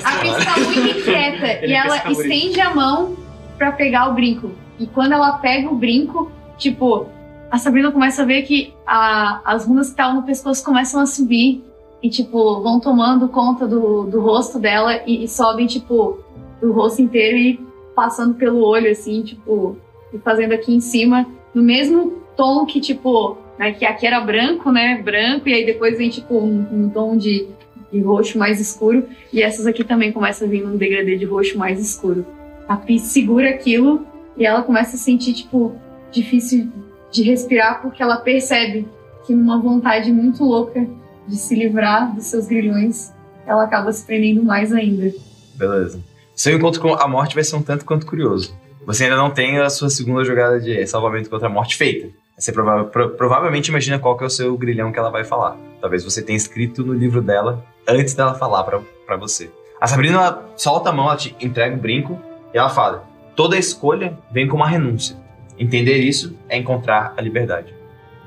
a 0.05 0.11
Vi 0.23 0.35
fica 0.35 0.61
muito 0.61 0.99
inquieta 0.99 1.47
Ele 1.65 1.73
e 1.73 1.77
ela 1.77 2.11
estende 2.11 2.61
a 2.61 2.75
mão 2.75 3.17
pra 3.59 3.73
pegar 3.73 4.09
o 4.09 4.15
brinco. 4.15 4.53
E 4.79 4.87
quando 4.87 5.13
ela 5.13 5.33
pega 5.39 5.69
o 5.69 5.75
brinco, 5.77 6.31
tipo, 6.59 7.07
a 7.51 7.59
Sabrina 7.59 7.93
começa 7.93 8.23
a 8.23 8.25
ver 8.25 8.43
que 8.43 8.73
a- 8.87 9.41
as 9.45 9.67
runas 9.67 9.87
que 9.89 9.93
estavam 9.93 10.17
no 10.17 10.23
pescoço 10.23 10.65
começam 10.65 11.01
a 11.01 11.07
subir 11.07 11.63
e, 12.03 12.09
tipo, 12.11 12.61
vão 12.63 12.81
tomando 12.81 13.29
conta 13.29 13.67
do, 13.67 14.05
do 14.05 14.21
rosto 14.21 14.59
dela 14.59 15.01
e, 15.07 15.25
e 15.25 15.29
sobem, 15.29 15.67
tipo, 15.67 16.19
do 16.61 16.73
rosto 16.73 17.01
inteiro 17.03 17.37
e 17.37 17.61
passando 17.95 18.35
pelo 18.35 18.65
olho, 18.65 18.91
assim, 18.91 19.23
tipo, 19.23 19.77
e 20.13 20.19
fazendo 20.19 20.53
aqui 20.53 20.75
em 20.75 20.81
cima, 20.81 21.27
no 21.55 21.63
mesmo 21.63 22.23
tom 22.37 22.65
que, 22.67 22.81
tipo, 22.81 23.37
né, 23.59 23.73
que 23.73 23.85
aqui 23.85 24.07
era 24.07 24.21
branco, 24.21 24.71
né, 24.71 25.01
branco, 25.03 25.49
e 25.49 25.55
aí 25.55 25.67
depois 25.67 25.97
vem, 25.97 26.11
tipo, 26.11 26.39
um, 26.39 26.67
um 26.73 26.91
tom 26.91 27.17
de, 27.17 27.49
de 27.93 28.01
roxo 28.01 28.39
mais 28.39 28.61
escuro, 28.61 29.07
e 29.33 29.43
essas 29.43 29.67
aqui 29.67 29.85
também 29.85 30.13
começam 30.13 30.47
a 30.47 30.51
vir 30.51 30.63
num 30.63 30.77
degradê 30.77 31.17
de 31.17 31.25
roxo 31.25 31.59
mais 31.59 31.81
escuro. 31.81 32.27
A 32.69 32.77
Pi 32.77 32.99
segura 32.99 33.51
aquilo 33.51 34.07
e 34.37 34.47
ela 34.47 34.63
começa 34.63 34.97
a 34.97 34.99
sentir, 34.99 35.35
tipo, 35.35 35.75
difícil 36.11 36.69
de 37.11 37.23
respirar 37.23 37.83
porque 37.83 38.03
ela 38.03 38.17
percebe 38.17 38.89
que 39.27 39.35
numa 39.35 39.61
vontade 39.61 40.11
muito 40.13 40.43
louca 40.45 40.87
de 41.29 41.37
se 41.37 41.55
livrar 41.55 42.15
dos 42.15 42.25
seus 42.25 42.47
grilhões, 42.47 43.13
ela 43.47 43.65
acaba 43.65 43.93
se 43.93 44.05
prendendo 44.05 44.43
mais 44.43 44.73
ainda. 44.73 45.13
Beleza. 45.55 46.01
Seu 46.35 46.57
encontro 46.57 46.81
com 46.81 46.95
a 46.95 47.07
morte 47.07 47.35
vai 47.35 47.45
ser 47.45 47.57
um 47.57 47.63
tanto 47.63 47.85
quanto 47.85 48.07
curioso. 48.07 48.57
Você 48.87 49.05
ainda 49.05 49.17
não 49.17 49.31
tem 49.31 49.59
a 49.59 49.71
sua 49.71 49.91
segunda 49.91 50.25
jogada 50.25 50.59
de 50.59 50.85
salvamento 50.87 51.31
contra 51.31 51.47
a 51.47 51.51
morte 51.51 51.77
feita. 51.77 52.09
Você 52.39 52.53
prova- 52.53 52.85
pro- 52.85 53.11
provavelmente 53.11 53.69
imagina 53.69 53.99
qual 53.99 54.17
que 54.17 54.25
é 54.25 54.27
o 54.27 54.31
seu 54.31 54.57
grilhão 54.57 54.91
que 54.93 54.99
ela 54.99 55.11
vai 55.11 55.25
falar. 55.25 55.57
Talvez 55.81 56.03
você 56.05 56.23
tenha 56.23 56.37
escrito 56.37 56.83
no 56.85 56.93
livro 56.93 57.21
dela 57.23 57.65
antes 57.87 58.15
dela 58.15 58.35
falar 58.35 58.65
pra, 58.65 58.81
pra 59.07 59.17
você. 59.17 59.51
A 59.81 59.87
Sabrina 59.87 60.17
ela 60.17 60.49
solta 60.57 60.91
a 60.91 60.93
mão, 60.93 61.07
ela 61.07 61.17
te 61.17 61.37
entrega 61.41 61.75
o 61.77 61.79
brinco 61.79 62.19
e 62.55 62.59
ela 62.59 62.69
fala: 62.69 63.05
toda 63.37 63.57
escolha 63.57 64.17
vem 64.31 64.49
com 64.49 64.57
uma 64.57 64.69
renúncia. 64.69 65.17
Entender 65.59 65.99
isso 65.99 66.37
é 66.49 66.57
encontrar 66.57 67.15
a 67.17 67.21
liberdade. 67.21 67.75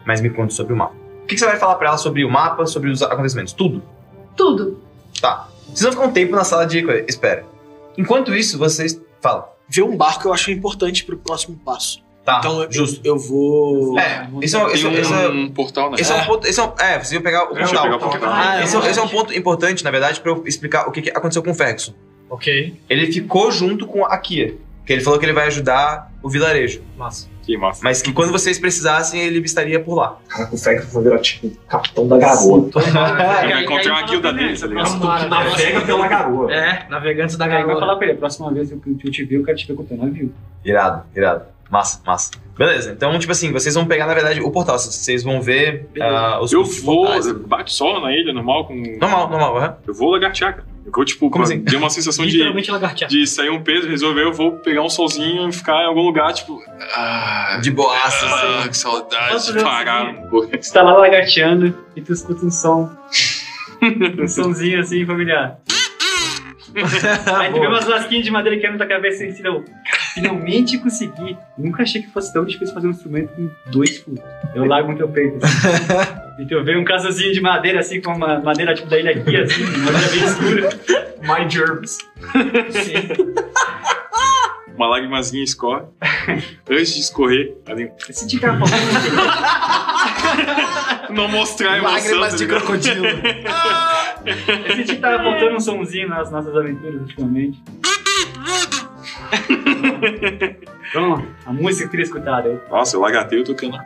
Mas 0.06 0.22
me 0.22 0.30
conte 0.30 0.54
sobre 0.54 0.74
o 0.74 0.78
mapa. 0.78 0.94
O 1.24 1.26
que, 1.26 1.38
você 1.38 1.46
vai 1.46 1.58
falar 1.58 1.76
pra 1.76 1.88
ela 1.90 1.98
sobre 1.98 2.24
o 2.24 2.30
mapa, 2.30 2.66
sobre 2.68 2.90
os 2.92 3.02
acontecimentos? 3.02 3.52
Tudo. 3.52 3.82
Tudo. 4.36 4.80
Tá. 5.20 5.50
Vocês 5.66 5.82
vão 5.82 5.92
ficar 5.94 6.06
um 6.06 6.12
tempo 6.14 6.36
na 6.36 6.44
sala 6.44 6.68
de 6.68 6.84
coisa. 6.84 7.04
Espera. 7.10 7.44
Enquanto 7.98 8.34
isso, 8.36 8.58
vocês. 8.60 9.02
Fala. 9.20 9.52
Ver 9.68 9.82
um 9.82 9.98
barco 9.98 10.28
eu 10.28 10.34
acho 10.34 10.52
importante 10.52 11.04
pro 11.04 11.18
próximo 11.18 11.58
passo. 11.66 12.05
Tá, 12.26 12.38
então 12.40 12.64
eu, 12.64 12.72
justo. 12.72 13.02
eu 13.04 13.20
vou. 13.20 14.00
É, 14.00 14.28
esse 14.42 14.58
é, 14.58 14.66
esse, 14.74 14.88
é- 14.88 14.94
esse 15.00 15.14
é- 15.14 15.30
um 15.30 15.50
portal, 15.52 15.92
né? 15.92 15.98
esse 16.00 16.12
é 16.12 16.16
um 16.16 16.26
ponto. 16.26 16.48
Esse 16.48 16.60
é, 16.60 16.64
um, 16.64 16.72
é, 16.80 16.94
vocês 16.98 17.12
iam 17.12 17.22
pegar 17.22 17.44
o 17.44 17.54
Deixa 17.54 17.76
eu 17.76 17.80
portal. 17.80 17.84
pegar 17.84 17.96
o 17.96 18.00
portal. 18.10 18.30
Ah, 18.34 18.64
esse, 18.64 18.76
é, 18.76 18.80
é 18.80 18.90
esse 18.90 19.00
é 19.00 19.04
um 19.04 19.08
ponto 19.08 19.32
importante, 19.38 19.84
na 19.84 19.92
verdade, 19.92 20.20
pra 20.20 20.32
eu 20.32 20.44
explicar 20.48 20.88
o 20.88 20.92
que, 20.92 21.04
que 21.04 21.10
aconteceu 21.12 21.44
com 21.44 21.52
o 21.52 21.56
Ferguson. 21.56 21.94
Ok, 22.28 22.74
Ele 22.90 23.12
ficou 23.12 23.52
junto 23.52 23.86
com 23.86 24.04
a 24.04 24.18
Kia. 24.18 24.56
Que 24.86 24.94
ele 24.94 25.02
falou 25.02 25.18
que 25.18 25.26
ele 25.26 25.34
vai 25.34 25.48
ajudar 25.48 26.12
o 26.22 26.30
vilarejo. 26.30 26.82
massa. 26.96 27.28
Que 27.44 27.58
massa. 27.58 27.82
Mas 27.84 28.02
que 28.04 28.12
quando 28.14 28.32
vocês 28.32 28.58
precisassem, 28.60 29.20
ele 29.20 29.40
estaria 29.40 29.80
por 29.80 29.96
lá. 29.96 30.18
Caraca, 30.28 30.54
o 30.54 30.58
Fecro 30.58 30.88
vai 30.88 31.04
virar 31.04 31.20
tipo 31.20 31.48
o 31.48 31.52
capitão 31.68 32.08
da 32.08 32.18
garoa. 32.18 32.70
Ele 33.44 33.54
vai 33.54 33.64
encontrar 33.64 33.92
uma 33.94 34.02
guilda 34.04 34.34
dele, 34.34 34.58
tá 34.58 34.68
ligado? 34.68 35.28
Navega 35.30 35.82
pela 35.82 36.08
garoa. 36.08 36.54
É, 36.54 36.88
navegantes 36.90 37.36
da 37.36 37.46
Aí 37.46 37.64
vai 37.64 37.80
falar 37.80 37.96
pra 37.96 38.06
ele, 38.08 38.16
a 38.16 38.20
próxima 38.20 38.52
vez 38.52 38.70
que 38.70 39.08
eu 39.08 39.12
te 39.12 39.24
ver, 39.26 39.36
eu 39.38 39.44
quero 39.44 39.58
te 39.58 39.68
ver 39.68 39.76
com 39.76 39.84
o 39.84 39.86
teu 39.86 39.98
navio. 39.98 40.34
Irado, 40.64 41.04
irado. 41.16 41.55
Massa, 41.70 42.02
massa. 42.06 42.32
Beleza, 42.58 42.92
então, 42.92 43.18
tipo 43.20 43.32
assim, 43.32 43.52
vocês 43.52 43.74
vão 43.76 43.86
pegar, 43.86 44.06
na 44.08 44.14
verdade, 44.14 44.40
o 44.40 44.50
portal. 44.52 44.78
Vocês 44.80 45.24
vão 45.24 45.42
ver 45.42 45.90
ah, 46.00 46.40
os 46.42 46.54
Eu 46.54 46.64
vou. 46.64 47.06
portais. 47.06 47.32
Bate 47.32 47.74
sol 47.74 48.00
na 48.00 48.12
ilha, 48.14 48.32
normal, 48.32 48.66
com. 48.68 48.76
Normal, 49.00 49.30
normal, 49.30 49.58
aham. 49.58 49.78
Eu 49.88 49.94
vou 49.94 50.12
lagartear, 50.12 50.54
cara. 50.56 50.66
Eu 50.86 50.92
vou, 50.92 51.04
tipo, 51.04 51.30
Como 51.30 51.44
pra- 51.44 51.54
assim? 51.54 51.64
deu 51.64 51.80
uma 51.80 51.90
sensação 51.90 52.24
de, 52.26 52.34
Literalmente 52.34 52.70
lagartear. 52.72 53.10
de 53.10 53.26
sair 53.28 53.50
um 53.50 53.62
peso, 53.62 53.88
resolver, 53.90 54.22
eu 54.24 54.32
vou 54.32 54.52
pegar 54.60 54.84
um 54.84 54.90
solzinho 54.90 55.50
e 55.50 55.52
ficar 55.52 55.82
em 55.82 55.88
algum 55.88 56.04
lugar, 56.04 56.32
tipo. 56.34 56.62
Ah, 56.96 57.60
De 57.62 57.72
boaça, 57.72 58.26
ah, 58.26 58.60
assim. 58.60 58.70
que 58.70 58.78
saudade 58.78 59.54
de 59.54 59.64
parar 59.64 60.06
um 60.10 60.30
pouco. 60.30 60.48
Você 60.56 60.72
tá 60.72 60.84
lá 60.84 60.94
lagarteando 60.94 61.76
e 61.96 62.02
tu 62.02 62.14
escuta 62.14 62.46
um 62.46 62.52
som. 62.52 62.90
um 64.22 64.28
somzinho 64.28 64.80
assim, 64.80 65.06
familiar. 65.06 65.58
Aí 67.40 67.52
tu 67.54 67.60
vê 67.60 67.68
umas 67.68 67.88
lasquinhas 67.88 68.24
de 68.26 68.32
madeira 68.32 68.60
que 68.60 68.68
na 68.70 68.78
tua 68.78 68.86
cabeça 68.86 69.24
e 69.26 69.42
não, 69.42 69.64
cara, 69.64 69.78
finalmente 70.16 70.78
consegui. 70.78 71.38
Nunca 71.58 71.84
achei 71.84 72.02
que 72.02 72.10
fosse 72.10 72.34
tão 72.34 72.46
difícil 72.46 72.74
fazer 72.74 72.88
um 72.88 72.92
instrumento 72.92 73.36
com 73.36 73.50
dois 73.70 73.98
furos. 73.98 74.24
Eu 74.56 74.66
largo 74.66 74.92
no 74.94 74.98
teu 74.98 75.10
peito. 75.10 75.38
Assim. 75.46 76.42
e 76.42 76.46
tu 76.48 76.64
vê 76.64 76.78
um 76.78 76.86
casazinho 76.86 77.34
de 77.34 77.42
madeira 77.42 77.82
assim, 77.82 78.02
com 78.02 78.14
uma 78.16 78.40
madeira 78.40 78.74
tipo 78.74 78.88
da 78.90 78.98
ilha 78.98 79.12
aqui, 79.12 79.36
assim, 79.36 79.64
uma 79.64 79.92
madeira 79.92 80.08
bem 80.10 80.24
escura. 80.24 80.70
My 81.22 81.50
germs. 81.50 81.98
Uma 84.76 84.88
lágrimazinha 84.90 85.42
escorre. 85.42 85.86
Antes 86.70 86.96
de 86.96 87.00
escorrer, 87.00 87.56
ali, 87.66 87.90
Esse 88.10 88.28
de 88.28 88.38
cara 88.38 88.60
falando. 88.60 88.76
não 91.12 91.30
mostrar 91.30 91.72
a 91.72 91.78
emoção. 91.78 91.94
Lágrimas 91.96 92.32
tá 92.32 92.36
de 92.36 92.44
ligado? 92.44 92.60
crocodilo. 92.66 93.06
Esse 94.68 94.84
de 94.84 94.98
tava 94.98 95.24
faltando 95.24 95.56
um 95.56 95.60
somzinho 95.62 96.10
nas 96.10 96.30
nossas 96.30 96.54
aventuras 96.54 97.00
ultimamente. 97.00 97.64
Então, 100.90 101.26
a 101.46 101.52
música 101.52 101.80
que 101.80 101.84
eu 101.86 101.90
queria 101.90 102.04
escutar, 102.06 102.44
Nossa, 102.70 102.96
eu 102.96 103.02
lagartei, 103.02 103.40
eu 103.40 103.44
tocando. 103.44 103.78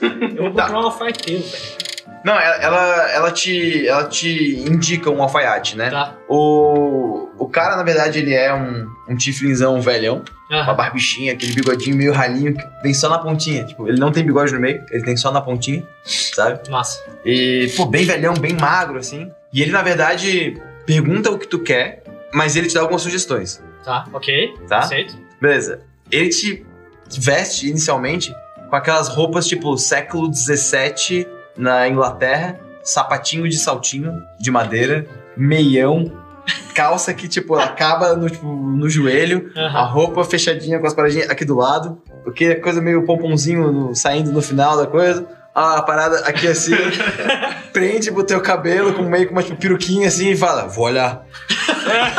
Eu 0.00 0.36
vou 0.36 0.50
comprar 0.50 0.72
um 0.72 0.76
alfaiteiro, 0.78 1.42
velho. 1.42 1.84
Não, 2.24 2.32
ela, 2.40 2.56
ela, 2.56 3.10
ela 3.10 3.30
te, 3.30 3.86
ela 3.86 4.04
te 4.08 4.56
indica 4.66 5.10
um 5.10 5.22
alfaiate, 5.22 5.76
né? 5.76 5.90
Tá. 5.90 6.14
O, 6.26 7.28
o 7.38 7.46
cara, 7.46 7.76
na 7.76 7.82
verdade, 7.82 8.18
ele 8.18 8.32
é 8.32 8.52
um, 8.54 8.86
um 9.06 9.14
tiflinzão 9.14 9.78
velhão, 9.82 10.24
uma 10.50 10.60
Aham. 10.60 10.74
barbichinha, 10.74 11.34
aquele 11.34 11.52
bigodinho 11.52 11.94
meio 11.94 12.14
ralinho 12.14 12.54
que 12.54 12.64
vem 12.82 12.94
só 12.94 13.10
na 13.10 13.18
pontinha. 13.18 13.64
Tipo, 13.64 13.86
ele 13.86 13.98
não 14.00 14.10
tem 14.10 14.24
bigode 14.24 14.54
no 14.54 14.60
meio, 14.60 14.82
ele 14.90 15.04
tem 15.04 15.18
só 15.18 15.30
na 15.30 15.42
pontinha, 15.42 15.86
sabe? 16.02 16.66
Massa. 16.70 17.04
E, 17.26 17.70
pô, 17.76 17.84
bem 17.84 18.06
velhão, 18.06 18.32
bem 18.32 18.54
magro, 18.54 18.98
assim. 18.98 19.30
E 19.52 19.60
ele, 19.60 19.70
na 19.70 19.82
verdade, 19.82 20.58
pergunta 20.86 21.30
o 21.30 21.38
que 21.38 21.46
tu 21.46 21.58
quer, 21.58 22.02
mas 22.34 22.56
ele 22.56 22.66
te 22.68 22.74
dá 22.74 22.80
algumas 22.80 23.02
sugestões, 23.02 23.62
Tá, 23.84 24.04
ok. 24.12 24.54
tá? 24.68 24.78
Aceito. 24.80 25.16
Beleza. 25.40 25.80
Ele 26.10 26.28
te 26.28 26.64
veste 27.18 27.68
inicialmente 27.68 28.34
com 28.68 28.76
aquelas 28.76 29.08
roupas 29.08 29.46
tipo 29.46 29.76
século 29.78 30.32
XVII 30.34 31.26
na 31.56 31.88
Inglaterra, 31.88 32.58
sapatinho 32.82 33.48
de 33.48 33.56
saltinho 33.56 34.12
de 34.40 34.50
madeira, 34.50 35.06
meião, 35.36 36.10
calça 36.74 37.14
que 37.14 37.28
tipo 37.28 37.54
acaba 37.54 38.14
no, 38.16 38.28
tipo, 38.28 38.46
no 38.46 38.88
joelho, 38.90 39.50
a 39.56 39.60
Aham. 39.66 39.84
roupa 39.92 40.24
fechadinha 40.24 40.78
com 40.78 40.86
as 40.86 40.94
paradinhas 40.94 41.30
aqui 41.30 41.44
do 41.44 41.56
lado, 41.56 42.02
porque 42.24 42.44
é 42.46 42.54
coisa 42.56 42.80
meio 42.80 43.04
pomponzinho 43.04 43.70
no- 43.70 43.94
saindo 43.94 44.32
no 44.32 44.42
final 44.42 44.76
da 44.76 44.86
coisa. 44.86 45.26
A 45.54 45.82
parada 45.82 46.18
aqui 46.26 46.48
assim, 46.48 46.74
prende 47.72 48.10
pro 48.10 48.24
teu 48.24 48.40
cabelo 48.40 48.92
com 48.92 49.04
meio 49.04 49.28
com 49.28 49.32
uma 49.32 49.42
tipo, 49.42 49.56
peruquinha 49.56 50.08
assim 50.08 50.30
e 50.30 50.36
fala: 50.36 50.66
Vou 50.66 50.86
olhar. 50.86 51.24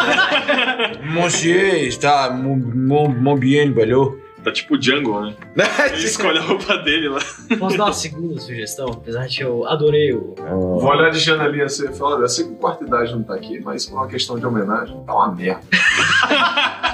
Monsieur, 1.03 1.85
está 1.85 2.29
mu 2.29 3.37
bien, 3.37 3.73
velho. 3.73 4.21
Tá 4.41 4.51
tipo 4.51 4.77
Django, 4.77 5.19
né? 5.21 5.35
Ele 5.91 6.05
escolhe 6.05 6.37
a 6.37 6.41
roupa 6.41 6.77
dele 6.77 7.09
lá. 7.09 7.19
Posso 7.57 7.77
dar 7.77 7.85
uma 7.85 7.93
segunda 7.93 8.39
sugestão? 8.39 8.87
Apesar 8.89 9.25
de 9.27 9.37
que 9.37 9.43
eu 9.43 9.65
adorei 9.65 10.13
o. 10.13 10.35
Vou 10.37 10.85
olhar 10.85 11.09
de 11.09 11.19
janelinha 11.19 11.65
assim 11.65 11.89
e 11.89 11.93
falar, 11.93 12.17
olha, 12.17 12.25
eu 12.25 12.29
sei 12.29 12.45
que 12.45 12.51
o 12.51 12.55
quarto 12.55 12.85
idade 12.85 13.11
não 13.11 13.23
tá 13.23 13.33
aqui, 13.33 13.59
mas 13.59 13.87
por 13.87 13.95
uma 13.95 14.07
questão 14.07 14.39
de 14.39 14.45
homenagem, 14.45 15.03
tá 15.03 15.13
uma 15.13 15.33
merda. 15.33 15.61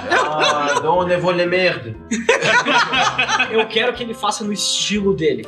Ah, 0.00 0.80
onde 0.86 1.14
vou 1.18 1.30
le 1.30 1.44
merde? 1.44 1.94
Eu 3.50 3.66
quero 3.68 3.92
que 3.92 4.02
ele 4.02 4.14
faça 4.14 4.42
no 4.42 4.52
estilo 4.52 5.14
dele. 5.14 5.46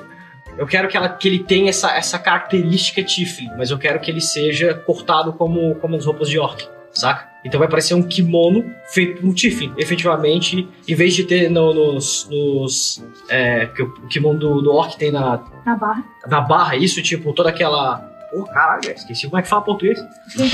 Eu 0.57 0.67
quero 0.67 0.89
que, 0.89 0.97
ela, 0.97 1.09
que 1.09 1.29
ele 1.29 1.41
tenha 1.41 1.71
essa, 1.71 1.91
essa 1.97 2.19
característica 2.19 3.03
Tiflin, 3.03 3.51
mas 3.57 3.71
eu 3.71 3.79
quero 3.79 3.99
que 4.01 4.11
ele 4.11 4.21
seja 4.21 4.75
cortado 4.75 5.33
como, 5.33 5.75
como 5.77 5.97
as 5.97 6.07
roupas 6.07 6.29
de 6.29 6.39
orc, 6.39 6.67
saca? 6.93 7.29
Então 7.45 7.59
vai 7.59 7.69
parecer 7.69 7.93
um 7.95 8.03
kimono 8.03 8.65
feito 8.87 9.21
por 9.21 9.29
um 9.29 9.35
Tiflin. 9.35 9.73
Efetivamente, 9.77 10.67
em 10.89 10.95
vez 10.95 11.15
de 11.15 11.25
ter 11.25 11.51
no- 11.51 11.75
nos. 11.75 12.27
nos 12.31 13.05
é, 13.29 13.67
que 13.67 13.83
o 13.83 13.93
kimono 14.09 14.39
do, 14.39 14.63
do 14.63 14.73
orc 14.73 14.97
tem 14.97 15.11
na, 15.11 15.43
Na 15.67 15.77
barra. 15.77 16.05
na 16.27 16.41
barra, 16.41 16.77
isso, 16.77 17.03
tipo, 17.03 17.33
toda 17.35 17.51
aquela. 17.51 18.11
Pô, 18.35 18.45
caralho, 18.47 18.81
esqueci 18.91 19.27
como 19.27 19.39
é 19.39 19.43
que 19.43 19.49
fala 19.49 19.63
português. 19.63 20.05
Esqueci 20.27 20.51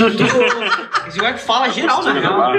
como 1.17 1.25
é 1.25 1.33
que 1.33 1.39
fala 1.39 1.69
geral, 1.69 2.03
na 2.03 2.13
real. 2.13 2.53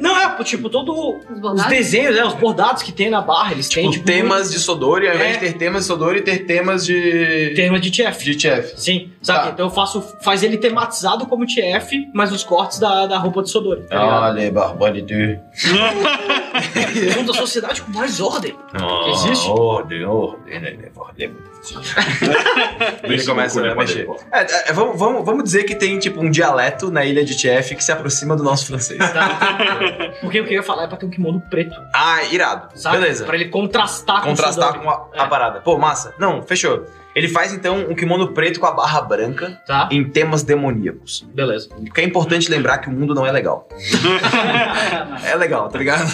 Não, 0.00 0.16
é, 0.20 0.44
tipo, 0.44 0.68
todo. 0.68 0.92
Os 0.92 1.60
Os 1.60 1.66
desenhos, 1.66 2.14
né? 2.14 2.24
Os 2.24 2.34
bordados 2.34 2.82
que 2.82 2.92
tem 2.92 3.08
na 3.08 3.20
barra, 3.22 3.52
eles 3.52 3.68
têm, 3.68 3.84
Tipo, 3.90 4.04
tipo. 4.04 4.06
temas 4.06 4.50
de 4.50 4.58
Sodori, 4.58 5.08
ao 5.08 5.14
invés 5.14 5.36
É. 5.36 5.38
de 5.38 5.46
ter 5.46 5.52
temas 5.58 5.82
de 5.82 5.86
Sodori, 5.88 6.20
ter 6.22 6.40
temas 6.40 6.84
de. 6.84 7.52
Tema 7.56 7.80
de 7.80 7.90
TF. 7.90 8.24
de 8.24 8.34
TF. 8.36 8.74
Sim, 8.80 9.10
sabe? 9.22 9.44
Tá. 9.46 9.50
Então 9.52 9.66
eu 9.66 9.70
faço. 9.70 10.00
Faz 10.22 10.42
ele 10.42 10.56
tematizado 10.58 11.26
como 11.26 11.46
TF, 11.46 12.10
mas 12.14 12.32
os 12.32 12.42
cortes 12.44 12.78
da, 12.78 13.06
da 13.06 13.18
roupa 13.18 13.42
de 13.42 13.50
Sodori. 13.50 13.82
Tá? 13.82 14.28
Olha, 14.28 14.50
barbaridade. 14.52 15.40
Um 17.18 17.24
da 17.24 17.32
sociedade 17.34 17.82
com 17.82 17.92
mais 17.92 18.20
ordem. 18.20 18.54
Existe? 19.08 19.48
Ordem, 19.48 20.04
ordem, 20.04 20.60
né? 20.60 20.88
ordem. 20.96 21.34
Ele 23.02 23.14
Isso 23.16 23.28
começa 23.28 23.60
a 23.60 23.74
pode 23.74 23.94
mexer. 23.94 24.08
É, 24.32 24.70
é, 24.70 24.72
vamos, 24.72 24.98
vamos, 24.98 25.24
vamos 25.24 25.44
dizer 25.44 25.64
que 25.64 25.74
tem 25.74 25.98
tipo 25.98 26.20
um 26.20 26.30
dialeto 26.30 26.90
na 26.90 27.04
ilha 27.04 27.22
de 27.24 27.36
TF 27.36 27.74
que 27.74 27.84
se 27.84 27.92
aproxima 27.92 28.34
do 28.34 28.42
nosso 28.42 28.66
francês. 28.66 28.98
Tá? 28.98 30.16
Porque 30.22 30.40
o 30.40 30.44
que 30.46 30.54
eu 30.54 30.56
ia 30.56 30.62
falar 30.62 30.84
é 30.84 30.86
pra 30.86 30.96
ter 30.96 31.04
um 31.06 31.10
kimono 31.10 31.40
preto, 31.50 31.76
Ah, 31.94 32.22
irado. 32.24 32.68
sabe? 32.78 32.98
Beleza. 32.98 33.24
Pra 33.26 33.34
ele 33.36 33.50
contrastar, 33.50 34.22
Contrastar 34.22 34.74
com 34.74 34.80
com 34.84 34.90
a, 34.90 35.06
a 35.14 35.24
É. 35.24 35.28
parada. 35.28 35.60
Pô, 35.60 35.76
massa. 35.78 36.14
Não, 36.18 36.42
fechou. 36.42 36.86
Ele 37.14 37.26
faz 37.28 37.52
então 37.52 37.86
um 37.88 37.94
kimono 37.94 38.28
preto 38.32 38.60
com 38.60 38.66
a 38.66 38.72
barra 38.72 39.00
branca 39.00 39.60
Tá? 39.66 39.88
em 39.90 40.04
temas 40.08 40.42
demoníacos. 40.44 41.26
Beleza. 41.34 41.68
Porque 41.74 42.00
é 42.00 42.04
importante 42.04 42.48
lembrar 42.50 42.78
que 42.78 42.88
o 42.88 42.92
mundo 42.92 43.14
não 43.14 43.26
é 43.26 43.32
legal. 43.32 43.68
É 45.24 45.34
legal, 45.36 45.68
tá 45.68 45.78
ligado? 45.78 46.08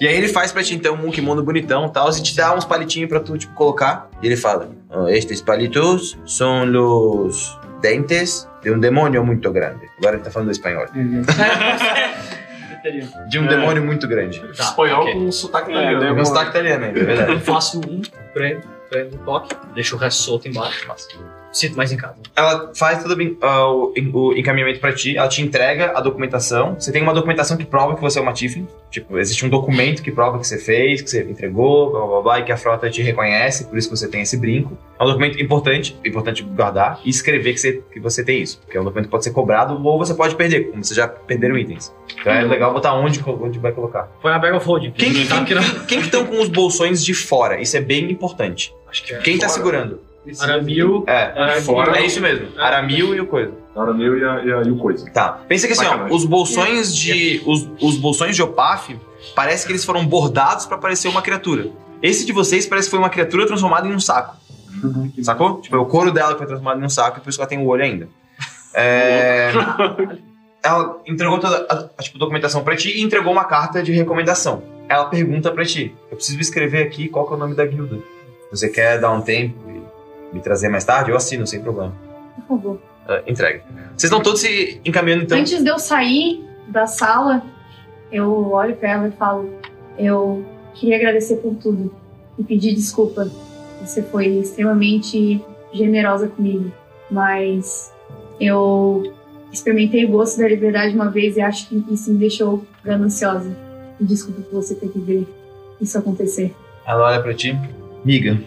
E 0.00 0.06
aí 0.06 0.14
ele 0.16 0.28
faz 0.28 0.52
pra 0.52 0.62
ti 0.62 0.74
então 0.74 0.94
um 0.94 1.10
kimono 1.10 1.42
bonitão 1.42 1.86
e 1.86 1.90
tal, 1.90 2.08
e 2.10 2.22
te 2.22 2.36
dá 2.36 2.54
uns 2.54 2.64
palitinhos 2.64 3.08
pra 3.08 3.20
tu, 3.20 3.36
tipo, 3.36 3.52
colocar. 3.54 4.08
E 4.22 4.26
ele 4.26 4.36
fala: 4.36 4.68
"Ah, 4.90 5.10
Estes 5.10 5.40
palitos 5.42 6.16
são 6.24 6.64
os 7.26 7.58
dentes 7.80 8.48
de 8.62 8.70
um 8.70 8.78
demônio 8.78 9.24
muito 9.24 9.50
grande. 9.50 9.88
Agora 9.98 10.16
ele 10.16 10.24
tá 10.24 10.30
falando 10.30 10.50
espanhol. 10.50 10.86
De 13.28 13.38
um 13.38 13.44
É. 13.44 13.48
demônio 13.48 13.82
muito 13.84 14.06
grande. 14.08 14.40
Tá, 14.56 14.64
Espanhol 14.64 15.02
ok. 15.02 15.14
com 15.14 15.32
sotaque 15.32 15.70
É, 15.70 15.74
italiano. 15.74 16.00
deu 16.00 16.14
Meu 16.14 16.24
sotaque 16.26 16.50
italiano 16.50 16.84
ainda, 16.84 17.00
é 17.00 17.04
verdade. 17.04 17.32
Eu 17.32 17.40
faço 17.40 17.78
um, 17.80 18.02
prendo, 18.34 18.62
toque, 19.24 19.54
deixo 19.74 19.96
o 19.96 19.98
resto 19.98 20.22
solto 20.22 20.48
embaixo. 20.48 20.86
Sinto 21.52 21.76
mais 21.76 21.92
em 21.92 21.96
casa. 21.96 22.16
Ela 22.34 22.72
faz 22.74 23.02
todo 23.02 23.14
ah, 23.42 23.68
o, 23.68 23.92
o 24.14 24.32
encaminhamento 24.36 24.80
pra 24.80 24.92
ti, 24.92 25.16
ela 25.16 25.28
te 25.28 25.42
entrega 25.42 25.92
a 25.94 26.00
documentação. 26.00 26.74
Você 26.78 26.90
tem 26.90 27.02
uma 27.02 27.12
documentação 27.12 27.56
que 27.56 27.64
prova 27.64 27.94
que 27.94 28.00
você 28.00 28.18
é 28.18 28.22
uma 28.22 28.32
Tiffin. 28.32 28.66
Tipo, 28.90 29.18
existe 29.18 29.44
um 29.44 29.48
documento 29.48 30.02
que 30.02 30.10
prova 30.10 30.38
que 30.38 30.46
você 30.46 30.58
fez, 30.58 31.02
que 31.02 31.10
você 31.10 31.22
entregou, 31.22 31.90
blá 31.90 32.06
blá 32.06 32.20
blá, 32.20 32.40
e 32.40 32.44
que 32.44 32.52
a 32.52 32.56
frota 32.56 32.88
te 32.88 33.02
reconhece, 33.02 33.64
por 33.64 33.76
isso 33.76 33.88
que 33.88 33.96
você 33.96 34.08
tem 34.08 34.22
esse 34.22 34.36
brinco. 34.36 34.76
É 34.98 35.04
um 35.04 35.06
documento 35.06 35.40
importante, 35.40 35.96
importante 36.04 36.42
guardar 36.42 37.00
e 37.04 37.10
escrever 37.10 37.52
que 37.52 37.60
você, 37.60 37.82
que 37.92 38.00
você 38.00 38.24
tem 38.24 38.40
isso. 38.42 38.58
Porque 38.60 38.76
é 38.76 38.80
um 38.80 38.84
documento 38.84 39.06
que 39.06 39.10
pode 39.10 39.24
ser 39.24 39.32
cobrado 39.32 39.80
ou 39.82 39.98
você 39.98 40.14
pode 40.14 40.34
perder, 40.34 40.70
como 40.70 40.82
vocês 40.82 40.96
já 40.96 41.06
perderam 41.08 41.58
itens. 41.58 41.92
Então 42.20 42.32
é 42.32 42.42
legal 42.42 42.72
botar 42.72 42.94
onde, 42.94 43.22
onde 43.26 43.58
vai 43.58 43.72
colocar. 43.72 44.10
Foi 44.20 44.30
na 44.30 44.38
Bag 44.38 44.56
of 44.56 44.66
Holding. 44.66 44.92
Quem 44.92 45.12
que 45.12 45.26
tá? 45.26 45.44
quem, 45.44 45.56
quem 45.86 45.98
que 45.98 46.06
estão 46.06 46.26
com 46.26 46.40
os 46.40 46.48
bolsões 46.48 47.04
de 47.04 47.14
fora? 47.14 47.60
Isso 47.60 47.76
é 47.76 47.80
bem 47.80 48.10
importante. 48.10 48.74
Acho 48.88 49.04
que 49.04 49.14
é. 49.14 49.18
Quem 49.18 49.38
tá 49.38 49.48
Fora. 49.48 49.58
segurando? 49.58 50.11
Aramil. 50.38 51.04
É, 51.06 51.32
Aramil. 51.36 51.62
Fora. 51.62 51.98
é 51.98 52.06
isso 52.06 52.20
mesmo. 52.20 52.48
Aramil 52.58 53.14
e 53.14 53.20
o 53.20 53.26
coisa. 53.26 53.52
Meu 53.94 54.18
e, 54.18 54.24
a, 54.24 54.44
e, 54.44 54.52
a, 54.52 54.62
e 54.62 54.70
o 54.70 54.76
coisa. 54.76 55.10
Tá. 55.10 55.40
Pensa 55.48 55.66
que 55.66 55.72
assim, 55.72 55.86
ó, 55.86 56.14
os 56.14 56.24
bolsões 56.24 56.94
de. 56.94 57.42
Os, 57.46 57.68
os 57.80 57.96
bolsões 57.96 58.36
de 58.36 58.42
Opaf 58.42 58.98
parece 59.34 59.66
que 59.66 59.72
eles 59.72 59.84
foram 59.84 60.06
bordados 60.06 60.66
pra 60.66 60.78
parecer 60.78 61.08
uma 61.08 61.22
criatura. 61.22 61.70
Esse 62.02 62.26
de 62.26 62.32
vocês 62.32 62.66
parece 62.66 62.86
que 62.86 62.90
foi 62.90 62.98
uma 62.98 63.10
criatura 63.10 63.46
transformada 63.46 63.88
em 63.88 63.94
um 63.94 64.00
saco. 64.00 64.36
Sacou? 65.22 65.60
Tipo, 65.60 65.76
é 65.76 65.78
o 65.78 65.86
couro 65.86 66.10
dela 66.10 66.32
que 66.32 66.38
foi 66.38 66.46
transformado 66.46 66.80
em 66.80 66.84
um 66.84 66.88
saco 66.88 67.18
e 67.18 67.20
por 67.20 67.28
isso 67.30 67.38
que 67.38 67.42
ela 67.42 67.48
tem 67.48 67.58
o 67.58 67.66
olho 67.66 67.82
ainda. 67.82 68.08
É... 68.74 69.52
ela 70.62 71.00
entregou 71.06 71.38
toda 71.38 71.66
a, 71.68 71.88
a, 71.98 72.02
tipo, 72.02 72.18
documentação 72.18 72.62
pra 72.62 72.76
ti 72.76 72.90
e 72.90 73.02
entregou 73.02 73.32
uma 73.32 73.44
carta 73.44 73.82
de 73.82 73.92
recomendação. 73.92 74.62
ela 74.88 75.06
pergunta 75.06 75.50
pra 75.50 75.64
ti: 75.64 75.94
Eu 76.10 76.16
preciso 76.16 76.40
escrever 76.40 76.82
aqui 76.82 77.08
qual 77.08 77.26
que 77.26 77.32
é 77.32 77.36
o 77.36 77.38
nome 77.38 77.54
da 77.54 77.64
guilda. 77.64 77.98
Você 78.50 78.68
quer 78.68 79.00
dar 79.00 79.12
um 79.12 79.22
tempo 79.22 79.70
e 79.70 79.82
me 80.32 80.40
trazer 80.40 80.68
mais 80.68 80.84
tarde? 80.84 81.10
Eu 81.10 81.16
assino, 81.16 81.46
sem 81.46 81.60
problema. 81.60 81.92
Por 82.36 82.56
favor. 82.56 82.78
Ah, 83.08 83.22
entrega. 83.26 83.62
Vocês 83.96 84.04
estão 84.04 84.22
todos 84.22 84.40
se 84.40 84.80
encaminhando 84.84 85.24
então. 85.24 85.38
Antes 85.38 85.62
de 85.62 85.68
eu 85.68 85.78
sair 85.78 86.44
da 86.68 86.86
sala, 86.86 87.42
eu 88.10 88.52
olho 88.52 88.76
pra 88.76 88.90
ela 88.90 89.08
e 89.08 89.10
falo: 89.12 89.50
Eu 89.98 90.44
queria 90.74 90.96
agradecer 90.96 91.36
por 91.36 91.54
tudo 91.56 91.94
e 92.38 92.44
pedir 92.44 92.74
desculpa. 92.74 93.28
Você 93.80 94.02
foi 94.02 94.26
extremamente 94.26 95.44
generosa 95.72 96.28
comigo, 96.28 96.70
mas 97.10 97.92
eu 98.40 99.12
experimentei 99.52 100.04
o 100.04 100.08
gosto 100.08 100.38
da 100.38 100.48
liberdade 100.48 100.94
uma 100.94 101.10
vez 101.10 101.36
e 101.36 101.40
acho 101.40 101.68
que 101.68 101.84
isso 101.90 102.12
me 102.12 102.18
deixou 102.18 102.64
gananciosa. 102.84 103.54
E 104.00 104.04
desculpa 104.04 104.40
por 104.42 104.62
você 104.62 104.74
ter 104.74 104.88
que 104.88 104.98
ver 104.98 105.26
isso 105.80 105.98
acontecer. 105.98 106.54
Ela 106.86 107.06
olha 107.06 107.22
pra 107.22 107.34
ti, 107.34 107.58
miga. 108.04 108.38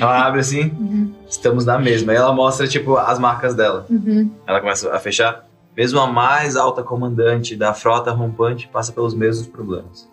ela 0.00 0.26
abre 0.26 0.40
assim, 0.40 0.64
Uhum. 0.78 1.12
estamos 1.28 1.64
na 1.64 1.78
mesma. 1.78 2.12
Aí 2.12 2.18
ela 2.18 2.32
mostra, 2.32 2.66
tipo, 2.66 2.96
as 2.96 3.18
marcas 3.18 3.54
dela. 3.54 3.86
Uhum. 3.90 4.30
Ela 4.46 4.60
começa 4.60 4.94
a 4.94 4.98
fechar. 4.98 5.46
Mesmo 5.76 6.00
a 6.00 6.06
mais 6.06 6.56
alta 6.56 6.82
comandante 6.82 7.54
da 7.56 7.72
frota 7.72 8.10
rompante 8.10 8.68
passa 8.68 8.92
pelos 8.92 9.14
mesmos 9.14 9.46
problemas. 9.46 10.08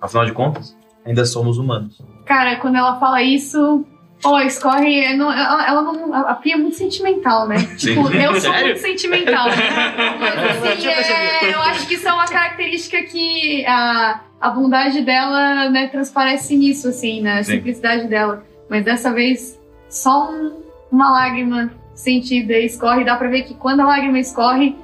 Afinal 0.00 0.24
de 0.24 0.32
contas, 0.32 0.76
ainda 1.04 1.24
somos 1.24 1.58
humanos. 1.58 2.00
Cara, 2.24 2.56
quando 2.56 2.76
ela 2.76 2.98
fala 2.98 3.22
isso, 3.22 3.84
ó, 4.24 4.40
escorre. 4.40 5.00
é, 5.04 5.16
não- 5.16 5.32
Ela, 5.32 5.66
ela 5.68 5.82
não. 5.82 6.14
A 6.14 6.34
Pia 6.34 6.54
é 6.54 6.56
muito 6.56 6.76
sentimental, 6.76 7.46
né? 7.48 7.58
Sim. 7.58 7.76
Tipo, 7.76 8.08
eu 8.12 8.32
sou 8.40 8.52
Sério? 8.52 8.66
muito 8.66 8.80
sentimental. 8.80 9.46
Mas 10.20 10.66
assim, 10.72 10.88
é, 10.88 11.54
eu 11.54 11.60
acho 11.62 11.86
que 11.86 11.94
isso 11.94 12.08
é 12.08 12.12
uma 12.12 12.26
característica 12.26 13.02
que 13.02 13.64
a, 13.66 14.20
a 14.40 14.50
bondade 14.50 15.00
dela, 15.02 15.68
né, 15.70 15.88
transparece 15.88 16.56
nisso, 16.56 16.88
assim, 16.88 17.20
na 17.20 17.42
Sim. 17.42 17.54
simplicidade 17.56 18.06
dela. 18.08 18.44
Mas 18.68 18.84
dessa 18.84 19.12
vez, 19.12 19.58
só 19.88 20.30
um- 20.30 20.62
uma 20.90 21.10
lágrima 21.10 21.70
sentida 21.94 22.54
escorre. 22.58 23.04
Dá 23.04 23.16
pra 23.16 23.28
ver 23.28 23.42
que 23.42 23.54
quando 23.54 23.80
a 23.80 23.86
lágrima 23.86 24.18
escorre, 24.18 24.76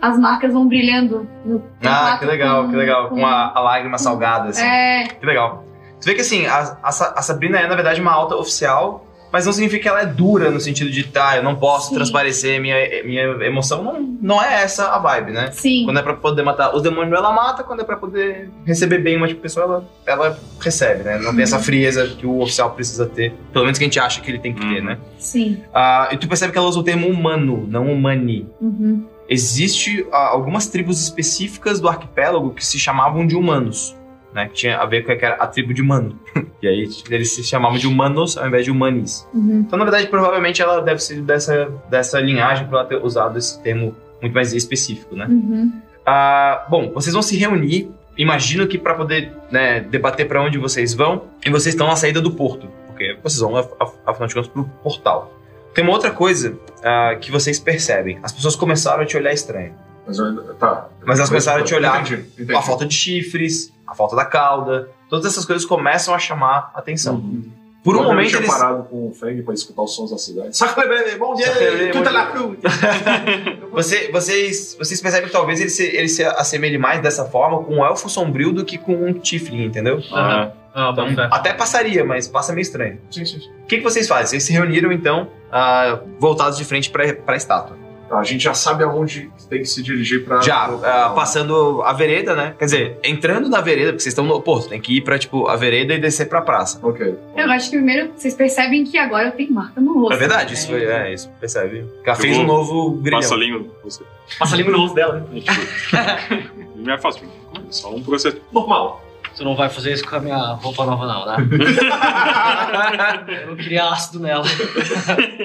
as 0.00 0.18
marcas 0.18 0.52
vão 0.52 0.66
brilhando 0.68 1.28
no 1.44 1.62
Ah, 1.84 2.16
que 2.18 2.24
legal, 2.26 2.64
com- 2.64 2.70
que 2.70 2.76
legal. 2.76 3.08
Com 3.08 3.24
a, 3.26 3.52
a 3.54 3.60
lágrima 3.60 3.98
salgada, 3.98 4.50
assim. 4.50 4.64
É, 4.64 5.04
Que 5.08 5.24
legal. 5.26 5.64
Você 6.00 6.10
vê 6.10 6.14
que 6.14 6.20
assim, 6.22 6.46
a, 6.46 6.76
a 6.82 6.88
a 6.88 7.22
Sabrina 7.22 7.58
é, 7.58 7.66
na 7.68 7.74
verdade, 7.74 8.00
uma 8.00 8.12
alta 8.12 8.36
oficial, 8.36 9.04
mas 9.32 9.44
não 9.44 9.52
significa 9.52 9.82
que 9.82 9.88
ela 9.88 10.02
é 10.02 10.06
dura 10.06 10.50
no 10.50 10.60
sentido 10.60 10.88
de, 10.90 11.02
tá, 11.04 11.36
eu 11.36 11.42
não 11.42 11.56
posso 11.56 11.88
Sim. 11.88 11.96
transparecer 11.96 12.60
minha, 12.60 12.76
minha 13.04 13.22
emoção. 13.44 13.82
Não, 13.82 14.00
não 14.22 14.42
é 14.42 14.62
essa 14.62 14.88
a 14.92 14.98
vibe, 14.98 15.32
né? 15.32 15.50
sim. 15.52 15.84
Quando 15.84 15.98
é 15.98 16.02
pra 16.02 16.14
poder 16.14 16.42
matar 16.42 16.74
os 16.74 16.82
demônios, 16.82 17.12
ela 17.18 17.32
mata. 17.32 17.62
Quando 17.64 17.80
é 17.80 17.84
pra 17.84 17.96
poder 17.96 18.48
receber 18.64 18.98
bem 18.98 19.16
uma 19.16 19.26
tipo, 19.26 19.40
pessoa, 19.40 19.64
ela, 19.64 19.88
ela 20.06 20.40
recebe, 20.60 21.02
né? 21.02 21.18
Não 21.18 21.34
tem 21.34 21.42
essa 21.42 21.58
frieza 21.58 22.06
que 22.06 22.24
o 22.26 22.40
oficial 22.40 22.70
precisa 22.70 23.04
ter. 23.04 23.34
Pelo 23.52 23.64
menos 23.64 23.78
que 23.78 23.84
a 23.84 23.88
gente 23.88 23.98
acha 24.00 24.20
que 24.20 24.30
ele 24.30 24.38
tem 24.38 24.54
que 24.54 24.60
ter, 24.60 24.78
Uhum. 24.80 24.84
né? 24.86 24.98
Sim. 25.18 25.60
Ah, 25.74 26.08
e 26.12 26.16
tu 26.16 26.28
percebe 26.28 26.52
que 26.52 26.58
ela 26.58 26.66
usa 26.68 26.78
o 26.78 26.82
termo 26.84 27.08
humano, 27.08 27.66
não 27.68 27.92
humani. 27.92 28.48
Uhum. 28.60 29.06
Existe 29.28 30.06
ah, 30.12 30.28
algumas 30.28 30.66
tribos 30.68 31.02
específicas 31.02 31.80
do 31.80 31.88
arquipélago 31.88 32.54
que 32.54 32.64
se 32.64 32.78
chamavam 32.78 33.26
de 33.26 33.34
humanos. 33.36 33.94
Né, 34.36 34.48
que 34.48 34.52
tinha 34.54 34.76
a 34.76 34.84
ver 34.84 35.02
com 35.02 35.12
a 35.12 35.28
a 35.44 35.46
tribo 35.46 35.72
de 35.72 35.80
humano. 35.80 36.18
e 36.60 36.68
aí 36.68 36.86
eles 37.08 37.32
se 37.32 37.42
chamavam 37.42 37.78
de 37.78 37.86
humanos 37.86 38.36
ao 38.36 38.46
invés 38.46 38.66
de 38.66 38.70
humanis. 38.70 39.26
Uhum. 39.32 39.60
Então, 39.66 39.78
na 39.78 39.84
verdade, 39.86 40.08
provavelmente 40.08 40.60
ela 40.60 40.82
deve 40.82 41.02
ser 41.02 41.22
dessa, 41.22 41.72
dessa 41.88 42.20
linhagem 42.20 42.66
para 42.66 42.80
ela 42.80 42.86
ter 42.86 43.02
usado 43.02 43.38
esse 43.38 43.58
termo 43.62 43.96
muito 44.20 44.34
mais 44.34 44.52
específico, 44.52 45.16
né? 45.16 45.24
Uhum. 45.26 45.72
Ah, 46.04 46.66
bom, 46.68 46.90
vocês 46.92 47.14
vão 47.14 47.22
se 47.22 47.34
reunir. 47.34 47.90
Imagino 48.18 48.66
que 48.66 48.76
para 48.76 48.92
poder 48.94 49.32
né, 49.50 49.80
debater 49.80 50.28
para 50.28 50.42
onde 50.42 50.58
vocês 50.58 50.92
vão, 50.92 51.22
e 51.44 51.48
vocês 51.48 51.74
estão 51.74 51.86
na 51.86 51.96
saída 51.96 52.20
do 52.20 52.32
porto, 52.32 52.68
porque 52.88 53.16
vocês 53.22 53.40
vão, 53.40 53.56
af- 53.56 53.72
af- 53.80 53.94
afinal 54.06 54.28
de 54.28 54.34
contas, 54.34 54.50
pro 54.50 54.64
portal. 54.82 55.34
Tem 55.74 55.82
uma 55.82 55.94
outra 55.94 56.10
coisa 56.10 56.58
ah, 56.84 57.16
que 57.18 57.30
vocês 57.30 57.58
percebem: 57.58 58.18
as 58.22 58.32
pessoas 58.32 58.54
começaram 58.54 59.02
a 59.02 59.06
te 59.06 59.16
olhar 59.16 59.32
estranho. 59.32 59.72
Mas. 60.06 60.18
Tá. 60.58 60.88
Mas 61.06 61.18
elas 61.18 61.30
começaram 61.30 61.60
a 61.62 61.64
te 61.64 61.74
olhar. 61.74 62.00
Entendi, 62.02 62.22
entendi. 62.34 62.54
A 62.54 62.60
falta 62.62 62.84
de 62.86 62.94
chifres, 62.94 63.72
a 63.86 63.94
falta 63.94 64.16
da 64.16 64.24
cauda, 64.24 64.88
todas 65.08 65.26
essas 65.26 65.44
coisas 65.44 65.64
começam 65.64 66.14
a 66.14 66.18
chamar 66.18 66.70
a 66.74 66.78
atenção. 66.78 67.14
Uhum. 67.16 67.50
Por 67.84 67.94
um 67.94 67.98
Quando 67.98 68.08
eu 68.08 68.14
momento 68.14 68.28
tinha 68.30 68.40
eles. 68.40 68.50
parado 68.52 68.82
com 68.84 69.08
o 69.08 69.12
Feng 69.14 69.42
pra 69.42 69.54
escutar 69.54 69.82
os 69.82 69.94
sons 69.94 70.10
da 70.10 70.18
cidade. 70.18 70.56
Sacre 70.56 70.88
bem, 70.88 71.16
bom 71.18 71.34
dia! 71.34 71.46
Tudo 71.92 72.10
lá! 72.12 72.32
Você, 73.70 74.10
vocês, 74.10 74.74
vocês 74.78 75.00
percebem 75.00 75.26
que 75.28 75.32
talvez 75.32 75.60
ele 75.60 75.68
se, 75.68 75.84
ele 75.84 76.08
se 76.08 76.24
assemelhe 76.24 76.78
mais 76.78 77.00
dessa 77.02 77.26
forma 77.26 77.62
com 77.62 77.76
um 77.76 77.84
elfo 77.84 78.08
sombrio 78.08 78.52
do 78.52 78.64
que 78.64 78.78
com 78.78 78.94
um 78.94 79.12
Tiflin, 79.12 79.64
entendeu? 79.66 80.00
Ah, 80.12 80.50
Ah, 80.74 80.90
Então, 80.92 81.06
até 81.30 81.52
passaria, 81.52 82.04
mas 82.04 82.26
passa 82.26 82.52
meio 82.52 82.62
estranho. 82.62 82.98
Sim, 83.10 83.24
sim. 83.24 83.38
O 83.62 83.66
que, 83.66 83.76
que 83.78 83.82
vocês 83.84 84.08
fazem? 84.08 84.26
Vocês 84.26 84.44
se 84.44 84.52
reuniram 84.52 84.90
então, 84.90 85.28
ah, 85.52 86.00
voltados 86.18 86.56
de 86.58 86.64
frente 86.64 86.90
pra, 86.90 87.12
pra 87.14 87.36
estátua. 87.36 87.76
Tá, 88.08 88.18
a 88.18 88.24
gente 88.24 88.42
já 88.44 88.54
sabe 88.54 88.84
aonde 88.84 89.30
tem 89.50 89.58
que 89.60 89.66
se 89.66 89.82
dirigir 89.82 90.24
pra. 90.24 90.40
Já, 90.40 90.68
pra- 90.68 91.06
ah, 91.06 91.10
passando 91.10 91.82
a 91.82 91.92
vereda, 91.92 92.34
né? 92.36 92.54
Quer 92.58 92.64
dizer, 92.66 92.98
entrando 93.02 93.48
na 93.48 93.60
vereda, 93.60 93.90
porque 93.92 94.02
vocês 94.04 94.12
estão 94.12 94.24
no 94.24 94.40
porto, 94.40 94.68
tem 94.68 94.80
que 94.80 94.98
ir 94.98 95.00
pra, 95.00 95.18
tipo, 95.18 95.48
a 95.48 95.56
vereda 95.56 95.94
e 95.94 95.98
descer 95.98 96.28
pra 96.28 96.40
praça. 96.40 96.78
Ok. 96.86 97.16
Eu 97.36 97.50
acho 97.50 97.70
que 97.70 97.76
primeiro 97.76 98.12
vocês 98.16 98.34
percebem 98.34 98.84
que 98.84 98.96
agora 98.96 99.28
eu 99.28 99.32
tenho 99.32 99.52
marca 99.52 99.80
no 99.80 99.94
rosto. 100.00 100.14
É 100.14 100.16
verdade, 100.16 100.54
isso 100.54 100.68
foi, 100.68 100.84
é, 100.84 101.12
isso 101.12 101.28
percebe. 101.40 101.78
Ela 102.04 102.06
Eu 102.06 102.14
fez 102.16 102.36
um 102.38 102.44
novo 102.44 102.92
grilhão. 102.92 103.20
Passa 103.20 103.34
língua. 103.34 103.66
Você. 103.82 104.04
Passa 104.38 104.56
língua 104.56 104.72
no 104.72 104.78
rosto 104.82 104.94
dela, 104.94 105.26
né? 105.32 105.42
Não 106.76 106.94
é 106.94 106.98
fácil. 106.98 107.26
É 107.56 107.60
só 107.72 107.92
um 107.92 108.02
processo. 108.02 108.40
Normal. 108.52 109.02
Tu 109.36 109.44
não 109.44 109.54
vai 109.54 109.68
fazer 109.68 109.92
isso 109.92 110.08
com 110.08 110.16
a 110.16 110.20
minha 110.20 110.52
roupa 110.54 110.86
nova, 110.86 111.06
não, 111.06 111.26
né? 111.26 111.36
eu 113.48 113.56
queria 113.56 113.84
ácido 113.90 114.20
nela. 114.20 114.44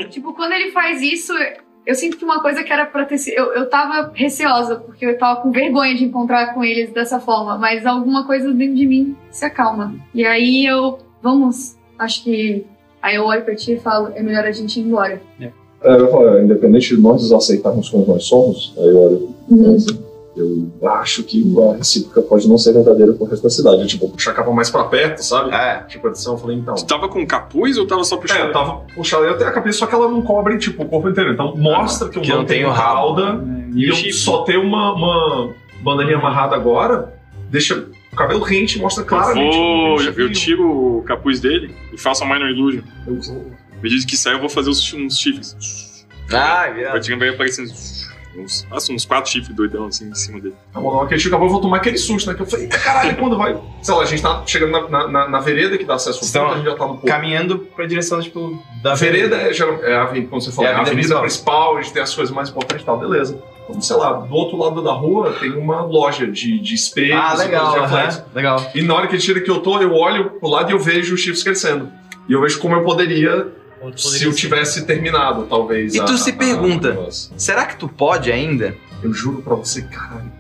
Tipo, 0.10 0.34
quando 0.34 0.54
ele 0.54 0.72
faz 0.72 1.02
isso, 1.02 1.34
eu 1.86 1.96
sinto 1.96 2.18
que 2.18 2.24
uma 2.24 2.42
coisa 2.42 2.64
que 2.64 2.72
era 2.72 2.86
pra 2.86 3.06
ter 3.06 3.18
sido. 3.18 3.36
Eu, 3.36 3.54
eu 3.54 3.70
tava 3.70 4.12
receosa, 4.14 4.76
porque 4.76 5.06
eu 5.06 5.18
tava 5.18 5.42
com 5.42 5.52
vergonha 5.52 5.96
de 5.96 6.06
encontrar 6.06 6.54
com 6.54 6.64
eles 6.64 6.92
dessa 6.92 7.20
forma, 7.20 7.58
mas 7.58 7.86
alguma 7.86 8.26
coisa 8.26 8.52
dentro 8.54 8.76
de 8.76 8.86
mim 8.86 9.16
se 9.32 9.46
acalma. 9.46 9.96
E 10.14 10.26
aí 10.26 10.66
eu. 10.66 11.00
Vamos, 11.22 11.76
acho 11.98 12.24
que. 12.24 12.66
Aí 13.02 13.16
eu 13.16 13.26
olho 13.26 13.44
pra 13.44 13.56
ti 13.56 13.74
e 13.74 13.80
falo: 13.80 14.12
é 14.14 14.22
melhor 14.22 14.46
a 14.46 14.52
gente 14.52 14.80
ir 14.80 14.84
embora. 14.84 15.22
É, 15.40 15.96
eu 15.96 16.12
falo, 16.12 16.40
independente 16.40 16.96
de 16.96 17.02
nós 17.02 17.32
aceitarmos 17.32 17.90
como 17.90 18.06
nós 18.06 18.26
somos, 18.26 18.74
aí 18.78 18.88
eu 18.88 18.98
olho. 18.98 19.36
Uhum. 19.50 19.76
assim, 19.76 20.00
Eu 20.36 20.72
acho 20.90 21.24
que 21.24 21.44
a 21.70 21.76
recíproca 21.76 22.22
pode 22.22 22.48
não 22.48 22.58
ser 22.58 22.72
verdadeira 22.72 23.12
pro 23.14 23.26
resto 23.26 23.44
da 23.44 23.50
cidade. 23.50 23.86
Tipo, 23.86 24.10
puxar 24.10 24.32
a 24.32 24.34
capa 24.34 24.50
mais 24.52 24.70
pra 24.70 24.86
perto, 24.86 25.22
sabe? 25.24 25.54
É, 25.54 25.84
Tipo, 25.90 26.08
a 26.08 26.10
edição, 26.12 26.34
eu 26.34 26.40
falei, 26.40 26.58
então. 26.58 26.74
Tu 26.76 26.86
tava 26.86 27.10
com 27.10 27.26
capuz 27.28 27.78
ou 27.78 27.86
tava 27.86 28.04
só 28.06 28.16
É, 28.16 28.20
puxando? 28.20 28.40
eu 28.40 28.52
tava 28.54 28.74
puxando, 28.96 29.24
eu 29.26 29.38
tenho 29.38 29.50
a 29.50 29.54
cabeça, 29.54 29.80
só 29.80 29.88
que 29.88 29.94
ela 29.94 30.10
não 30.10 30.22
cobre, 30.22 30.58
tipo, 30.58 30.84
o 30.84 30.86
corpo 30.88 31.10
inteiro. 31.10 31.34
Então 31.34 31.56
mostra 31.58 32.08
que 32.08 32.18
eu 32.18 32.22
Que 32.22 32.30
não 32.32 32.38
não 32.40 32.46
tenho 32.46 32.70
o 32.70 32.72
rabo. 32.72 32.94
cauda 33.16 33.44
E 33.76 33.82
e 33.82 33.86
o 33.88 33.90
eu 33.92 33.96
chifre. 33.96 34.14
só 34.14 34.44
tenho 34.44 34.62
uma, 34.64 34.94
uma 34.94 35.54
bandaninha 35.84 36.18
amarrada 36.18 36.56
agora, 36.56 37.14
deixa 37.50 37.86
o 38.12 38.16
cabelo 38.16 38.42
rente 38.42 38.78
e 38.78 38.82
mostra 38.82 39.04
claramente. 39.04 39.56
Vou, 39.58 39.92
eu 39.96 40.00
chifrinho. 40.00 40.32
tiro 40.32 40.98
o 41.00 41.04
capuz 41.04 41.42
dele 41.42 41.76
e 41.94 41.98
faço 41.98 42.24
a 42.24 42.28
Minor 42.28 42.50
Illusion. 42.50 42.82
Eu 43.06 43.20
vou- 43.22 43.52
Me 43.84 43.90
diz 43.90 44.06
que 44.06 44.16
sai, 44.16 44.36
eu 44.36 44.40
vou 44.40 44.48
fazer 44.48 44.70
uns, 44.70 44.82
chifres. 45.20 46.06
Ah, 46.32 46.70
virado. 46.70 47.18
vai 47.20 47.30
aparecendo 47.30 47.70
uns, 48.38 48.66
faço 48.70 48.94
uns 48.94 49.06
quatro 49.06 49.30
chifres 49.32 49.56
doidão 49.56 49.86
assim 49.88 50.10
em 50.10 50.16
cima 50.16 50.40
dele. 50.40 50.56
Na 50.74 50.80
moral, 50.82 51.04
aquele 51.04 51.20
chifre 51.20 51.34
acabou, 51.34 51.48
eu 51.48 51.52
vou 51.54 51.62
tomar 51.62 51.78
aquele 51.78 51.98
susto, 51.98 52.30
né? 52.30 52.36
Que 52.36 52.42
eu 52.42 52.46
falei, 52.46 52.66
"Eita, 52.66 52.80
caralho, 52.80 53.16
quando 53.18 53.38
vai? 53.38 53.58
Sei 53.82 53.94
lá, 53.94 54.02
a 54.02 54.06
gente 54.06 54.22
tá 54.22 54.44
chegando 54.46 54.72
na, 54.72 54.88
na, 54.90 55.08
na- 55.08 55.30
na 55.30 55.40
vereda 55.40 55.78
que 55.78 55.84
dá 55.86 55.96
acesso 55.96 56.20
ao 56.20 56.26
Estão 56.26 56.42
porto, 56.44 56.54
a 56.54 56.58
gente 56.58 56.66
já 56.70 56.76
tá 56.76 56.84
no 56.88 56.94
porto. 56.94 57.06
Caminhando 57.08 57.60
pra 57.60 57.86
direção, 57.86 58.22
tipo, 58.22 58.62
da 58.82 58.94
A 58.94 58.96
vereda 58.96 59.36
é, 59.38 59.52
é 59.84 59.96
a 59.96 60.04
avenida, 60.04 60.30
como 60.30 60.42
você 60.42 60.52
falou, 60.52 60.66
É 60.66 60.74
a 60.74 60.76
é 60.76 60.78
a 60.78 60.82
avenida 60.82 61.02
avenida 61.02 61.20
principal. 61.22 61.78
a 61.78 61.82
gente 61.82 61.94
tem 61.94 62.02
as 62.02 62.14
coisas 62.16 62.34
mais 62.34 62.50
importantes 62.50 62.84
e 62.84 62.86
tal, 62.86 62.98
beleza. 63.00 63.42
Então, 63.70 63.80
sei 63.82 63.96
lá, 63.96 64.14
do 64.14 64.34
outro 64.34 64.58
lado 64.58 64.82
da 64.82 64.92
rua 64.92 65.34
tem 65.40 65.52
uma 65.52 65.82
loja 65.82 66.28
de, 66.28 66.60
de 66.60 66.74
espelhos 66.76 67.18
Ah, 67.22 67.34
e 67.36 67.38
legal, 67.38 67.72
coisas 67.72 67.90
de 67.90 67.96
reflexo. 67.96 68.20
aham, 68.20 68.28
legal. 68.36 68.72
E 68.76 68.82
na 68.82 68.96
hora 68.96 69.08
que 69.08 69.16
ele 69.16 69.22
tira 69.22 69.40
que 69.40 69.50
eu 69.50 69.60
tô, 69.60 69.80
eu 69.80 69.94
olho 69.94 70.32
pro 70.32 70.50
lado 70.50 70.70
e 70.70 70.74
eu 70.74 70.80
vejo 70.80 71.14
os 71.16 71.22
chifres 71.22 71.44
crescendo. 71.44 71.90
E 72.28 72.34
eu 72.34 72.42
vejo 72.42 72.60
como 72.60 72.76
eu 72.76 72.84
poderia, 72.84 73.48
se 73.96 74.24
eu 74.26 74.32
ser- 74.32 74.38
tivesse 74.40 74.86
terminado, 74.86 75.44
talvez. 75.44 75.94
E 75.96 76.00
a- 76.00 76.04
tu 76.04 76.18
se 76.18 76.30
a- 76.32 76.34
pergunta? 76.34 76.98
a-. 77.08 77.12
Será 77.38 77.66
que 77.66 77.76
tu 77.78 77.88
pode 77.88 78.32
ainda? 78.32 78.76
Eu 79.04 79.12
juro 79.14 79.42
pra 79.42 79.56
você, 79.56 79.82
caralho. 79.82 80.32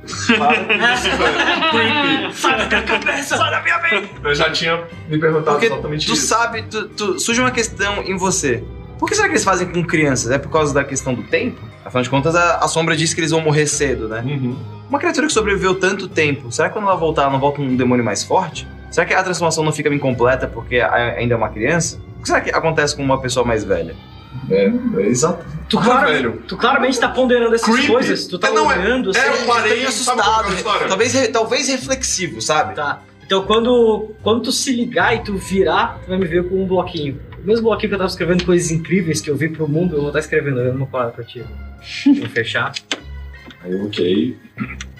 Sai 2.34 2.58
da 2.70 2.82
cabeça! 2.82 3.38
Sai 3.38 3.52
da 3.52 3.62
minha 3.62 3.80
mente! 3.80 4.12
Eu 4.24 4.36
já 4.36 4.52
tinha 4.52 4.84
me 5.10 5.18
perguntado 5.18 5.52
Porque 5.58 5.66
exatamente 5.68 6.06
tu 6.08 6.14
isso. 6.14 6.28
sabe, 6.28 6.64
tu, 6.64 6.88
tu- 6.90 7.20
surge 7.20 7.42
uma 7.42 7.52
questão 7.52 8.04
em 8.04 8.16
você. 8.18 8.64
Por 9.00 9.10
que 9.10 9.16
será 9.16 9.28
que 9.28 9.34
eles 9.34 9.44
fazem 9.44 9.68
com 9.68 9.84
crianças? 9.84 10.30
É 10.32 10.38
por 10.38 10.50
causa 10.52 10.74
da 10.74 10.84
questão 10.84 11.14
do 11.14 11.24
tempo? 11.24 11.60
Afinal 11.84 12.04
de 12.04 12.10
contas, 12.10 12.36
a, 12.36 12.58
a 12.58 12.68
sombra 12.68 12.96
diz 12.96 13.14
que 13.16 13.20
eles 13.20 13.32
vão 13.32 13.42
morrer 13.42 13.66
cedo, 13.66 14.08
né? 14.08 14.22
Uhum. 14.24 14.56
Uma 14.88 15.00
criatura 15.00 15.26
que 15.26 15.34
sobreviveu 15.34 15.74
tanto 15.76 16.08
tempo, 16.08 16.52
será 16.52 16.68
que 16.70 16.74
quando 16.76 16.86
ela 16.88 16.96
voltar, 16.96 17.24
ela 17.24 17.32
não 17.32 17.40
volta 17.40 17.62
um 17.62 17.76
demônio 17.76 18.06
mais 18.06 18.24
forte? 18.24 18.68
Será 18.92 19.06
que 19.08 19.14
a 19.14 19.24
transformação 19.24 19.64
não 19.64 19.72
fica 19.72 19.90
incompleta 19.90 20.46
porque 20.48 20.80
ainda 20.80 21.34
é 21.34 21.38
uma 21.38 21.50
criança? 21.50 22.00
O 22.22 22.24
que 22.24 22.28
será 22.28 22.40
que 22.42 22.52
acontece 22.52 22.96
com 22.96 23.02
uma 23.04 23.20
pessoa 23.20 23.44
mais 23.44 23.64
velha? 23.64 23.96
É, 24.50 24.72
é 24.98 25.02
exato. 25.08 25.44
Tu, 25.68 25.78
Ah, 25.80 25.82
clara- 25.84 26.12
velho. 26.12 26.44
tu 26.48 26.56
claramente 26.56 27.00
tá 27.00 27.10
ponderando 27.10 27.56
essas 27.56 27.68
Creepy. 27.70 27.92
coisas. 27.92 28.28
Tu 28.28 28.38
tá 28.38 28.48
É, 28.50 28.52
não, 28.52 28.72
é- 28.72 28.78
olhando 28.78 29.10
assim. 29.10 29.20
É, 29.20 29.28
eu 29.42 29.48
parei, 29.48 29.82
é 29.82 29.86
a 29.86 29.90
assustado, 29.90 30.54
história? 30.54 30.88
talvez, 30.88 31.28
talvez 31.30 31.68
reflexivo, 31.68 32.40
sabe? 32.42 32.76
Tá. 32.76 33.02
Então 33.26 33.44
quando, 33.46 34.12
quando 34.22 34.44
tu 34.44 34.52
se 34.52 34.72
ligar 34.72 35.16
e 35.16 35.20
tu 35.24 35.36
virar, 35.36 36.00
tu 36.04 36.10
vai 36.10 36.18
me 36.20 36.26
ver 36.28 36.48
com 36.48 36.64
um 36.64 36.68
bloquinho. 36.68 37.20
O 37.44 37.48
mesmo 37.48 37.64
bloquinho 37.64 37.90
que 37.90 37.96
eu 37.96 38.00
tava 38.00 38.10
escrevendo 38.10 38.46
coisas 38.46 38.70
incríveis 38.72 39.20
que 39.20 39.30
eu 39.30 39.36
vi 39.36 39.50
pro 39.50 39.68
mundo, 39.68 39.96
eu 39.96 40.00
vou 40.02 40.10
estar 40.10 40.20
escrevendo 40.20 40.60
a 40.60 40.64
mesma 40.66 40.86
parada 40.86 41.12
pra 41.12 41.24
ti. 41.24 41.44
Vou 42.06 42.30
fechar. 42.30 42.72
Aí, 43.64 43.76
ok. 43.82 44.38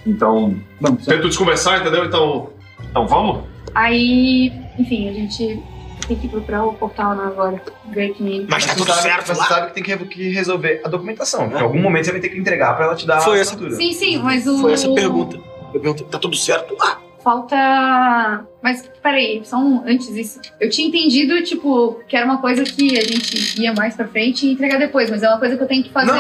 Então, 0.08 0.56
só- 0.82 1.12
tento 1.12 1.28
desconversar, 1.30 1.82
entendeu? 1.82 2.04
Então, 2.06 2.50
então 2.90 3.08
vamos? 3.08 3.44
Aí, 3.76 4.52
enfim, 4.80 5.08
a 5.10 5.14
gente 5.14 5.62
tem 6.16 6.22
que 6.22 6.28
procurar 6.28 6.66
o 6.66 6.74
portal 6.74 7.16
né, 7.16 7.24
agora. 7.26 7.62
Ver 7.92 8.10
que. 8.14 8.46
Mas 8.50 8.66
tá 8.66 8.74
você 8.74 8.78
tudo 8.80 8.88
sabe, 8.90 9.02
certo 9.02 9.28
Você 9.28 9.40
lá? 9.40 9.46
sabe 9.48 9.68
que 9.68 9.74
tem 9.74 9.84
que, 9.84 10.06
que 10.06 10.30
resolver 10.30 10.82
a 10.84 10.90
documentação. 10.90 11.50
Em 11.52 11.60
algum 11.60 11.80
momento 11.82 12.06
você 12.06 12.12
vai 12.12 12.22
ter 12.22 12.30
que 12.30 12.38
entregar 12.40 12.76
pra 12.76 12.86
ela 12.86 12.96
te 12.96 13.06
dar 13.08 13.22
Foi 13.22 13.38
a 13.38 13.42
essa- 13.42 13.54
assinatura. 13.56 13.76
Sim, 13.76 13.94
sim, 13.94 14.18
mas 14.20 14.46
o. 14.48 14.60
Foi 14.60 14.74
essa 14.74 14.90
a 14.92 14.94
pergunta. 14.94 15.38
Eu 15.74 15.80
perguntei, 15.80 16.06
tá 16.08 16.20
tudo 16.20 16.36
certo 16.36 16.76
lá? 16.78 17.00
Falta. 17.24 18.46
Mas 18.62 18.90
peraí, 19.02 19.42
só 19.44 19.58
um 19.58 19.84
antes 19.86 20.14
disso. 20.14 20.40
Eu 20.60 20.70
tinha 20.70 20.88
entendido, 20.88 21.42
tipo, 21.44 22.00
que 22.08 22.16
era 22.16 22.26
uma 22.26 22.40
coisa 22.40 22.64
que 22.64 22.98
a 22.98 23.02
gente 23.02 23.62
ia 23.62 23.74
mais 23.74 23.96
pra 23.96 24.08
frente 24.08 24.46
e 24.48 24.54
entregar 24.54 24.78
depois, 24.78 25.10
mas 25.10 25.24
é 25.24 25.30
uma 25.30 25.38
coisa 25.40 25.56
que 25.56 25.64
eu 25.64 25.68
tenho 25.68 25.84
que 25.84 25.92
fazer. 25.92 26.12
Não, 26.12 26.20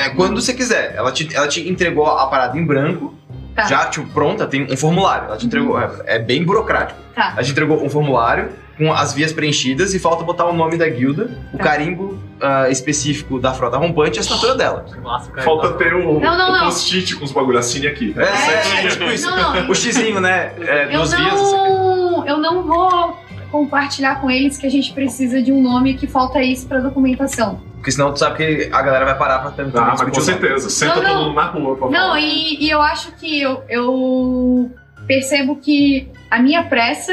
é 0.00 0.08
quando 0.10 0.40
você 0.40 0.52
quiser. 0.54 0.94
Ela 0.94 1.10
te, 1.12 1.34
ela 1.34 1.48
te 1.48 1.68
entregou 1.68 2.06
a 2.06 2.26
parada 2.26 2.58
em 2.58 2.64
branco, 2.64 3.14
Tá. 3.54 3.66
já 3.66 3.86
tipo, 3.86 4.06
pronta, 4.08 4.46
tem 4.46 4.64
um 4.70 4.76
formulário. 4.76 5.26
Ela 5.28 5.36
te 5.36 5.44
entregou, 5.46 5.78
é, 5.78 5.90
é 6.06 6.18
bem 6.18 6.42
burocrático. 6.44 6.98
Tá. 7.14 7.32
Ela 7.34 7.42
te 7.42 7.50
entregou 7.50 7.82
um 7.84 7.88
formulário 7.90 8.50
com 8.78 8.92
as 8.92 9.12
vias 9.12 9.32
preenchidas 9.32 9.94
e 9.94 9.98
falta 9.98 10.24
botar 10.24 10.46
o 10.46 10.52
nome 10.54 10.76
da 10.78 10.88
guilda, 10.88 11.30
o 11.52 11.58
Tá. 11.58 11.64
carimbo 11.64 12.18
ah, 12.40 12.68
específico 12.70 13.38
da 13.38 13.52
frota 13.52 13.76
rompante 13.76 14.16
e 14.16 14.18
a 14.18 14.20
assinatura 14.22 14.54
dela. 14.56 14.84
Nossa, 15.02 15.30
cara, 15.30 15.42
Falta 15.42 15.72
ter 15.74 15.94
o, 15.94 16.18
Não, 16.20 16.36
não, 16.38 16.48
o 16.48 16.52
não. 16.52 16.64
post-it 16.64 17.14
com 17.16 17.24
os 17.24 17.32
bagulho 17.32 17.58
assim 17.58 17.86
aqui. 17.86 18.14
É, 18.16 18.84
é, 18.84 18.88
tipo 18.88 19.04
isso. 19.04 19.30
Não, 19.30 19.54
não. 19.54 19.70
O 19.70 19.74
xizinho, 19.74 20.20
né? 20.20 20.52
É, 20.60 20.86
Eu 20.86 20.92
duas 20.98 21.12
vias. 21.14 21.32
assim. 21.34 21.52
não, 21.52 22.26
eu 22.26 22.38
não 22.38 22.62
vou 22.62 23.16
compartilhar 23.50 24.20
com 24.20 24.30
eles 24.30 24.56
que 24.56 24.66
a 24.66 24.70
gente 24.70 24.92
precisa 24.92 25.42
de 25.42 25.52
um 25.52 25.62
nome 25.62 25.94
que 25.94 26.06
falta 26.06 26.42
isso 26.42 26.66
pra 26.66 26.80
documentação. 26.80 27.60
Porque 27.76 27.90
senão 27.90 28.12
tu 28.12 28.18
sabe 28.18 28.36
que 28.36 28.70
a 28.72 28.80
galera 28.82 29.04
vai 29.04 29.18
parar 29.18 29.40
pra 29.40 29.50
tentar 29.50 29.82
Ah, 29.82 29.94
mas 29.98 30.02
com 30.02 30.20
certeza. 30.20 30.70
Senta 30.70 30.96
Não, 30.96 31.02
não. 31.02 31.10
todo 31.10 31.24
mundo 31.26 31.34
na 31.34 31.44
rua 31.46 31.76
pra 31.76 31.86
Não, 31.90 31.92
falar. 32.08 32.20
e, 32.20 32.64
e 32.64 32.70
eu 32.70 32.80
acho 32.80 33.12
que 33.12 33.42
eu, 33.42 33.62
eu 33.68 34.70
percebo 35.06 35.56
que 35.56 36.08
a 36.30 36.38
minha 36.40 36.62
pressa 36.64 37.12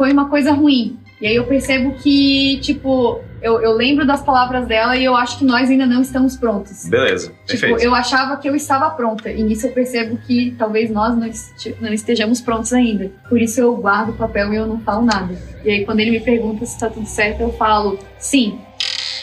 foi 0.00 0.14
uma 0.14 0.30
coisa 0.30 0.50
ruim. 0.52 0.98
E 1.20 1.26
aí 1.26 1.36
eu 1.36 1.44
percebo 1.44 1.92
que, 1.92 2.58
tipo, 2.62 3.20
eu, 3.42 3.60
eu 3.60 3.72
lembro 3.72 4.06
das 4.06 4.22
palavras 4.22 4.66
dela 4.66 4.96
e 4.96 5.04
eu 5.04 5.14
acho 5.14 5.36
que 5.38 5.44
nós 5.44 5.68
ainda 5.68 5.84
não 5.84 6.00
estamos 6.00 6.38
prontos. 6.38 6.86
Beleza, 6.88 7.26
Tipo, 7.44 7.60
perfeito. 7.60 7.82
eu 7.82 7.94
achava 7.94 8.38
que 8.38 8.48
eu 8.48 8.56
estava 8.56 8.88
pronta. 8.88 9.30
E 9.30 9.42
nisso 9.42 9.66
eu 9.66 9.72
percebo 9.72 10.16
que 10.26 10.54
talvez 10.58 10.90
nós 10.90 11.14
não 11.14 11.26
estejamos 11.92 12.40
prontos 12.40 12.72
ainda. 12.72 13.12
Por 13.28 13.42
isso 13.42 13.60
eu 13.60 13.76
guardo 13.76 14.08
o 14.08 14.12
papel 14.14 14.54
e 14.54 14.56
eu 14.56 14.66
não 14.66 14.80
falo 14.80 15.04
nada. 15.04 15.34
E 15.62 15.70
aí 15.70 15.84
quando 15.84 16.00
ele 16.00 16.12
me 16.12 16.20
pergunta 16.20 16.64
se 16.64 16.72
está 16.72 16.88
tudo 16.88 17.04
certo, 17.06 17.42
eu 17.42 17.52
falo, 17.52 17.98
sim, 18.18 18.58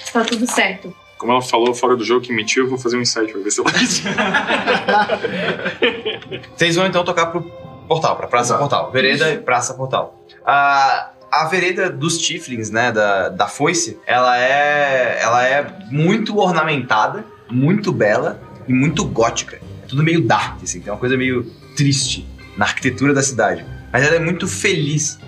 está 0.06 0.24
tudo 0.24 0.46
certo. 0.46 0.94
Como 1.18 1.32
ela 1.32 1.42
falou 1.42 1.74
fora 1.74 1.96
do 1.96 2.04
jogo 2.06 2.22
que 2.22 2.32
mentiu, 2.32 2.66
eu 2.66 2.70
vou 2.70 2.78
fazer 2.78 2.98
um 2.98 3.02
insight 3.02 3.32
pra 3.34 3.42
ver 3.42 3.50
se 3.50 3.60
ela 3.60 3.72
Vocês 6.56 6.76
vão 6.76 6.86
então 6.86 7.04
tocar 7.04 7.26
pro 7.32 7.66
portal, 7.88 8.15
pra 8.15 8.28
Praça 8.28 8.50
Exato. 8.54 8.60
Portal. 8.60 8.91
Vereda 8.91 9.32
e 9.32 9.38
Praça 9.38 9.73
Portal. 9.73 10.23
A, 10.45 11.12
a 11.32 11.45
vereda 11.45 11.89
dos 11.89 12.17
Tiflins, 12.17 12.69
né, 12.69 12.91
da, 12.91 13.30
da 13.30 13.47
foice, 13.47 14.00
ela 14.06 14.38
é, 14.38 15.19
ela 15.21 15.45
é 15.45 15.67
muito 15.89 16.38
ornamentada, 16.38 17.26
muito 17.50 17.91
bela 17.91 18.39
e 18.67 18.73
muito 18.73 19.06
gótica. 19.06 19.60
É 19.84 19.88
tudo 19.88 20.04
meio 20.04 20.26
dark, 20.26 20.62
assim, 20.63 20.82
tem 20.82 20.91
uma 20.91 21.00
coisa 21.00 21.17
meio 21.17 21.43
triste 21.76 22.28
na 22.58 22.65
arquitetura 22.65 23.13
da 23.13 23.21
cidade. 23.21 23.65
Mas 23.91 24.04
ela 24.06 24.15
é 24.15 24.19
muito 24.19 24.47
feliz. 24.47 25.19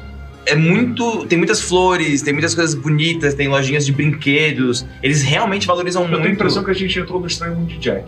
É 0.50 0.56
muito. 0.56 1.26
Tem 1.28 1.38
muitas 1.38 1.62
flores, 1.62 2.22
tem 2.22 2.34
muitas 2.34 2.54
coisas 2.56 2.74
bonitas, 2.76 3.34
tem 3.34 3.48
lojinhas 3.48 3.86
de 3.86 3.92
brinquedos. 3.92 4.86
Eles 5.04 5.22
realmente 5.22 5.66
valorizam 5.68 6.02
Eu 6.04 6.08
tenho 6.10 6.20
a 6.20 6.22
muito. 6.24 6.36
impressão 6.36 6.64
que 6.64 6.72
a 6.72 6.74
gente 6.74 6.98
entrou 7.00 7.20
no 7.20 7.28
Estranho 7.28 7.56
Mundo 7.56 7.68
de 7.68 7.78
Jack. 7.78 8.06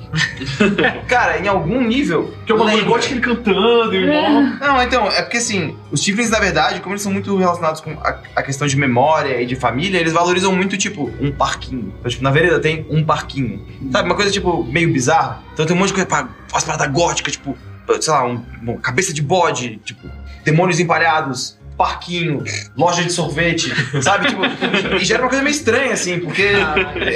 Cara, 1.07 1.39
em 1.39 1.47
algum 1.47 1.81
nível. 1.81 2.33
Que 2.45 2.51
é 2.51 2.55
uma 2.55 2.65
lembra. 2.65 2.99
que 2.99 3.13
ele 3.13 3.21
cantando 3.21 3.95
e 3.95 4.05
mó- 4.07 4.41
Não, 4.59 4.81
então, 4.81 5.07
é 5.07 5.21
porque 5.21 5.37
assim, 5.37 5.75
os 5.91 6.01
Tiflins, 6.01 6.29
na 6.29 6.39
verdade, 6.39 6.79
como 6.81 6.93
eles 6.93 7.01
são 7.01 7.11
muito 7.11 7.35
relacionados 7.37 7.81
com 7.81 7.91
a, 7.91 8.19
a 8.35 8.43
questão 8.43 8.67
de 8.67 8.75
memória 8.77 9.41
e 9.41 9.45
de 9.45 9.55
família, 9.55 9.99
eles 9.99 10.13
valorizam 10.13 10.53
muito, 10.55 10.77
tipo, 10.77 11.11
um 11.19 11.31
parquinho. 11.31 11.93
Então, 11.99 12.09
tipo, 12.11 12.23
na 12.23 12.31
vereda 12.31 12.59
tem 12.59 12.85
um 12.89 13.03
parquinho. 13.03 13.65
Sabe, 13.91 14.07
uma 14.09 14.15
coisa, 14.15 14.31
tipo, 14.31 14.63
meio 14.65 14.91
bizarra. 14.91 15.41
Então 15.53 15.65
tem 15.65 15.75
um 15.75 15.79
monte 15.79 15.89
de 15.89 15.93
coisa, 15.93 16.07
pá, 16.07 16.29
umas 16.51 16.63
paradas 16.63 16.91
góticas, 16.91 17.33
tipo, 17.33 17.57
sei 17.99 18.13
lá, 18.13 18.25
um, 18.25 18.41
uma 18.61 18.77
cabeça 18.77 19.13
de 19.13 19.21
bode, 19.21 19.79
tipo, 19.83 20.07
demônios 20.43 20.79
empalhados. 20.79 21.59
Parquinho, 21.81 22.43
loja 22.77 23.03
de 23.03 23.11
sorvete, 23.11 23.73
sabe? 24.01 24.27
Tipo, 24.27 24.41
e 24.95 25.03
gera 25.03 25.23
uma 25.23 25.29
coisa 25.29 25.43
meio 25.43 25.55
estranha, 25.55 25.93
assim, 25.93 26.19
porque 26.19 26.43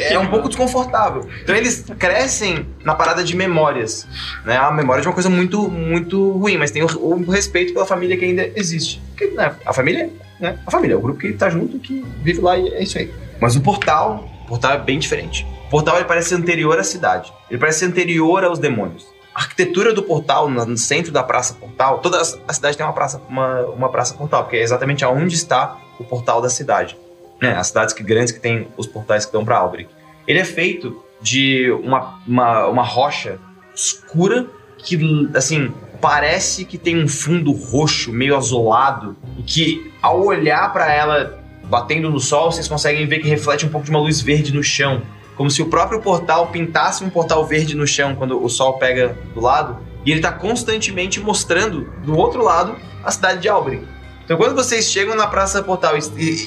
é 0.09 0.17
um 0.17 0.27
pouco 0.27 0.47
desconfortável. 0.47 1.27
Então 1.43 1.55
eles 1.55 1.85
crescem 1.99 2.65
na 2.83 2.95
parada 2.95 3.23
de 3.23 3.35
memórias 3.35 4.07
né? 4.43 4.57
A 4.57 4.71
memória 4.71 5.01
de 5.01 5.07
uma 5.07 5.13
coisa 5.13 5.29
muito, 5.29 5.69
muito 5.69 6.31
ruim, 6.31 6.57
mas 6.57 6.71
tem 6.71 6.83
o, 6.83 6.87
o 6.87 7.29
respeito 7.29 7.73
pela 7.73 7.85
família 7.85 8.17
que 8.17 8.25
ainda 8.25 8.49
existe. 8.55 9.01
Porque, 9.09 9.27
né, 9.27 9.53
a 9.65 9.73
família, 9.73 10.09
né? 10.39 10.57
A 10.65 10.71
família 10.71 10.93
é 10.93 10.97
o 10.97 11.01
grupo 11.01 11.19
que 11.19 11.33
tá 11.33 11.49
junto, 11.49 11.79
que 11.79 12.05
vive 12.23 12.41
lá 12.41 12.57
e 12.57 12.67
é 12.69 12.83
isso 12.83 12.97
aí. 12.97 13.11
Mas 13.39 13.55
o 13.55 13.61
portal, 13.61 14.27
o 14.45 14.47
portal 14.47 14.73
é 14.73 14.79
bem 14.79 14.99
diferente. 14.99 15.45
O 15.67 15.69
portal 15.69 15.95
ele 15.97 16.05
parece 16.05 16.29
ser 16.29 16.35
anterior 16.35 16.77
à 16.79 16.83
cidade. 16.83 17.31
Ele 17.49 17.59
parece 17.59 17.79
ser 17.79 17.85
anterior 17.85 18.43
aos 18.43 18.59
demônios. 18.59 19.05
A 19.35 19.41
arquitetura 19.41 19.93
do 19.93 20.01
portal, 20.01 20.49
no 20.49 20.77
centro 20.77 21.11
da 21.11 21.21
praça 21.21 21.55
portal, 21.55 21.99
toda 21.99 22.21
a 22.21 22.53
cidade 22.53 22.77
tem 22.77 22.85
uma 22.85 22.93
praça, 22.93 23.21
uma, 23.27 23.61
uma 23.65 23.89
praça 23.89 24.13
portal, 24.13 24.43
porque 24.43 24.55
é 24.55 24.61
exatamente 24.61 25.03
aonde 25.03 25.35
está 25.35 25.77
o 25.99 26.05
portal 26.05 26.41
da 26.41 26.49
cidade. 26.49 26.97
Né? 27.41 27.53
As 27.53 27.67
cidades 27.67 27.93
que, 27.93 28.01
grandes 28.01 28.31
que 28.31 28.39
tem 28.39 28.69
os 28.77 28.87
portais 28.87 29.25
que 29.25 29.33
dão 29.33 29.43
para 29.43 29.57
Albrecht. 29.57 29.93
Ele 30.25 30.39
é 30.39 30.45
feito 30.45 31.03
de 31.21 31.69
uma, 31.83 32.17
uma, 32.25 32.67
uma 32.67 32.83
rocha 32.83 33.37
escura 33.75 34.47
que, 34.77 35.29
assim, 35.35 35.73
parece 35.99 36.63
que 36.63 36.77
tem 36.77 37.03
um 37.03 37.07
fundo 37.07 37.51
roxo, 37.51 38.13
meio 38.13 38.37
azulado, 38.37 39.17
e 39.37 39.43
que 39.43 39.91
ao 40.01 40.23
olhar 40.23 40.71
para 40.71 40.93
ela 40.93 41.43
batendo 41.65 42.09
no 42.09 42.19
sol, 42.19 42.51
vocês 42.51 42.67
conseguem 42.67 43.05
ver 43.05 43.19
que 43.19 43.27
reflete 43.27 43.65
um 43.65 43.69
pouco 43.69 43.85
de 43.85 43.91
uma 43.91 43.99
luz 43.99 44.21
verde 44.21 44.53
no 44.53 44.63
chão. 44.63 45.01
Como 45.35 45.49
se 45.49 45.61
o 45.61 45.67
próprio 45.67 46.01
portal 46.01 46.47
pintasse 46.47 47.03
um 47.03 47.09
portal 47.09 47.45
verde 47.45 47.75
no 47.75 47.85
chão 47.85 48.15
quando 48.15 48.41
o 48.41 48.49
sol 48.49 48.73
pega 48.73 49.17
do 49.33 49.41
lado. 49.41 49.79
E 50.05 50.11
ele 50.11 50.19
está 50.19 50.31
constantemente 50.31 51.19
mostrando 51.19 51.91
do 52.03 52.15
outro 52.15 52.43
lado 52.43 52.75
a 53.03 53.11
cidade 53.11 53.41
de 53.41 53.49
Albrecht. 53.49 53.85
Então 54.23 54.37
quando 54.37 54.55
vocês 54.55 54.89
chegam 54.89 55.15
na 55.15 55.27
Praça 55.27 55.61
Portal 55.61 55.95
e 55.97 55.99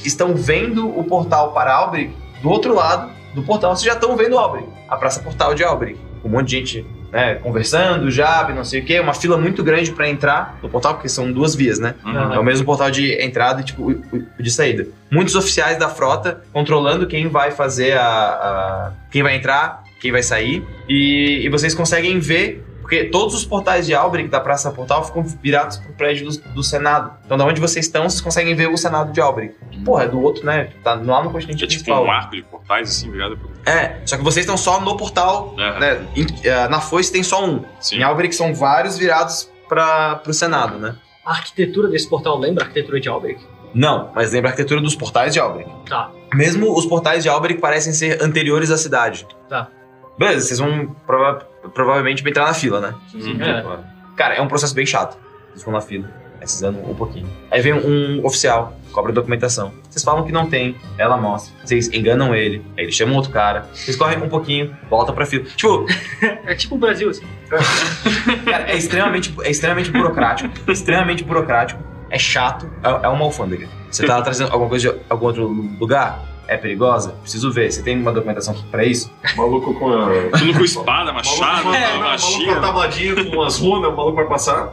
estão 0.06 0.34
vendo 0.34 0.88
o 0.88 1.04
portal 1.04 1.52
para 1.52 1.74
Albrecht, 1.74 2.14
do 2.42 2.50
outro 2.50 2.74
lado 2.74 3.12
do 3.34 3.42
portal 3.42 3.76
vocês 3.76 3.84
já 3.84 3.94
estão 3.94 4.16
vendo 4.16 4.38
Albrecht, 4.38 4.68
a 4.88 4.96
Praça 4.96 5.20
Portal 5.20 5.54
de 5.54 5.62
Albrecht. 5.62 6.00
Um 6.24 6.28
monte 6.28 6.48
de 6.48 6.56
gente 6.56 6.86
né, 7.12 7.36
conversando, 7.36 8.10
já, 8.10 8.48
não 8.54 8.64
sei 8.64 8.80
o 8.80 8.84
quê, 8.84 9.00
uma 9.00 9.14
fila 9.14 9.36
muito 9.36 9.62
grande 9.64 9.92
para 9.92 10.08
entrar 10.08 10.58
no 10.62 10.68
portal, 10.68 10.94
porque 10.94 11.08
são 11.08 11.32
duas 11.32 11.54
vias, 11.54 11.78
né? 11.78 11.94
Uhum. 12.04 12.34
É 12.34 12.38
o 12.38 12.44
mesmo 12.44 12.64
portal 12.66 12.90
de 12.90 13.12
entrada 13.22 13.60
e 13.60 13.64
tipo, 13.64 13.94
de 14.38 14.50
saída. 14.50 14.86
Muitos 15.10 15.34
oficiais 15.34 15.78
da 15.78 15.88
frota 15.88 16.42
controlando 16.52 17.06
quem 17.06 17.28
vai 17.28 17.50
fazer 17.50 17.96
a. 17.96 18.02
a- 18.06 18.92
quem 19.10 19.22
vai 19.22 19.36
entrar, 19.36 19.82
quem 20.00 20.12
vai 20.12 20.22
sair. 20.22 20.62
E, 20.88 21.40
e 21.44 21.48
vocês 21.48 21.74
conseguem 21.74 22.18
ver. 22.18 22.64
Porque 22.88 23.04
todos 23.04 23.34
os 23.34 23.44
portais 23.44 23.84
de 23.84 23.94
Albrecht 23.94 24.30
da 24.30 24.40
Praça 24.40 24.70
Portal 24.70 25.04
ficam 25.04 25.22
virados 25.22 25.76
pro 25.76 25.92
prédio 25.92 26.30
do, 26.30 26.40
do 26.54 26.62
Senado. 26.62 27.12
Então, 27.26 27.36
da 27.36 27.44
onde 27.44 27.60
vocês 27.60 27.84
estão, 27.84 28.08
vocês 28.08 28.22
conseguem 28.22 28.54
ver 28.54 28.66
o 28.70 28.78
Senado 28.78 29.12
de 29.12 29.20
Albrecht. 29.20 29.56
Que, 29.70 29.78
porra, 29.84 30.04
é 30.04 30.08
do 30.08 30.18
outro, 30.22 30.46
né? 30.46 30.70
Tá 30.82 30.94
lá 30.94 31.22
no 31.22 31.30
continente 31.30 31.62
É 31.64 31.66
tipo 31.66 31.84
principal. 31.84 32.06
um 32.06 32.10
arco 32.10 32.34
de 32.34 32.42
portais, 32.44 32.88
assim, 32.88 33.10
virado 33.10 33.36
pro. 33.36 33.50
É, 33.70 34.00
só 34.06 34.16
que 34.16 34.24
vocês 34.24 34.46
estão 34.46 34.56
só 34.56 34.80
no 34.80 34.96
portal, 34.96 35.54
É, 35.58 35.78
né? 35.78 36.06
Em- 36.16 36.26
eh, 36.48 36.68
na 36.68 36.80
foice 36.80 37.12
tem 37.12 37.22
só 37.22 37.44
um. 37.44 37.62
sim. 37.78 37.96
Em 37.98 38.02
Albrecht 38.02 38.34
são 38.34 38.54
vários 38.54 38.96
virados 38.96 39.50
para 39.68 40.14
pro 40.16 40.32
Senado, 40.32 40.78
né? 40.78 40.96
A 41.26 41.32
arquitetura 41.32 41.88
desse 41.88 42.08
portal 42.08 42.38
lembra 42.38 42.64
a 42.64 42.66
arquitetura 42.68 42.98
de 42.98 43.06
Albrecht? 43.10 43.46
Não, 43.74 44.10
mas 44.14 44.32
lembra 44.32 44.48
a 44.48 44.52
arquitetura 44.52 44.80
dos 44.80 44.96
portais 44.96 45.34
de 45.34 45.38
Albrecht. 45.38 45.70
Tá. 45.86 46.10
Mesmo 46.32 46.74
os 46.74 46.86
portais 46.86 47.22
de 47.22 47.28
Albrecht 47.28 47.60
parecem 47.60 47.92
ser 47.92 48.22
anteriores 48.22 48.70
à 48.70 48.78
cidade. 48.78 49.26
Tá. 49.46 49.68
Beleza, 50.18 50.46
vocês 50.46 50.58
vão 50.58 50.94
prova- 51.06 51.46
provavelmente 51.72 52.26
entrar 52.28 52.46
na 52.46 52.54
fila, 52.54 52.80
né? 52.80 52.94
Uhum. 53.14 53.42
É. 53.42 53.64
Cara, 54.16 54.34
é 54.34 54.42
um 54.42 54.48
processo 54.48 54.74
bem 54.74 54.84
chato. 54.86 55.16
Vocês 55.50 55.62
vão 55.64 55.72
na 55.72 55.80
fila, 55.80 56.10
precisando 56.38 56.78
um 56.78 56.94
pouquinho. 56.94 57.28
Aí 57.50 57.60
vem 57.62 57.72
um 57.72 58.24
oficial, 58.26 58.76
cobra 58.92 59.12
documentação. 59.12 59.72
Vocês 59.88 60.02
falam 60.04 60.24
que 60.24 60.32
não 60.32 60.46
tem, 60.48 60.76
ela 60.98 61.16
mostra. 61.16 61.52
Vocês 61.64 61.88
enganam 61.92 62.34
ele, 62.34 62.64
aí 62.76 62.84
eles 62.84 62.94
chamam 62.96 63.14
outro 63.14 63.30
cara. 63.30 63.68
Vocês 63.72 63.96
correm 63.96 64.20
um 64.20 64.28
pouquinho, 64.28 64.76
voltam 64.90 65.14
pra 65.14 65.24
fila. 65.24 65.44
Tipo, 65.56 65.86
É 66.44 66.54
tipo 66.54 66.74
o 66.74 66.78
Brasil, 66.78 67.08
assim. 67.10 67.24
Cara, 68.44 68.70
é 68.70 68.76
extremamente, 68.76 69.34
é 69.42 69.50
extremamente 69.50 69.90
burocrático, 69.90 70.50
extremamente 70.70 71.24
burocrático, 71.24 71.82
é 72.10 72.18
chato, 72.18 72.68
é, 72.82 73.06
é 73.06 73.08
uma 73.08 73.24
alfândega. 73.24 73.68
Você 73.90 74.04
tá 74.06 74.20
trazendo 74.20 74.50
alguma 74.52 74.68
coisa 74.68 74.92
de 74.92 75.00
algum 75.08 75.26
outro 75.26 75.46
lugar? 75.46 76.22
É 76.48 76.56
perigosa? 76.56 77.14
Preciso 77.20 77.52
ver. 77.52 77.70
Você 77.70 77.82
tem 77.82 78.00
uma 78.00 78.10
documentação 78.10 78.54
pra 78.70 78.84
isso? 78.84 79.12
Maluco 79.36 79.74
com 79.74 79.92
a. 79.92 80.38
Tudo 80.38 80.54
com 80.54 80.64
espada, 80.64 81.12
machado, 81.12 81.66
maluco, 81.66 81.74
é, 81.74 81.98
maluco 81.98 82.44
com 82.44 82.50
a 82.50 82.60
tabladinha 82.60 83.24
com 83.24 83.36
umas 83.36 83.58
runas, 83.58 83.92
o 83.92 83.96
maluco 83.96 84.16
vai 84.16 84.26
passar. 84.26 84.72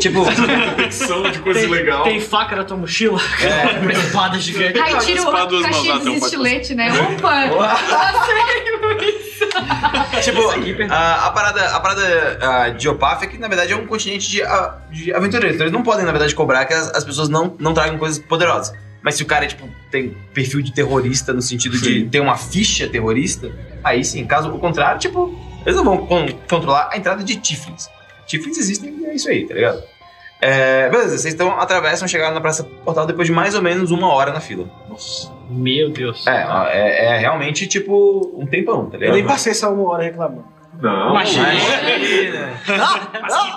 Tipo, 0.00 0.24
de 1.32 1.38
coisa 1.40 1.60
Tem, 1.60 1.68
legal. 1.68 2.04
tem 2.04 2.20
faca 2.20 2.56
na 2.56 2.64
tua 2.64 2.76
mochila? 2.76 3.20
É. 3.42 3.80
Uma 3.80 3.92
espada 3.92 4.38
gigante. 4.38 4.78
Aí 4.78 4.96
tira 4.98 5.22
o 5.22 5.62
caixinha 5.62 5.98
de 5.98 6.10
estilete, 6.12 6.74
né? 6.74 6.88
Opa! 6.92 7.76
tipo 10.22 10.40
a, 10.90 11.26
a 11.26 11.30
parada, 11.30 11.68
a 11.68 11.80
parada 11.80 12.38
ah, 12.40 12.68
de 12.70 12.88
Opaf 12.88 13.24
é 13.24 13.28
que, 13.28 13.38
na 13.38 13.48
verdade, 13.48 13.72
é 13.72 13.76
um 13.76 13.86
continente 13.86 14.28
de, 14.28 14.42
ah, 14.42 14.78
de 14.90 15.12
aventureiros. 15.12 15.56
Então, 15.56 15.66
eles 15.66 15.72
não 15.72 15.82
podem, 15.82 16.04
na 16.04 16.12
verdade, 16.12 16.34
cobrar 16.34 16.64
que 16.64 16.74
as, 16.74 16.94
as 16.94 17.04
pessoas 17.04 17.28
não, 17.28 17.56
não 17.58 17.74
tragam 17.74 17.98
coisas 17.98 18.18
poderosas. 18.18 18.72
Mas 19.02 19.14
se 19.14 19.22
o 19.22 19.26
cara, 19.26 19.46
tipo, 19.46 19.68
tem 19.90 20.16
perfil 20.34 20.60
de 20.60 20.72
terrorista 20.72 21.32
no 21.32 21.40
sentido 21.42 21.78
de 21.78 22.04
ter 22.06 22.20
uma 22.20 22.36
ficha 22.36 22.88
terrorista, 22.88 23.50
aí 23.84 24.04
sim. 24.04 24.24
Caso 24.26 24.50
o 24.52 24.58
contrário, 24.58 24.98
tipo, 25.00 25.38
eles 25.64 25.76
não 25.76 25.84
vão 25.84 26.06
con- 26.06 26.26
controlar 26.48 26.90
a 26.92 26.96
entrada 26.96 27.22
de 27.22 27.36
Tiflins. 27.36 27.88
Tiflins 28.26 28.58
existem 28.58 28.90
e 29.00 29.06
é 29.06 29.14
isso 29.14 29.28
aí, 29.28 29.46
tá 29.46 29.54
ligado? 29.54 29.82
É, 30.40 30.88
beleza, 30.88 31.18
vocês 31.18 31.34
então 31.34 31.58
atravessam, 31.60 32.06
chegaram 32.06 32.32
na 32.34 32.40
Praça 32.40 32.62
Portal 32.62 33.06
depois 33.06 33.26
de 33.26 33.32
mais 33.32 33.54
ou 33.56 33.62
menos 33.62 33.90
uma 33.90 34.08
hora 34.12 34.32
na 34.32 34.40
fila. 34.40 34.68
Nossa. 34.88 35.32
Meu 35.50 35.90
Deus. 35.90 36.26
É, 36.26 36.46
é, 36.72 37.04
é 37.06 37.18
realmente 37.18 37.66
tipo 37.66 38.32
um 38.36 38.46
tempão, 38.46 38.86
tá 38.90 38.96
Eu 38.96 39.00
ligado? 39.00 39.14
nem 39.16 39.24
passei 39.26 39.50
essa 39.52 39.68
uma 39.68 39.88
hora 39.90 40.04
reclamando. 40.04 40.44
Não. 40.80 41.10
Imagina. 41.10 41.48
Imagina. 41.54 42.52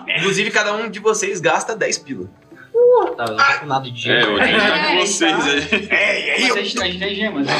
Inclusive, 0.18 0.50
cada 0.50 0.74
um 0.74 0.89
de 0.89 1.00
vocês 1.00 1.39
gasta 1.39 1.76
10 1.76 1.98
pila. 2.00 2.30
Tá, 3.18 3.26
eu 3.26 3.36
não 3.36 3.38
tô 3.54 3.60
com 3.60 3.66
nada 3.66 3.84
de 3.84 3.90
É, 4.12 4.20
dinheiro. 4.22 4.26
eu 4.26 4.32
vou 4.32 4.42
ajudar 4.42 4.88
com 4.88 4.96
vocês 5.00 5.48
aí. 5.48 5.90
Ei, 5.92 6.42
Mas 6.42 6.50
eu 6.50 6.56
a 6.56 6.64
gente, 6.64 6.82
a 6.82 6.86
gente 6.86 7.00
tem 7.00 7.16
gemas, 7.16 7.46
né? 7.46 7.54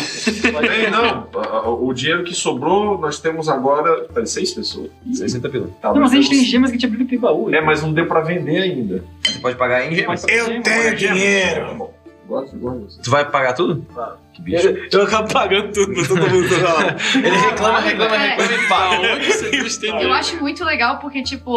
Ei, 0.78 0.90
não. 0.90 1.28
A- 1.36 1.48
a- 1.58 1.70
O 1.70 1.94
dinheiro 1.94 2.24
que 2.24 2.34
sobrou, 2.34 2.98
nós 2.98 3.20
temos 3.20 3.50
agora. 3.50 4.06
Peraí, 4.14 4.28
seis 4.28 4.54
pessoas. 4.54 4.90
60 5.12 5.50
pila. 5.50 5.70
Tá, 5.82 5.94
Não, 5.94 6.02
mas 6.02 6.12
a 6.12 6.16
gente 6.16 6.30
tem 6.30 6.38
temos- 6.38 6.52
gemas 6.52 6.72
que 6.72 6.78
te 6.78 6.86
abriu 6.86 7.06
o 7.06 7.20
baú. 7.20 7.54
É, 7.54 7.62
mas 7.62 7.82
não 7.82 7.92
deu 7.94 8.08
pra 8.08 8.22
vender 8.22 8.62
ainda. 8.62 9.04
Você 9.24 9.40
pode 9.40 9.56
pagar 9.58 9.86
em 9.92 9.96
gemas. 9.96 10.24
Eu 10.28 10.62
tenho 10.62 10.96
dinheiro. 10.96 11.90
Gosto, 12.28 12.56
gosto. 12.58 13.02
Tu 13.02 13.12
vai 13.12 13.30
pagar 13.30 13.54
tudo? 13.54 13.86
Que 14.34 14.42
bicho. 14.42 14.68
Eu, 14.68 14.88
eu 14.92 15.02
acabo 15.04 15.32
pagando 15.34 15.72
tudo 15.74 15.94
pra 15.94 16.08
todo 16.08 16.30
mundo. 16.30 16.48
lá. 16.64 16.96
Ele 17.16 17.36
reclama, 17.38 17.80
reclama, 17.82 18.16
É. 18.16 18.30
reclama 18.36 18.54
e 18.54 18.68
paga. 18.70 20.02
Eu 20.04 20.14
acho 20.14 20.38
muito 20.38 20.64
legal 20.64 21.00
porque, 21.00 21.22
tipo, 21.22 21.54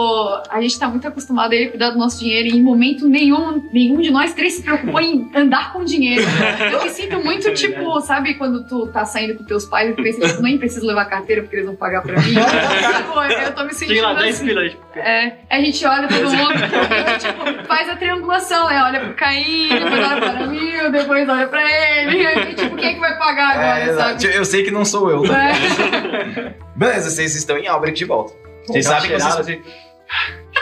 a 0.50 0.60
gente 0.60 0.78
tá 0.78 0.88
muito 0.88 1.06
acostumado 1.06 1.52
a 1.52 1.54
ele 1.56 1.68
cuidar 1.70 1.90
do 1.90 1.98
nosso 1.98 2.18
dinheiro 2.18 2.48
e 2.48 2.56
em 2.58 2.62
momento 2.62 3.06
nenhum, 3.08 3.62
nenhum 3.72 4.00
de 4.00 4.10
nós 4.10 4.34
três 4.34 4.54
se 4.54 4.62
preocupou 4.62 5.00
em 5.00 5.30
andar 5.34 5.72
com 5.72 5.84
dinheiro. 5.84 6.24
Eu 6.72 6.82
me 6.82 6.90
sinto 6.90 7.22
muito, 7.22 7.52
tipo, 7.54 8.00
sabe 8.00 8.34
quando 8.34 8.66
tu 8.66 8.86
tá 8.88 9.04
saindo 9.04 9.34
com 9.36 9.44
teus 9.44 9.64
pais 9.66 9.90
e 9.90 9.94
tu 9.94 10.02
pensa, 10.02 10.26
tipo, 10.26 10.42
nem 10.42 10.58
preciso 10.58 10.86
levar 10.86 11.04
carteira 11.04 11.42
porque 11.42 11.56
eles 11.56 11.66
vão 11.66 11.76
pagar 11.76 12.02
pra 12.02 12.20
mim. 12.20 12.34
tipo, 12.34 13.20
eu 13.22 13.54
tô 13.54 13.64
me 13.64 13.72
sentindo 13.72 13.94
Chega 13.96 14.08
lá, 14.08 14.14
10 14.20 14.34
assim. 14.34 14.46
pila. 14.46 14.68
tipo, 14.68 14.82
É, 14.98 15.36
a 15.50 15.60
gente 15.60 15.86
olha 15.86 16.08
todo 16.08 16.30
mundo, 16.30 16.52
a 16.54 17.10
gente, 17.10 17.26
tipo, 17.26 17.66
faz 17.66 17.88
a 17.88 17.96
triangulação, 17.96 18.68
né? 18.68 18.82
Olha 18.84 19.00
pro 19.00 19.14
Caim, 19.14 19.68
depois 19.68 19.92
olha 20.10 20.20
para 20.20 20.46
mim, 20.46 20.70
depois 20.90 21.28
olha 21.28 21.46
pra 21.46 21.62
ele. 21.62 22.22
E, 22.22 22.26
aí, 22.26 22.54
tipo, 22.64 22.76
quem 22.76 22.88
é 22.90 22.94
que 22.94 23.00
vai 23.00 23.18
pagar 23.18 23.50
agora, 23.52 23.78
É, 23.80 23.88
exato. 23.90 24.22
sabe? 24.22 24.36
Eu 24.36 24.44
sei 24.44 24.62
que 24.64 24.70
não 24.70 24.84
sou 24.84 25.10
eu, 25.10 25.22
tá? 25.22 25.50
É. 25.50 26.54
Beleza, 26.76 27.10
vocês 27.10 27.34
estão 27.34 27.56
em 27.58 27.66
Albrecht 27.66 27.98
de 27.98 28.04
volta. 28.04 28.32
Vocês 28.66 28.84
sabem 28.86 29.10
que 29.10 29.18
vocês... 29.18 29.36
assim. 29.38 29.60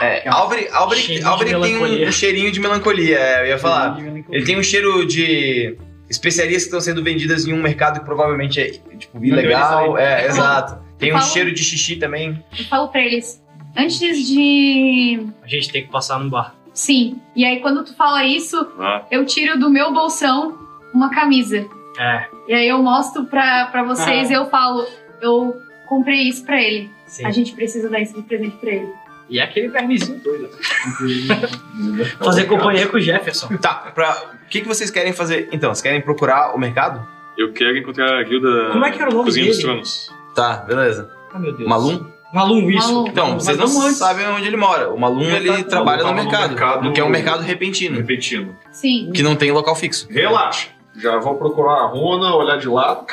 É, 0.01 0.27
Albrecht, 0.27 0.69
Albrecht, 0.73 1.07
de 1.19 1.45
tem 1.61 1.77
um, 1.77 2.07
um 2.07 2.11
cheirinho 2.11 2.51
de 2.51 2.59
melancolia, 2.59 3.17
é, 3.19 3.41
eu 3.43 3.47
ia 3.47 3.57
falar. 3.57 3.97
Ele 4.29 4.43
tem 4.45 4.57
um 4.57 4.63
cheiro 4.63 5.05
de 5.05 5.77
especiarias 6.09 6.63
que 6.63 6.67
estão 6.67 6.81
sendo 6.81 7.03
vendidas 7.03 7.45
em 7.47 7.53
um 7.53 7.61
mercado 7.61 7.99
que 7.99 8.05
provavelmente 8.05 8.59
é, 8.59 8.69
tipo, 8.97 9.23
ilegal. 9.23 9.97
É, 9.97 10.25
exato. 10.27 10.81
Tem 10.97 11.13
um 11.13 11.21
cheiro 11.21 11.53
de 11.53 11.63
xixi 11.63 11.95
também. 11.97 12.43
Eu 12.57 12.65
falo 12.65 12.87
pra 12.87 13.01
eles, 13.01 13.41
antes 13.77 13.99
de 13.99 15.27
A 15.43 15.47
gente 15.47 15.71
tem 15.71 15.83
que 15.85 15.91
passar 15.91 16.19
no 16.19 16.29
bar. 16.29 16.55
Sim. 16.73 17.19
E 17.35 17.45
aí, 17.45 17.59
quando 17.59 17.83
tu 17.83 17.95
fala 17.95 18.25
isso, 18.25 18.57
Ah. 18.79 19.03
eu 19.11 19.25
tiro 19.25 19.59
do 19.59 19.69
meu 19.69 19.93
bolsão 19.93 20.57
uma 20.93 21.09
camisa. 21.11 21.65
É, 21.99 22.25
E 22.47 22.53
aí 22.53 22.67
eu 22.67 22.81
mostro 22.81 23.25
pra, 23.25 23.67
pra 23.67 23.83
vocês 23.83 24.29
e 24.29 24.33
eu 24.33 24.45
falo, 24.47 24.85
eu 25.21 25.61
comprei 25.87 26.27
isso 26.27 26.43
pra 26.45 26.61
ele. 26.61 26.89
sim. 27.05 27.25
A 27.25 27.31
gente 27.31 27.53
precisa 27.53 27.89
dar 27.89 27.99
isso 27.99 28.13
de 28.15 28.21
presente 28.23 28.55
pra 28.57 28.71
ele. 28.71 28.87
E 29.29 29.39
é 29.39 29.43
aquele 29.43 29.69
vermezinho 29.69 30.19
doido. 30.19 30.49
Fazer 32.19 32.45
companhia 32.45 32.87
com 32.87 32.97
o 32.97 32.99
Jefferson. 32.99 33.47
Tá, 33.57 33.91
pra... 33.93 34.11
o 34.45 34.49
que, 34.49 34.61
que 34.61 34.67
vocês 34.67 34.89
querem 34.91 35.13
fazer? 35.13 35.49
Então, 35.51 35.69
vocês 35.73 35.81
querem 35.81 36.01
procurar 36.01 36.53
o 36.55 36.59
mercado? 36.59 37.07
Eu 37.37 37.51
quero 37.53 37.77
encontrar 37.77 38.19
a 38.19 38.23
guilda 38.23 38.69
Como 38.71 38.85
é 38.85 38.91
que 38.91 39.01
era 39.01 39.09
o 39.09 39.13
nome 39.13 39.25
Cozinha 39.25 39.47
dos 39.47 39.57
dele? 39.57 39.67
Tronos. 39.67 40.09
Tá, 40.35 40.57
beleza. 40.57 41.09
Ah, 41.33 41.39
meu 41.39 41.51
Deus. 41.55 41.67
Malum? 41.67 42.05
Malum, 42.33 42.69
isso. 42.69 42.87
Malum. 42.93 43.07
Então, 43.07 43.31
Mas 43.33 43.43
vocês 43.45 43.57
não 43.57 43.81
antes. 43.81 43.97
sabem 43.97 44.27
onde 44.27 44.47
ele 44.47 44.57
mora. 44.57 44.91
O 44.91 44.99
Malum, 44.99 45.21
ele 45.23 45.49
Mercado- 45.49 45.67
trabalha 45.69 45.97
no 45.97 46.03
tava 46.09 46.15
no 46.15 46.23
mercado, 46.23 46.49
mercado- 46.49 46.91
que 46.93 46.99
é 46.99 47.03
um 47.03 47.09
mercado 47.09 47.41
repentino, 47.43 47.97
Repetindo. 47.97 48.55
Sim. 48.71 49.11
que 49.13 49.21
não 49.23 49.35
tem 49.35 49.51
local 49.51 49.75
fixo. 49.75 50.07
Relaxa. 50.09 50.67
Já 50.95 51.17
vou 51.17 51.35
procurar 51.35 51.81
a 51.81 51.85
runa, 51.87 52.35
olhar 52.35 52.57
de 52.57 52.67
lado. 52.67 53.05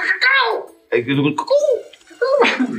É 0.91 1.03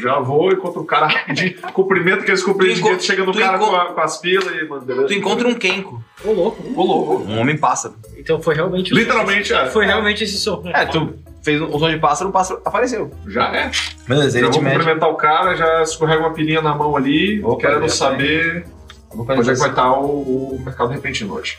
Já 0.02 0.20
vou, 0.20 0.52
encontro 0.52 0.82
o 0.82 0.86
cara 0.86 1.08
rapidinho. 1.08 1.60
Cumprimento 1.74 2.22
aqueles 2.22 2.43
cumprimentos, 2.43 2.82
enco- 2.82 3.02
chega 3.02 3.24
no 3.26 3.32
tu 3.32 3.39
cara 3.39 3.58
enco- 3.58 3.68
com, 3.68 3.76
a- 3.76 3.93
com 3.93 4.02
as 4.02 4.18
pilas 4.18 4.45
e 4.56 4.66
mano, 4.66 4.82
beleza. 4.84 5.08
Tu 5.08 5.14
encontra 5.14 5.47
um 5.47 5.54
Kenko, 5.56 6.04
Ô, 6.24 6.32
louco. 6.32 6.64
Ô, 6.76 6.84
louco. 6.84 7.24
um 7.24 7.39
homem 7.39 7.58
pássaro. 7.58 7.95
Então 8.18 8.41
foi 8.41 8.54
realmente... 8.56 8.93
Literalmente, 8.93 9.54
é. 9.54 9.66
Foi 9.68 9.86
realmente 9.86 10.24
esse 10.24 10.38
som. 10.38 10.62
É, 10.74 10.86
tu 10.86 11.16
fez 11.43 11.60
um 11.62 11.80
som 11.80 11.89
de 11.89 11.97
pássaro, 11.97 12.30
o 12.30 12.34
pássaro 12.34 12.62
apareceu. 12.64 13.10
Já 13.28 13.47
é. 13.56 13.72
Beleza, 14.08 14.32
Já 14.32 14.38
ele 14.39 14.47
vou 14.47 14.52
te 14.52 14.62
mede. 14.62 14.78
cumprimentar 14.78 15.10
o 15.10 15.16
cara, 15.16 15.56
já 15.56 15.82
escorrega 15.82 16.20
uma 16.22 16.34
pilinha 16.34 16.62
na 16.62 16.76
mão 16.76 16.95
ali. 16.95 17.41
Opa, 17.43 17.62
quero 17.62 17.82
já 17.82 17.89
saber 17.89 18.66
onde 19.12 19.32
é 19.32 19.54
que 19.54 19.60
vai 19.60 19.70
estar 19.70 19.91
o, 19.93 20.56
o 20.56 20.62
mercado 20.64 20.89
repentino 20.91 21.34
hoje. 21.34 21.58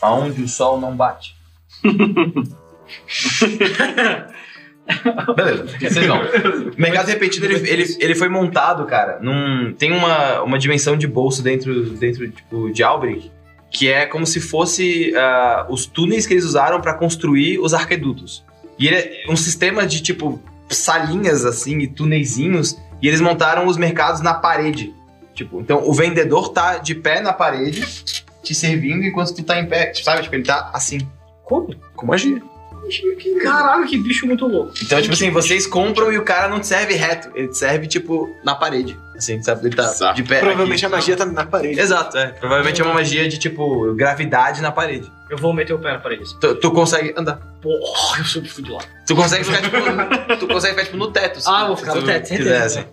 Aonde 0.00 0.42
o 0.42 0.48
sol 0.48 0.80
não 0.80 0.96
bate. 0.96 1.36
Beleza, 5.36 5.66
vocês 5.66 6.06
vão. 6.06 6.20
Mercado 6.76 7.08
repetido, 7.08 7.46
ele, 7.46 7.68
ele, 7.68 7.96
ele 8.00 8.14
foi 8.14 8.28
montado, 8.28 8.84
cara, 8.86 9.18
num... 9.20 9.72
Tem 9.72 9.92
uma, 9.92 10.42
uma 10.42 10.58
dimensão 10.58 10.96
de 10.96 11.06
bolso 11.06 11.42
dentro, 11.42 11.90
dentro 11.90 12.28
tipo, 12.28 12.72
de 12.72 12.82
Albrecht, 12.82 13.30
que 13.70 13.88
é 13.88 14.06
como 14.06 14.26
se 14.26 14.40
fosse 14.40 15.14
ah, 15.16 15.66
os 15.68 15.86
túneis 15.86 16.26
que 16.26 16.34
eles 16.34 16.44
usaram 16.44 16.80
pra 16.80 16.94
construir 16.94 17.58
os 17.58 17.72
arquedutos. 17.72 18.44
E 18.78 18.88
ele 18.88 18.96
é 18.96 19.30
um 19.30 19.36
sistema 19.36 19.86
de, 19.86 20.02
tipo, 20.02 20.42
salinhas, 20.68 21.44
assim, 21.44 21.78
e 21.78 21.86
tuneizinhos, 21.86 22.76
e 23.00 23.08
eles 23.08 23.20
montaram 23.20 23.66
os 23.66 23.76
mercados 23.76 24.20
na 24.20 24.34
parede. 24.34 24.94
Tipo, 25.34 25.60
então 25.60 25.88
o 25.88 25.94
vendedor 25.94 26.50
tá 26.50 26.78
de 26.78 26.94
pé 26.94 27.20
na 27.20 27.32
parede, 27.32 27.86
te 28.42 28.54
servindo, 28.54 29.04
enquanto 29.04 29.34
tu 29.34 29.42
tá 29.42 29.58
em 29.58 29.66
pé, 29.66 29.92
sabe? 29.94 30.22
Tipo, 30.22 30.34
ele 30.34 30.44
tá 30.44 30.70
assim, 30.72 31.06
Como? 31.44 31.74
com 31.94 32.06
magia. 32.06 32.42
Caralho, 33.42 33.86
que 33.86 33.96
bicho 33.98 34.26
muito 34.26 34.46
louco. 34.46 34.72
Então, 34.82 35.00
tipo 35.00 35.14
assim, 35.14 35.30
vocês 35.30 35.66
compram 35.66 36.12
e 36.12 36.18
o 36.18 36.24
cara 36.24 36.48
não 36.48 36.60
te 36.60 36.66
serve 36.66 36.94
reto, 36.94 37.30
ele 37.34 37.48
te 37.48 37.56
serve, 37.56 37.86
tipo, 37.86 38.28
na 38.44 38.54
parede. 38.54 38.98
Assim, 39.16 39.42
sabe? 39.42 39.66
Ele 39.66 39.76
tá 39.76 39.84
Exato. 39.84 40.14
de 40.16 40.22
pé. 40.22 40.40
Provavelmente 40.40 40.84
aqui. 40.84 40.94
a 40.94 40.96
magia 40.96 41.16
tá 41.16 41.26
na 41.26 41.44
parede. 41.44 41.78
Exato, 41.78 42.16
é. 42.16 42.28
Provavelmente 42.28 42.80
é 42.80 42.84
uma 42.84 42.94
magia 42.94 43.28
de, 43.28 43.38
tipo, 43.38 43.92
gravidade 43.94 44.62
na 44.62 44.72
parede. 44.72 45.12
Eu 45.28 45.36
vou 45.36 45.52
meter 45.52 45.74
o 45.74 45.78
pé 45.78 45.92
na 45.92 45.98
parede. 45.98 46.24
Tu, 46.40 46.54
tu 46.56 46.70
consegue 46.70 47.12
andar. 47.16 47.38
Porra, 47.62 48.18
eu 48.18 48.24
sou 48.24 48.40
de 48.42 48.70
lá. 48.70 48.80
Tu 49.06 49.14
consegue 49.14 49.44
ficar, 49.44 49.60
tipo, 49.62 49.76
no- 49.78 50.36
tu 50.38 50.46
consegue 50.48 50.72
ficar, 50.74 50.84
tipo, 50.86 50.96
no 50.96 51.10
teto. 51.12 51.38
Ah, 51.46 51.62
eu 51.62 51.66
vou 51.68 51.76
ficar 51.76 51.92
se 51.92 51.98
no 52.00 52.06
teto, 52.06 52.28
quiser, 52.28 52.44
certeza. 52.44 52.80
assim. 52.80 52.84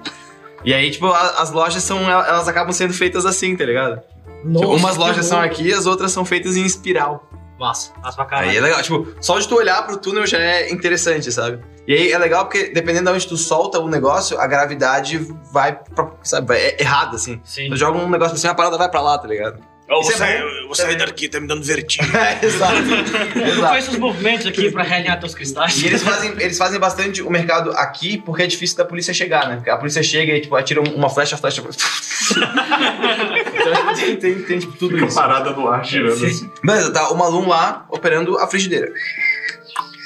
E 0.65 0.73
aí, 0.73 0.91
tipo, 0.91 1.07
a- 1.07 1.35
as 1.41 1.51
lojas 1.51 1.81
são, 1.83 1.99
elas 2.09 2.47
acabam 2.47 2.73
sendo 2.73 2.93
feitas 2.93 3.25
assim, 3.25 3.55
tá 3.55 3.63
ligado? 3.65 4.01
Tipo, 4.25 4.49
Nossa, 4.49 4.67
umas 4.67 4.93
que 4.93 4.99
lojas 4.99 5.25
são 5.25 5.39
aqui, 5.39 5.71
as 5.73 5.85
outras 5.85 6.11
são 6.11 6.25
feitas 6.25 6.55
em 6.57 6.65
espiral. 6.65 7.27
Massa, 7.59 7.91
massa 8.01 8.15
pra 8.15 8.25
caralho. 8.25 8.51
Aí 8.51 8.57
é 8.57 8.61
legal, 8.61 8.81
tipo, 8.81 9.07
só 9.19 9.39
de 9.39 9.47
tu 9.47 9.55
olhar 9.55 9.85
pro 9.85 9.97
túnel 9.97 10.25
já 10.27 10.37
é 10.37 10.69
interessante, 10.71 11.31
sabe? 11.31 11.59
E 11.87 11.93
aí 11.93 12.11
é 12.11 12.17
legal 12.17 12.45
porque 12.45 12.69
dependendo 12.69 13.09
de 13.09 13.15
onde 13.15 13.27
tu 13.27 13.37
solta 13.37 13.79
o 13.79 13.89
negócio, 13.89 14.39
a 14.39 14.45
gravidade 14.45 15.17
vai 15.51 15.73
pra, 15.73 16.11
sabe, 16.21 16.47
vai 16.47 16.59
é 16.59 16.81
errada, 16.81 17.15
assim. 17.15 17.41
Sim. 17.43 17.69
Tu 17.69 17.77
joga 17.77 17.97
um 17.97 18.09
negócio 18.09 18.33
pra 18.33 18.39
cima, 18.39 18.51
a 18.51 18.55
parada 18.55 18.77
vai 18.77 18.89
pra 18.89 19.01
lá, 19.01 19.17
tá 19.17 19.27
ligado? 19.27 19.59
Eu 19.87 20.01
vou 20.01 20.11
é 20.11 20.15
sair, 20.15 20.41
eu 20.41 20.65
vou 20.65 20.75
sair 20.75 20.97
daqui, 20.97 21.29
tá 21.29 21.39
me 21.39 21.47
dando 21.47 21.63
vertigem. 21.63 22.05
É, 22.13 22.45
exato. 22.45 22.75
Tu 23.31 23.39
exato. 23.39 23.61
faz 23.61 23.87
os 23.87 23.97
movimentos 23.97 24.45
aqui 24.45 24.69
pra 24.69 24.83
realinhar 24.83 25.17
teus 25.17 25.33
cristais. 25.33 25.81
E 25.81 25.87
eles 25.87 26.03
fazem, 26.03 26.31
eles 26.39 26.57
fazem 26.57 26.77
bastante 26.77 27.21
o 27.21 27.29
mercado 27.29 27.71
aqui 27.71 28.17
porque 28.17 28.43
é 28.43 28.47
difícil 28.47 28.75
da 28.75 28.83
polícia 28.83 29.13
chegar, 29.13 29.47
né? 29.47 29.55
Porque 29.55 29.69
a 29.69 29.77
polícia 29.77 30.03
chega 30.03 30.33
e, 30.33 30.41
tipo, 30.41 30.57
atira 30.57 30.81
uma 30.81 31.09
flecha, 31.09 31.35
a 31.35 31.37
flecha... 31.37 31.63
tem, 33.97 34.15
tem, 34.17 34.43
tem, 34.43 34.59
tipo, 34.59 34.73
tudo 34.77 34.95
Fica 34.95 35.07
isso. 35.07 35.15
parada 35.15 35.51
no 35.51 35.67
ar, 35.67 35.83
girando 35.83 36.25
assim. 36.25 36.49
Beleza, 36.63 36.91
tá 36.91 37.09
o 37.09 37.17
Malum 37.17 37.47
lá 37.47 37.85
operando 37.89 38.37
a 38.37 38.47
frigideira. 38.47 38.91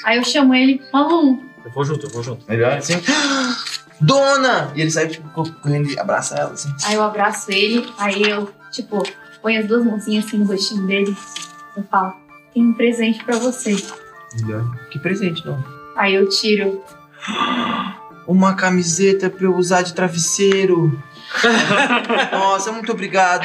Aí 0.04 0.16
eu 0.18 0.24
chamo 0.24 0.54
ele, 0.54 0.80
Malum, 0.92 1.40
Eu 1.64 1.70
vou 1.70 1.84
junto, 1.84 2.06
eu 2.06 2.10
vou 2.10 2.22
junto. 2.22 2.44
Ele 2.52 2.62
olha 2.64 2.76
assim... 2.78 2.94
Dona! 4.00 4.72
E 4.74 4.80
ele 4.80 4.90
sai, 4.90 5.06
tipo, 5.06 5.28
correndo 5.60 5.88
e 5.88 5.98
abraça 5.98 6.34
ela, 6.34 6.52
assim. 6.52 6.68
Aí 6.84 6.94
eu 6.94 7.02
abraço 7.04 7.52
ele, 7.52 7.88
aí 7.96 8.22
eu, 8.22 8.50
tipo, 8.72 9.00
ponho 9.40 9.60
as 9.60 9.66
duas 9.68 9.84
mãozinhas 9.84 10.24
assim 10.24 10.38
no 10.38 10.44
rostinho 10.46 10.86
dele. 10.86 11.16
Eu 11.76 11.84
falo, 11.84 12.14
tem 12.52 12.64
um 12.64 12.72
presente 12.72 13.22
pra 13.24 13.36
você. 13.36 13.76
Olha, 14.44 14.64
Que 14.90 14.98
presente, 14.98 15.46
não? 15.46 15.62
Aí 15.96 16.14
eu 16.14 16.28
tiro. 16.28 16.82
Uma 18.26 18.54
camiseta 18.54 19.30
pra 19.30 19.46
eu 19.46 19.54
usar 19.54 19.82
de 19.82 19.94
travesseiro. 19.94 21.00
Nossa, 22.32 22.72
muito 22.72 22.92
obrigado. 22.92 23.44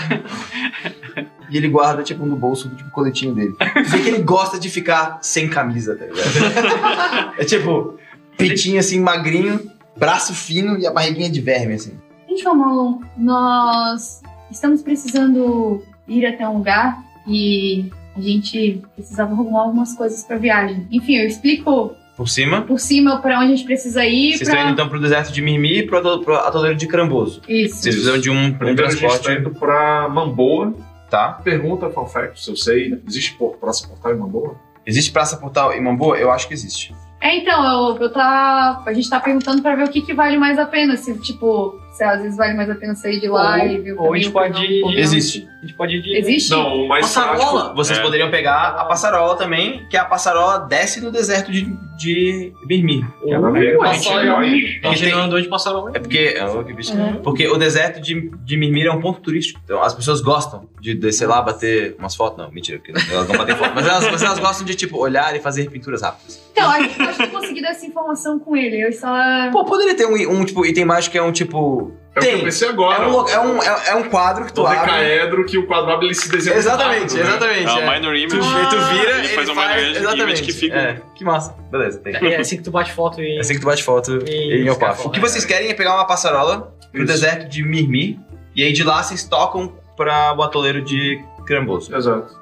E 1.49 1.57
ele 1.57 1.69
guarda, 1.69 2.03
tipo, 2.03 2.25
no 2.25 2.35
bolso 2.35 2.69
tipo, 2.69 2.89
coletinho 2.91 3.33
dele. 3.33 3.55
Vê 3.85 3.99
que 4.01 4.09
ele 4.09 4.23
gosta 4.23 4.59
de 4.59 4.69
ficar 4.69 5.19
sem 5.21 5.49
camisa, 5.49 5.95
tá 5.95 6.05
ligado? 6.05 7.37
É 7.39 7.45
tipo, 7.45 7.97
peitinho 8.37 8.79
assim, 8.79 8.99
magrinho, 8.99 9.71
braço 9.95 10.33
fino 10.33 10.77
e 10.77 10.87
a 10.87 10.91
barriguinha 10.91 11.29
de 11.29 11.39
verme, 11.39 11.75
assim. 11.75 11.93
Gente, 12.27 12.43
Malon, 12.43 12.99
nós 13.15 14.21
estamos 14.51 14.81
precisando 14.81 15.83
ir 16.07 16.25
até 16.25 16.47
um 16.47 16.57
lugar 16.57 16.97
e 17.27 17.91
a 18.15 18.21
gente 18.21 18.81
precisava 18.95 19.33
arrumar 19.33 19.61
algumas 19.61 19.93
coisas 19.93 20.23
pra 20.23 20.37
viagem. 20.37 20.87
Enfim, 20.91 21.17
eu 21.17 21.27
explico 21.27 21.95
Por 22.17 22.27
cima. 22.27 22.63
por 22.63 22.79
cima 22.79 23.21
pra 23.21 23.37
onde 23.39 23.53
a 23.53 23.55
gente 23.55 23.63
precisa 23.65 24.03
ir. 24.03 24.31
Vocês 24.35 24.49
pra... 24.49 24.57
estão 24.57 24.61
indo 24.63 24.73
então 24.73 24.89
pro 24.89 24.99
deserto 24.99 25.31
de 25.31 25.39
Mirmi 25.41 25.77
e 25.79 25.83
pro 25.85 25.99
ato- 25.99 26.19
pro 26.23 26.35
atoleiro 26.35 26.75
de 26.75 26.87
Cramboso. 26.87 27.41
Isso. 27.47 27.75
Vocês 27.75 27.95
precisam 27.95 28.17
de 28.19 28.29
um, 28.31 28.33
um 28.33 28.37
Lembrando 28.59 28.75
que 28.75 28.81
a 28.81 28.89
gente 28.89 28.99
transporte, 28.99 29.23
tá 29.25 29.33
indo 29.35 29.51
pra 29.51 30.09
Mamboa. 30.09 30.73
tá? 31.11 31.33
Pergunta, 31.43 31.89
fun 31.91 32.05
fact, 32.07 32.43
se 32.43 32.49
eu 32.49 32.55
sei, 32.57 32.99
existe 33.07 33.37
praça 33.61 33.87
portal 33.87 34.11
em 34.13 34.17
Mamboa? 34.17 34.55
Existe 34.85 35.11
praça 35.11 35.37
portal 35.37 35.71
em 35.73 35.81
Mamboa? 35.81 36.17
Eu 36.17 36.31
acho 36.31 36.47
que 36.47 36.53
existe. 36.55 36.93
É, 37.19 37.35
então, 37.37 37.63
eu, 37.95 37.97
eu 38.01 38.11
tá. 38.11 38.83
A 38.85 38.93
gente 38.93 39.09
tá 39.09 39.19
perguntando 39.19 39.59
pra 39.61 39.75
ver 39.75 39.85
o 39.85 39.89
que, 39.89 40.01
que 40.01 40.13
vale 40.13 40.37
mais 40.37 40.59
a 40.59 40.65
pena. 40.67 40.95
Se, 40.97 41.17
tipo, 41.19 41.73
se 41.93 42.03
às 42.03 42.21
vezes 42.21 42.37
vale 42.37 42.53
mais 42.53 42.69
a 42.69 42.75
pena 42.75 42.93
sair 42.93 43.19
de 43.19 43.27
lá 43.27 43.57
Ou- 43.57 43.67
e 43.67 43.77
ver 43.79 43.93
o 43.93 44.01
ou 44.03 44.13
a 44.13 44.17
gente 44.17 44.29
pode- 44.31 44.81
por 44.81 44.91
não-. 44.91 44.99
Existe. 44.99 45.47
A 45.57 45.65
gente 45.65 45.73
pode 45.75 45.95
ir 45.95 46.01
de... 46.03 46.15
Existe? 46.15 46.51
Não, 46.51 46.83
o 46.83 46.87
mais 46.87 47.05
Passarola? 47.07 47.37
prático- 47.51 47.75
Vocês 47.75 47.97
É. 47.97 48.01
poderiam 48.03 48.29
pegar 48.29 48.67
a 48.77 48.85
passarola 48.85 49.35
também, 49.35 49.87
que 49.89 49.97
a 49.97 50.05
passarola 50.05 50.59
desce 50.59 51.01
no 51.01 51.11
deserto 51.11 51.51
de, 51.51 51.75
de 51.97 52.53
Mirmi. 52.65 53.05
Que 53.23 53.31
é 53.33 53.39
na 53.39 53.49
Vega, 53.49 53.79
Ué, 53.79 53.89
a 53.89 53.93
gente 53.93 54.03
só 54.05 54.13
vai- 54.13 54.27
eu- 54.29 54.35
Porque 54.35 54.79
A 54.83 54.89
gente 54.89 55.03
tem- 55.03 55.11
não 55.13 55.21
andou 55.23 55.41
de 55.41 55.47
passarola. 55.47 55.91
É 55.93 55.99
porque. 55.99 56.35
oh, 56.55 56.63
que 56.63 56.73
bicho. 56.73 56.93
Uhum. 56.93 57.15
Porque 57.21 57.47
o 57.47 57.57
deserto 57.57 57.99
de, 58.01 58.29
de 58.43 58.57
Mirmir 58.57 58.85
é 58.87 58.91
um 58.91 58.99
ponto 59.01 59.19
turístico. 59.19 59.59
Então 59.63 59.81
as 59.81 59.93
pessoas 59.93 60.21
gostam 60.21 60.69
de 60.79 60.93
descer 60.93 61.27
lá, 61.27 61.41
bater 61.41 61.95
umas 61.99 62.15
fotos. 62.15 62.37
Não, 62.37 62.51
mentira, 62.51 62.79
porque 62.79 62.91
elas 63.11 63.27
não 63.27 63.35
batem 63.37 63.55
foto. 63.55 63.71
Mas 63.75 63.87
elas, 63.87 64.11
mas 64.11 64.21
elas 64.23 64.39
gostam 64.39 64.65
de, 64.65 64.75
tipo, 64.75 64.97
olhar 64.97 65.35
e 65.35 65.39
fazer 65.39 65.69
pinturas 65.69 66.01
rápidas. 66.01 66.41
Então, 66.51 66.69
a 66.69 66.81
gente 66.81 66.95
pode 66.95 67.27
conseguir 67.31 67.61
dar 67.61 67.69
essa 67.69 67.85
informação 67.85 68.39
com 68.39 68.55
ele. 68.55 68.79
Eu 68.85 68.91
só. 68.93 69.07
Pô, 69.51 69.65
poderia 69.65 69.95
ter 69.95 70.05
um, 70.05 70.13
um 70.41 70.45
tipo, 70.45 70.65
item 70.65 70.85
mágico 70.85 71.11
que 71.13 71.17
é 71.17 71.23
um 71.23 71.31
tipo. 71.31 71.91
É 72.17 72.19
o 72.19 72.21
que 72.21 72.27
eu 72.27 72.33
Tem. 72.37 72.43
pensei 72.45 72.67
É 72.67 72.71
agora. 72.71 73.07
um, 73.07 73.11
lo- 73.11 73.29
é, 73.29 73.39
um, 73.39 73.61
é, 73.63 73.89
é 73.89 73.95
um 73.95 74.03
quadro 74.09 74.45
que 74.45 74.53
tu 74.53 74.61
do 74.61 74.67
abre. 74.67 74.79
decaedro 74.79 75.45
que 75.45 75.57
o 75.57 75.67
quadro 75.67 75.91
abre 75.91 76.07
ele 76.07 76.15
se 76.15 76.29
desenha 76.29 76.55
Exatamente, 76.55 76.99
rápido, 77.01 77.15
né? 77.15 77.21
exatamente. 77.21 77.67
É 77.67 77.79
é. 77.79 77.83
uma 77.83 77.93
minor 77.93 78.15
image. 78.15 78.37
Tu, 78.37 78.69
tu 78.69 78.81
vira, 78.93 79.11
ele 79.11 79.19
ele 79.19 79.27
faz 79.29 79.49
uma 79.49 79.61
minor 79.67 79.77
image, 79.79 79.97
exatamente. 79.99 80.23
image 80.23 80.41
que 80.43 80.51
fica. 80.53 80.75
É, 80.75 81.01
que 81.15 81.23
massa. 81.23 81.55
Beleza, 81.71 81.99
tem. 81.99 82.15
É 82.15 82.37
assim 82.39 82.57
que 82.57 82.63
tu 82.63 82.71
bate 82.71 82.91
foto 82.93 83.21
e. 83.21 83.37
É 83.37 83.39
assim 83.41 83.53
que 83.53 83.59
tu 83.59 83.65
bate 83.67 83.83
foto 83.83 84.19
E 84.27 84.63
em 84.63 84.69
Opaf. 84.69 85.05
O 85.05 85.09
que 85.09 85.19
vocês 85.19 85.45
querem 85.45 85.69
é 85.69 85.73
pegar 85.73 85.93
uma 85.95 86.05
passarola 86.05 86.73
pro 86.91 87.03
Isso. 87.03 87.11
deserto 87.13 87.47
de 87.47 87.63
Mirmir. 87.63 88.17
E 88.55 88.63
aí 88.63 88.73
de 88.73 88.83
lá 88.83 89.03
vocês 89.03 89.23
tocam 89.23 89.75
pra 89.95 90.33
o 90.35 90.41
atoleiro 90.41 90.81
de 90.81 91.19
Cramboso. 91.45 91.95
Exato. 91.95 92.35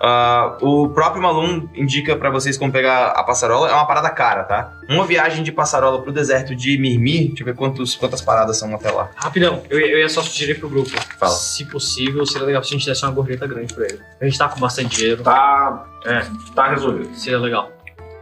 Ah, 0.00 0.56
o 0.60 0.88
próprio 0.90 1.22
Malum 1.22 1.68
indica 1.74 2.16
pra 2.16 2.30
vocês 2.30 2.56
como 2.56 2.72
pegar 2.72 3.08
a 3.08 3.22
passarola. 3.22 3.68
É 3.68 3.72
uma 3.72 3.86
parada 3.86 4.10
cara, 4.10 4.44
tá? 4.44 4.72
Uma 4.88 5.04
viagem 5.04 5.42
de 5.42 5.50
passarola 5.50 6.00
pro 6.02 6.12
deserto 6.12 6.54
de 6.54 6.78
Mirmir. 6.78 7.28
Deixa 7.28 7.42
eu 7.42 7.46
ver 7.46 7.54
quantos, 7.54 7.96
quantas 7.96 8.20
paradas 8.20 8.56
são 8.56 8.74
até 8.74 8.90
lá. 8.90 9.10
Rapidão, 9.16 9.62
eu, 9.68 9.78
eu 9.78 9.98
ia 9.98 10.08
só 10.08 10.22
sugerir 10.22 10.56
pro 10.58 10.68
grupo. 10.68 10.90
Fala. 11.18 11.32
Se 11.32 11.64
possível, 11.64 12.24
seria 12.24 12.46
legal 12.46 12.62
se 12.62 12.74
a 12.74 12.78
gente 12.78 12.86
desse 12.86 13.04
uma 13.04 13.12
gorjeta 13.12 13.46
grande 13.46 13.74
pra 13.74 13.86
ele. 13.86 14.00
A 14.20 14.24
gente 14.24 14.38
tá 14.38 14.48
com 14.48 14.60
bastante 14.60 14.96
dinheiro. 14.96 15.22
Tá. 15.22 15.86
É. 16.04 16.22
Tá 16.54 16.68
resolvido. 16.70 17.14
Seria 17.14 17.38
legal. 17.38 17.72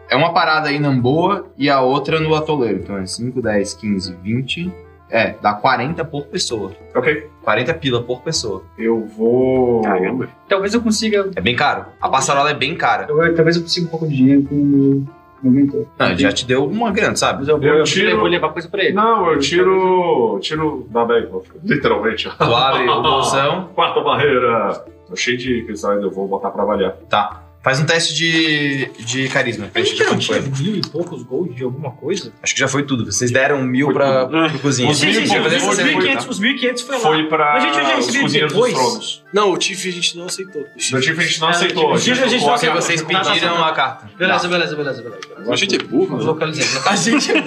É 0.09 0.16
uma 0.16 0.33
parada 0.33 0.68
aí 0.68 0.79
na 0.79 0.89
Namboa 0.89 1.47
e 1.59 1.68
a 1.68 1.81
outra 1.81 2.20
no 2.20 2.35
atoleiro. 2.35 2.79
Então 2.79 2.97
é 2.97 3.07
5, 3.07 3.43
10, 3.43 3.74
15, 3.74 4.16
20. 4.22 4.72
É, 5.11 5.34
dá 5.40 5.54
40 5.54 6.04
por 6.04 6.26
pessoa. 6.26 6.72
Ok. 6.94 7.28
40 7.42 7.74
pila 7.74 8.02
por 8.02 8.22
pessoa. 8.22 8.64
Eu 8.76 9.07
vou. 9.07 9.82
Caramba. 9.82 10.28
Talvez 10.48 10.74
eu 10.74 10.80
consiga... 10.82 11.30
É 11.36 11.40
bem 11.40 11.54
caro. 11.54 11.86
A 12.00 12.09
passarola 12.09 12.50
é 12.50 12.54
bem 12.54 12.74
cara. 12.76 13.07
eu- 13.09 13.34
talvez 13.34 13.57
eu 13.57 13.62
consiga 13.62 13.86
um 13.86 13.90
pouco 13.90 14.09
de 14.09 14.16
dinheiro 14.16 14.42
com 14.42 14.54
o 14.54 14.59
meu, 14.59 15.02
meu 15.42 15.52
mentor. 15.52 15.86
Não, 15.98 16.07
ele 16.09 16.18
já 16.22 16.32
te 16.32 16.44
deu 16.44 16.64
uma 16.66 16.90
grana, 16.90 17.14
sabe? 17.14 17.38
Mas 17.40 17.48
eu 17.48 17.57
vou, 17.59 17.68
Eu 17.68 17.76
eu 17.78 17.84
tiro- 17.84 18.18
vou 18.18 18.26
levar 18.28 18.48
coisa 18.48 18.68
pra 18.68 18.82
ele. 18.82 18.94
Não, 18.94 19.30
eu 19.30 19.38
tiro. 19.38 20.38
Tiro 20.42 20.86
da 20.90 21.04
bag, 21.04 21.28
literalmente. 21.62 22.28
Tu 22.36 22.54
abre 22.54 22.88
o 22.88 23.02
bolsão. 23.02 23.68
Quarta 23.76 24.00
barreira. 24.00 24.84
Tô 25.09 25.14
cheio 25.14 25.38
de 25.38 25.62
cristal 25.62 25.92
ainda, 25.92 26.07
eu 26.07 26.11
vou 26.11 26.26
botar 26.26 26.50
pra 26.50 26.64
avaliar. 26.64 26.94
Tá. 27.09 27.44
Faz 27.67 27.81
um 27.81 27.85
teste 27.85 28.14
de, 28.14 28.87
de 29.05 29.29
carisma. 29.29 29.67
pra 29.67 29.83
A 29.83 29.85
gente 29.85 30.01
não 30.05 30.17
tinha 30.17 30.41
mil 30.41 30.77
e 30.77 30.81
poucos 30.83 31.25
gold 31.25 31.53
de 31.53 31.64
alguma 31.64 31.91
coisa? 31.91 32.33
Acho 32.41 32.55
que 32.55 32.61
já 32.61 32.69
foi 32.69 32.85
tudo. 32.85 33.05
Vocês 33.11 33.33
deram 33.33 33.61
mil 33.64 33.87
Foi 33.87 33.95
pra, 33.97 34.27
tudo. 34.27 34.51
pro 34.51 34.59
cozinha. 34.61 34.89
Os 34.89 35.03
mil 35.03 35.12
Sim, 35.12 35.21
e 35.23 35.27
sim, 35.27 35.35
poucos 35.35 35.43
fazer 35.43 35.57
essa 35.57 35.64
gold 35.67 35.77
cena 35.77 35.93
foi, 35.93 36.09
aí, 36.09 36.17
os, 36.17 36.25
tá? 36.25 36.31
os 36.31 36.41
1.500 36.41 36.87
foi 36.87 36.95
lá. 36.95 37.01
Foi 37.01 37.25
pra 37.25 37.53
Mas 37.55 37.57
a 37.57 37.67
gente 37.67 37.75
já 37.75 37.83
os 37.83 37.97
recebeu 38.07 38.23
cozinheiros 38.23 38.53
depois? 38.53 38.73
dos 38.73 38.83
tronos. 38.83 39.25
Não, 39.33 39.51
o 39.51 39.57
Tiff 39.59 39.89
a 39.89 39.93
gente 39.93 40.17
não 40.17 40.27
aceitou. 40.27 40.62
Do 40.62 41.01
Tiff 41.01 41.21
a 41.21 41.23
gente 41.25 41.41
não 41.41 41.49
aceitou. 41.49 41.93
o 41.93 41.99
Tiff 41.99 42.11
a 42.23 42.29
gente 42.29 42.33
não 42.35 42.39
colocou 42.39 42.53
Porque 42.53 42.67
a- 42.69 42.75
vocês 42.81 43.03
Tá, 43.03 43.09
tá, 43.09 43.31
pediram 43.33 43.57
tá. 43.57 43.67
a 43.69 43.73
carta. 43.73 44.11
Beleza, 44.17 44.47
beleza, 44.49 44.77
beleza, 44.77 45.03
beleza. 45.03 45.53
A 45.53 45.57
gente 45.57 45.75
é 45.75 45.79
burro, 45.79 46.19
né? 46.19 46.23
localizei. 46.25 46.81
A 46.87 46.95
gente 46.95 47.33
é 47.33 47.41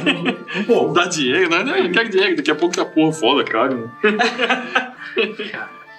burro. 0.68 0.94
Dá 0.94 1.06
dinheiro, 1.06 1.50
né? 1.50 1.64
Não, 1.64 1.92
quer 1.94 2.10
dinheiro. 2.10 2.36
Daqui 2.36 2.52
a 2.52 2.56
pouco 2.56 2.76
tá 2.76 2.84
porra 2.84 3.14
foda, 3.14 3.42
cara. 3.50 3.90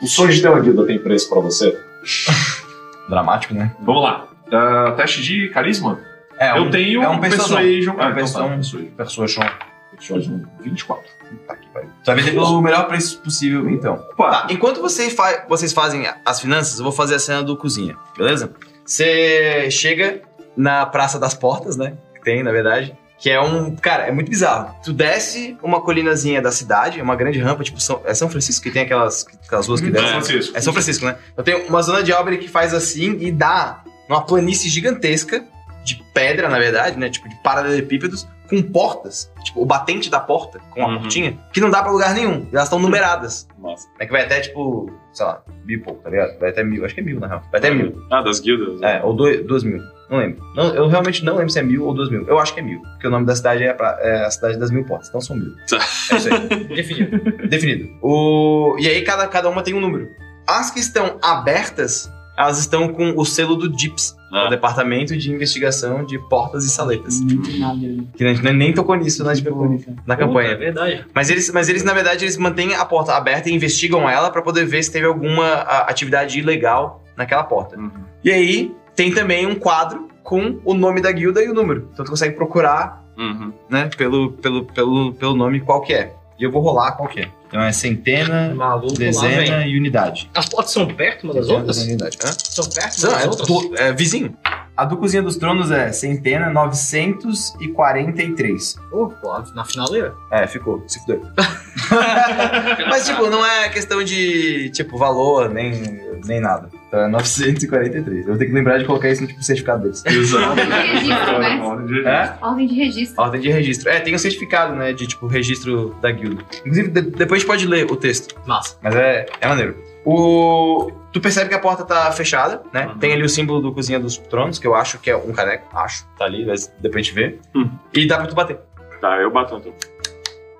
O 0.02 0.06
sonho 0.06 0.30
de 0.30 0.42
ter 0.42 0.48
uma 0.50 0.60
guilda 0.60 0.84
tem 0.84 0.98
preço 0.98 1.26
pra 1.30 1.40
você? 1.40 1.74
Dramático, 3.10 3.52
né? 3.54 3.74
Vamos 3.80 4.02
lá. 4.02 4.26
Ah, 4.52 4.92
teste 4.96 5.22
de 5.22 5.48
carisma? 5.50 6.00
É, 6.38 6.56
eu 6.56 6.70
tenho 6.70 7.02
é 7.02 7.08
um 7.08 7.18
persuasion. 7.20 7.58
É 7.60 7.96
um 7.96 8.00
Ah, 8.00 8.10
então 8.10 8.10
tá, 8.10 8.14
persuasion. 8.14 8.58
persuasion. 8.60 8.90
Persuasion. 8.96 9.44
Persuasion 9.90 10.40
24. 10.60 11.04
Tá 11.46 11.52
aqui, 11.52 11.68
pariu. 11.74 11.90
Tu 12.02 12.06
vai 12.06 12.14
vender 12.16 12.30
pelo 12.32 12.62
melhor 12.62 12.86
preço 12.88 13.20
possível, 13.20 13.68
então. 13.68 13.96
Tá, 14.16 14.46
enquanto 14.48 14.80
vocês, 14.80 15.12
fa- 15.12 15.44
vocês 15.48 15.72
fazem 15.72 16.06
as 16.24 16.40
finanças, 16.40 16.78
eu 16.78 16.84
vou 16.84 16.92
fazer 16.92 17.16
a 17.16 17.18
cena 17.18 17.42
do 17.42 17.56
cozinha, 17.56 17.94
beleza? 18.16 18.52
Você 18.86 19.70
chega 19.70 20.22
na 20.56 20.86
Praça 20.86 21.18
das 21.18 21.34
Portas, 21.34 21.76
né? 21.76 21.94
Que 22.14 22.22
tem, 22.22 22.42
na 22.42 22.50
verdade. 22.50 22.96
Que 23.20 23.28
é 23.30 23.40
um. 23.40 23.76
Cara, 23.76 24.04
é 24.04 24.10
muito 24.12 24.30
bizarro. 24.30 24.74
Tu 24.82 24.92
desce 24.94 25.56
uma 25.62 25.82
colinazinha 25.82 26.40
da 26.40 26.50
cidade, 26.50 26.98
é 26.98 27.02
uma 27.02 27.14
grande 27.14 27.38
rampa, 27.38 27.62
tipo. 27.62 27.78
São, 27.80 28.00
é 28.04 28.14
São 28.14 28.30
Francisco 28.30 28.62
que 28.62 28.70
tem 28.70 28.82
aquelas, 28.82 29.26
aquelas 29.46 29.66
ruas 29.68 29.80
que 29.80 29.86
São 29.86 29.92
descem. 29.92 30.10
Francisco. 30.22 30.56
É 30.56 30.60
São 30.62 30.72
Francisco, 30.72 31.04
né? 31.04 31.16
Então 31.32 31.44
tem 31.44 31.66
uma 31.68 31.82
zona 31.82 32.02
de 32.02 32.12
obra 32.12 32.36
que 32.38 32.48
faz 32.48 32.72
assim 32.72 33.18
e 33.20 33.30
dá 33.30 33.82
numa 34.08 34.22
planície 34.24 34.70
gigantesca, 34.70 35.44
de 35.84 36.02
pedra, 36.14 36.48
na 36.48 36.58
verdade, 36.58 36.98
né? 36.98 37.10
Tipo, 37.10 37.28
de 37.28 37.34
paralelepípedos, 37.42 38.26
com 38.48 38.62
portas. 38.62 39.30
Tipo, 39.44 39.62
o 39.62 39.66
batente 39.66 40.10
da 40.10 40.18
porta, 40.18 40.58
com 40.70 40.82
a 40.82 40.88
Uhum. 40.88 41.00
portinha, 41.00 41.38
que 41.52 41.60
não 41.60 41.70
dá 41.70 41.82
pra 41.82 41.92
lugar 41.92 42.14
nenhum. 42.14 42.46
Elas 42.52 42.64
estão 42.64 42.78
numeradas. 42.78 43.46
Nossa. 43.58 43.86
É 43.98 44.06
que 44.06 44.12
vai 44.12 44.22
até, 44.24 44.40
tipo, 44.40 44.90
sei 45.12 45.26
lá, 45.26 45.42
mil 45.64 45.82
pouco, 45.82 46.02
tá 46.02 46.10
ligado? 46.10 46.38
Vai 46.38 46.50
até 46.50 46.64
mil, 46.64 46.84
acho 46.86 46.94
que 46.94 47.00
é 47.00 47.04
mil, 47.04 47.20
na 47.20 47.26
real. 47.28 47.42
Vai 47.52 47.58
até 47.60 47.70
mil. 47.70 48.02
Ah, 48.10 48.22
das 48.22 48.40
guildas. 48.40 48.80
É, 48.82 49.02
ou 49.04 49.14
dois, 49.14 49.46
duas 49.46 49.62
mil. 49.62 49.80
Não 50.10 50.18
lembro. 50.18 50.42
Não, 50.56 50.74
eu 50.74 50.88
realmente 50.88 51.24
não 51.24 51.36
lembro 51.36 51.50
se 51.50 51.58
é 51.58 51.62
mil 51.62 51.84
ou 51.84 51.94
duas 51.94 52.10
mil. 52.10 52.26
Eu 52.26 52.38
acho 52.38 52.52
que 52.52 52.60
é 52.60 52.62
mil. 52.62 52.80
Porque 52.80 53.06
o 53.06 53.10
nome 53.10 53.24
da 53.26 53.36
cidade 53.36 53.62
é, 53.62 53.72
pra- 53.72 53.96
é 54.00 54.24
a 54.24 54.30
cidade 54.30 54.58
das 54.58 54.70
mil 54.70 54.84
portas. 54.84 55.08
Então 55.08 55.20
são 55.20 55.36
mil. 55.36 55.54
Tá. 55.68 55.76
É 56.12 56.16
isso 56.16 56.28
aí. 56.34 56.64
Definido. 56.74 57.48
Definido. 57.48 57.88
O... 58.02 58.76
E 58.78 58.88
aí 58.88 59.02
cada, 59.02 59.26
cada 59.28 59.48
uma 59.48 59.62
tem 59.62 59.72
um 59.74 59.80
número. 59.80 60.08
As 60.46 60.70
que 60.70 60.80
estão 60.80 61.16
abertas, 61.22 62.10
elas 62.36 62.58
estão 62.58 62.88
com 62.88 63.12
o 63.16 63.24
selo 63.24 63.54
do 63.54 63.68
DIPS, 63.68 64.16
Ah. 64.32 64.46
o 64.46 64.50
Departamento 64.50 65.16
de 65.16 65.30
Investigação 65.30 66.04
de 66.04 66.18
Portas 66.28 66.64
e 66.64 66.70
Saletas. 66.70 67.20
Não 67.20 67.42
tem 67.42 67.58
nada 67.60 67.74
ali. 67.74 68.08
Que 68.16 68.24
a 68.24 68.28
gente 68.34 68.42
nem- 68.42 68.54
nem 68.56 68.72
tocou 68.74 68.96
nisso 68.96 69.22
na, 69.22 69.34
tipo, 69.34 69.50
na 69.64 69.76
Puta, 69.78 70.16
campanha. 70.16 70.50
É 70.50 70.56
verdade. 70.56 71.04
Mas 71.14 71.30
eles, 71.30 71.50
mas 71.52 71.68
eles, 71.68 71.84
na 71.84 71.92
verdade, 71.92 72.24
eles 72.24 72.36
mantêm 72.36 72.74
a 72.74 72.84
porta 72.84 73.12
aberta 73.14 73.48
e 73.48 73.52
investigam 73.54 74.08
ela 74.08 74.30
pra 74.30 74.42
poder 74.42 74.64
ver 74.64 74.82
se 74.82 74.90
teve 74.90 75.06
alguma 75.06 75.44
a, 75.46 75.82
atividade 75.90 76.38
ilegal 76.38 77.04
naquela 77.16 77.44
porta. 77.44 77.76
Uhum. 77.78 77.90
E 78.24 78.30
aí, 78.30 78.74
tem 78.96 79.12
também 79.12 79.46
um 79.46 79.54
quadro 79.54 80.08
com 80.22 80.58
o 80.64 80.74
nome 80.74 81.00
da 81.00 81.10
guilda 81.12 81.42
e 81.42 81.48
o 81.48 81.54
número. 81.54 81.88
Então 81.92 82.04
tu 82.04 82.10
consegue 82.10 82.34
procurar, 82.36 83.00
Uhum. 83.18 83.52
né, 83.68 83.90
pelo, 83.96 84.30
pelo, 84.32 84.64
pelo, 84.66 85.12
pelo 85.12 85.34
nome 85.34 85.60
qual 85.60 85.80
que 85.82 85.92
é. 85.92 86.12
E 86.38 86.44
eu 86.44 86.50
vou 86.50 86.62
rolar 86.62 86.92
qual 86.92 87.06
que 87.08 87.20
é. 87.20 87.28
Então 87.48 87.60
é 87.60 87.72
centena, 87.72 88.54
Maluco, 88.54 88.94
dezena 88.94 89.66
e 89.66 89.76
unidade. 89.76 90.30
As 90.34 90.48
portas 90.48 90.72
são 90.72 90.86
perto 90.86 91.24
uma 91.24 91.34
das 91.34 91.44
Centena, 91.46 91.58
outras? 91.58 91.76
dezena 91.76 91.92
unidade. 91.94 92.16
Hã? 92.24 92.28
São 92.38 92.64
perto 92.70 93.02
Não, 93.02 93.08
uma 93.10 93.16
das 93.16 93.24
é, 93.24 93.28
outras? 93.28 93.48
do- 93.48 93.76
é 93.76 93.92
vizinho. 93.92 94.34
A 94.76 94.84
do 94.86 94.96
Cozinha 94.96 95.22
dos 95.22 95.36
Tronos 95.36 95.70
é 95.70 95.92
centena 95.92 96.48
943. 96.48 98.76
Pô, 98.90 99.08
pô, 99.20 99.38
na 99.54 99.64
finaleira. 99.64 100.14
É, 100.30 100.46
ficou. 100.46 100.82
Se 100.86 100.98
fudeu. 101.00 101.20
Mas, 102.88 103.04
tipo, 103.06 103.26
não 103.28 103.44
é 103.44 103.68
questão 103.68 104.02
de, 104.02 104.70
tipo, 104.70 104.96
valor, 104.96 105.50
nem, 105.50 106.00
nem 106.24 106.40
nada. 106.40 106.70
Então 106.90 107.00
é 107.04 107.08
943. 107.08 108.18
Eu 108.22 108.26
vou 108.32 108.36
ter 108.36 108.46
que 108.46 108.52
lembrar 108.52 108.78
de 108.78 108.84
colocar 108.84 109.08
isso 109.08 109.22
no 109.22 109.28
tipo, 109.28 109.40
certificado 109.44 109.82
deles. 109.84 110.04
Exato. 110.04 110.54
Registro, 110.56 111.38
né? 111.38 111.60
Ordem 111.62 111.86
de 111.86 112.06
É? 112.08 112.38
Ordem 112.42 112.66
de 112.66 112.74
registro. 112.74 113.22
Ordem 113.22 113.40
de 113.40 113.48
registro. 113.48 113.88
É, 113.88 114.00
tem 114.00 114.12
um 114.12 114.18
certificado, 114.18 114.74
né, 114.74 114.92
de, 114.92 115.06
tipo, 115.06 115.28
registro 115.28 115.94
da 116.02 116.10
guilda. 116.10 116.42
Inclusive, 116.60 116.88
de- 116.88 117.02
depois 117.02 117.32
a 117.32 117.36
gente 117.38 117.46
pode 117.46 117.66
ler 117.68 117.88
o 117.88 117.94
texto. 117.94 118.34
Massa. 118.44 118.76
Mas 118.82 118.96
é, 118.96 119.26
é 119.40 119.46
maneiro. 119.46 119.76
O... 120.04 120.90
Tu 121.12 121.20
percebe 121.20 121.48
que 121.48 121.54
a 121.54 121.60
porta 121.60 121.84
tá 121.84 122.10
fechada, 122.10 122.60
né? 122.72 122.86
Uhum. 122.88 122.98
Tem 122.98 123.12
ali 123.12 123.22
o 123.22 123.28
símbolo 123.28 123.60
do 123.60 123.72
Cozinha 123.72 124.00
dos 124.00 124.16
Tronos, 124.16 124.58
que 124.58 124.66
eu 124.66 124.74
acho 124.74 124.98
que 124.98 125.10
é 125.10 125.16
um 125.16 125.32
caneco. 125.32 125.68
Acho. 125.76 126.04
Tá 126.18 126.24
ali, 126.24 126.44
mas 126.44 126.72
depois 126.80 127.02
a 127.04 127.04
gente 127.06 127.14
vê. 127.14 127.38
Hum. 127.54 127.70
E 127.94 128.06
dá 128.08 128.16
pra 128.18 128.26
tu 128.26 128.34
bater. 128.34 128.58
Tá, 129.00 129.16
eu 129.18 129.30
bato 129.30 129.54
então. 129.56 129.72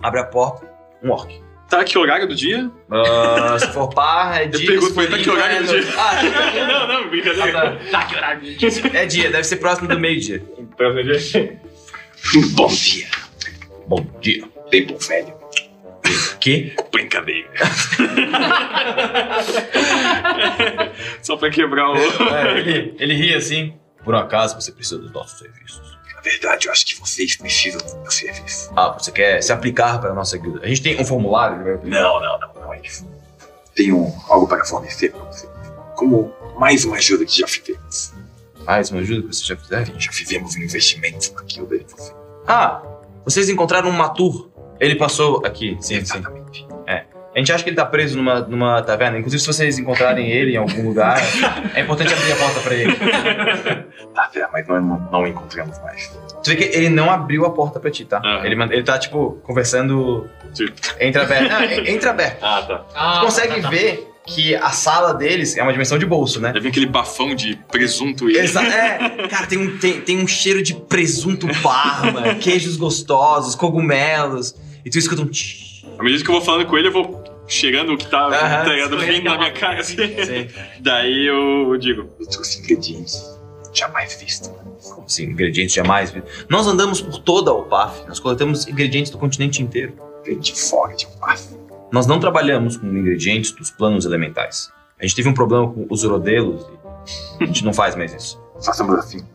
Abre 0.01 0.20
a 0.20 0.24
porta, 0.24 0.64
um 1.03 1.11
orc. 1.11 1.41
Tá, 1.71 1.85
que 1.85 1.97
horário 1.97 2.27
do 2.27 2.35
dia? 2.35 2.68
Ah, 2.91 3.57
se 3.59 3.68
for 3.73 3.89
par, 3.95 4.41
é 4.41 4.47
Eu 4.47 4.51
dia. 4.51 4.66
pergunto 4.66 4.89
se 4.89 4.95
pra 4.95 5.05
ele, 5.05 5.16
tá 5.16 5.23
que 5.23 5.31
horário 5.31 5.64
do 5.64 5.81
dia? 5.81 5.95
Ah, 5.97 6.23
não, 6.66 6.89
não, 6.89 7.09
brincadeira. 7.11 7.81
Tá, 7.93 8.05
que 8.07 8.16
horário 8.16 8.41
de 8.43 8.57
dia. 8.57 8.68
é 8.93 9.07
dia, 9.07 9.31
deve 9.31 9.45
ser 9.45 9.57
próximo 9.57 9.87
do 9.89 9.99
meio-dia. 9.99 10.43
Próximo 10.77 11.05
dia. 11.05 11.61
Bom 12.55 12.66
dia, 12.68 13.07
Bom 13.87 14.07
dia. 14.21 14.45
tempo 14.71 14.99
velho. 14.99 15.33
Que? 16.41 16.75
Brincadeira. 16.91 17.49
Só 21.23 21.37
pra 21.37 21.51
quebrar 21.51 21.91
o. 21.91 21.97
É, 21.97 22.59
ele, 22.59 22.95
ele 22.99 23.14
ri 23.14 23.35
assim. 23.35 23.75
Por 24.05 24.14
acaso 24.14 24.55
você 24.61 24.73
precisa 24.73 24.99
dos 24.99 25.12
nossos 25.12 25.39
serviços? 25.39 25.99
Na 26.23 26.31
verdade, 26.31 26.66
eu 26.66 26.73
acho 26.73 26.85
que 26.85 27.01
vocês 27.01 27.35
precisam 27.35 27.81
do 27.81 28.03
meu 28.03 28.11
serviço. 28.11 28.71
Ah, 28.77 28.91
você 28.91 29.11
quer 29.11 29.43
se 29.43 29.51
aplicar 29.51 29.99
para 29.99 30.11
a 30.11 30.14
nossa 30.14 30.37
guilda? 30.37 30.61
A 30.62 30.68
gente 30.68 30.83
tem 30.83 31.01
um 31.01 31.05
formulário. 31.05 31.81
Não, 31.83 32.21
não, 32.21 32.39
não, 32.39 32.55
não 32.61 32.75
é 32.75 32.81
isso. 32.83 33.09
Tenho 33.75 34.12
algo 34.29 34.47
para 34.47 34.62
fornecer 34.66 35.12
para 35.12 35.25
vocês. 35.25 35.51
Como 35.97 36.31
mais 36.59 36.85
uma 36.85 36.97
ajuda 36.97 37.25
que 37.25 37.39
já 37.39 37.47
fizemos. 37.47 38.12
Mais 38.66 38.91
uma 38.91 39.01
ajuda 39.01 39.23
que 39.23 39.35
vocês 39.35 39.47
já 39.47 39.57
fizeram? 39.57 39.99
Já 39.99 40.12
fizemos 40.12 40.57
um 40.57 40.59
investimento 40.59 41.33
na 41.33 41.43
guilda 41.43 41.79
de 41.79 41.85
vocês. 41.85 42.14
Ah, 42.47 42.83
vocês 43.25 43.49
encontraram 43.49 43.89
um 43.89 43.93
Matur. 43.93 44.51
Ele 44.79 44.97
passou 44.97 45.45
aqui, 45.47 45.79
sim, 45.81 45.95
sim. 46.05 46.18
Exatamente. 46.18 46.66
A 46.70 46.70
gente 47.41 47.53
acha 47.53 47.62
que 47.64 47.70
ele 47.70 47.76
tá 47.76 47.84
preso 47.84 48.16
numa, 48.16 48.41
numa 48.41 48.82
taverna. 48.82 49.18
Inclusive, 49.18 49.41
se 49.41 49.47
vocês 49.47 49.78
encontrarem 49.78 50.30
ele 50.30 50.53
em 50.53 50.57
algum 50.57 50.82
lugar, 50.86 51.18
é 51.74 51.80
importante 51.80 52.12
abrir 52.14 52.32
a 52.32 52.36
porta 52.36 52.61
pra 52.61 52.74
ele. 52.74 52.95
Tá, 54.14 54.30
mas 54.53 54.66
nós 54.68 54.82
não, 54.82 55.09
não 55.12 55.26
encontramos 55.26 55.78
mais. 55.80 56.09
Tu 56.43 56.51
vê 56.51 56.57
que 56.57 56.64
ele 56.76 56.88
não 56.88 57.11
abriu 57.11 57.45
a 57.45 57.51
porta 57.51 57.78
pra 57.80 57.91
ti, 57.91 58.05
tá? 58.05 58.18
Aham. 58.24 58.47
Ele, 58.47 58.62
ele 58.74 58.82
tá, 58.82 58.99
tipo, 58.99 59.38
conversando 59.43 60.28
Tipo. 60.55 60.72
entre 61.01 61.20
aberto. 61.22 61.53
En- 61.62 61.95
entre 61.95 62.09
aberto. 62.09 62.38
Ah, 62.43 62.62
tá. 62.66 62.84
Ah, 62.95 63.14
Tu 63.20 63.24
consegue 63.26 63.57
tá, 63.57 63.62
tá. 63.62 63.68
ver 63.70 64.07
que 64.26 64.55
a 64.55 64.70
sala 64.70 65.12
deles 65.14 65.57
é 65.57 65.62
uma 65.62 65.72
dimensão 65.72 65.99
de 65.99 66.07
bolso, 66.07 66.41
né? 66.41 66.53
Já 66.55 66.61
vem 66.61 66.70
aquele 66.70 66.86
bafão 66.86 67.34
de 67.34 67.57
presunto 67.70 68.30
e. 68.30 68.36
Exa 68.36 68.62
é, 68.62 69.26
cara, 69.28 69.47
tem 69.47 69.59
um, 69.59 69.78
tem, 69.78 70.01
tem 70.01 70.18
um 70.18 70.26
cheiro 70.26 70.62
de 70.62 70.74
presunto 70.74 71.47
parma, 71.62 72.34
queijos 72.41 72.76
gostosos, 72.76 73.55
cogumelos. 73.55 74.55
E 74.84 74.91
tu 74.91 74.99
escuta 74.99 75.22
um 75.22 75.26
tch. 75.26 75.84
À 75.99 76.03
medida 76.03 76.22
que 76.24 76.30
eu 76.30 76.34
vou 76.34 76.43
falando 76.43 76.64
com 76.66 76.78
ele, 76.78 76.88
eu 76.88 76.93
vou 76.93 77.20
cheirando 77.51 77.92
o 77.92 77.98
que 77.98 78.07
tá, 78.09 78.26
Aham, 78.26 78.64
tá 78.64 78.72
ligado, 78.72 78.98
vindo 78.98 79.24
na 79.24 79.36
minha 79.38 79.53
cara, 79.53 79.80
assim. 79.80 79.96
Sim. 79.96 80.48
Daí 80.80 81.26
eu 81.26 81.76
digo, 81.78 82.09
Eu 82.18 82.26
trouxe 82.26 82.61
ingredientes 82.61 83.22
jamais 83.72 84.14
vistos. 84.18 84.48
Como 84.82 85.05
assim, 85.05 85.24
ingredientes 85.24 85.74
jamais 85.74 86.11
vi- 86.11 86.22
Nós 86.48 86.66
andamos 86.66 87.01
por 87.03 87.18
toda 87.18 87.51
a 87.51 87.55
OPAF, 87.55 88.07
nós 88.09 88.18
coletamos 88.18 88.66
ingredientes 88.66 89.11
do 89.11 89.18
continente 89.18 89.62
inteiro. 89.62 89.92
De 90.40 90.55
fora 90.55 90.94
de 90.94 91.07
bafo. 91.20 91.59
Nós 91.92 92.07
não 92.07 92.20
trabalhamos 92.20 92.76
com 92.76 92.86
ingredientes 92.86 93.51
dos 93.53 93.70
planos 93.70 94.05
elementais. 94.05 94.70
A 94.98 95.03
gente 95.05 95.16
teve 95.16 95.28
um 95.28 95.34
problema 95.34 95.66
com 95.72 95.86
os 95.90 96.05
rodelos 96.05 96.64
e 97.40 97.44
a 97.44 97.46
gente 97.46 97.64
não 97.64 97.72
faz 97.72 97.96
mais 97.96 98.14
isso. 98.14 98.40
Façamos 98.64 98.94
assim. 98.96 99.26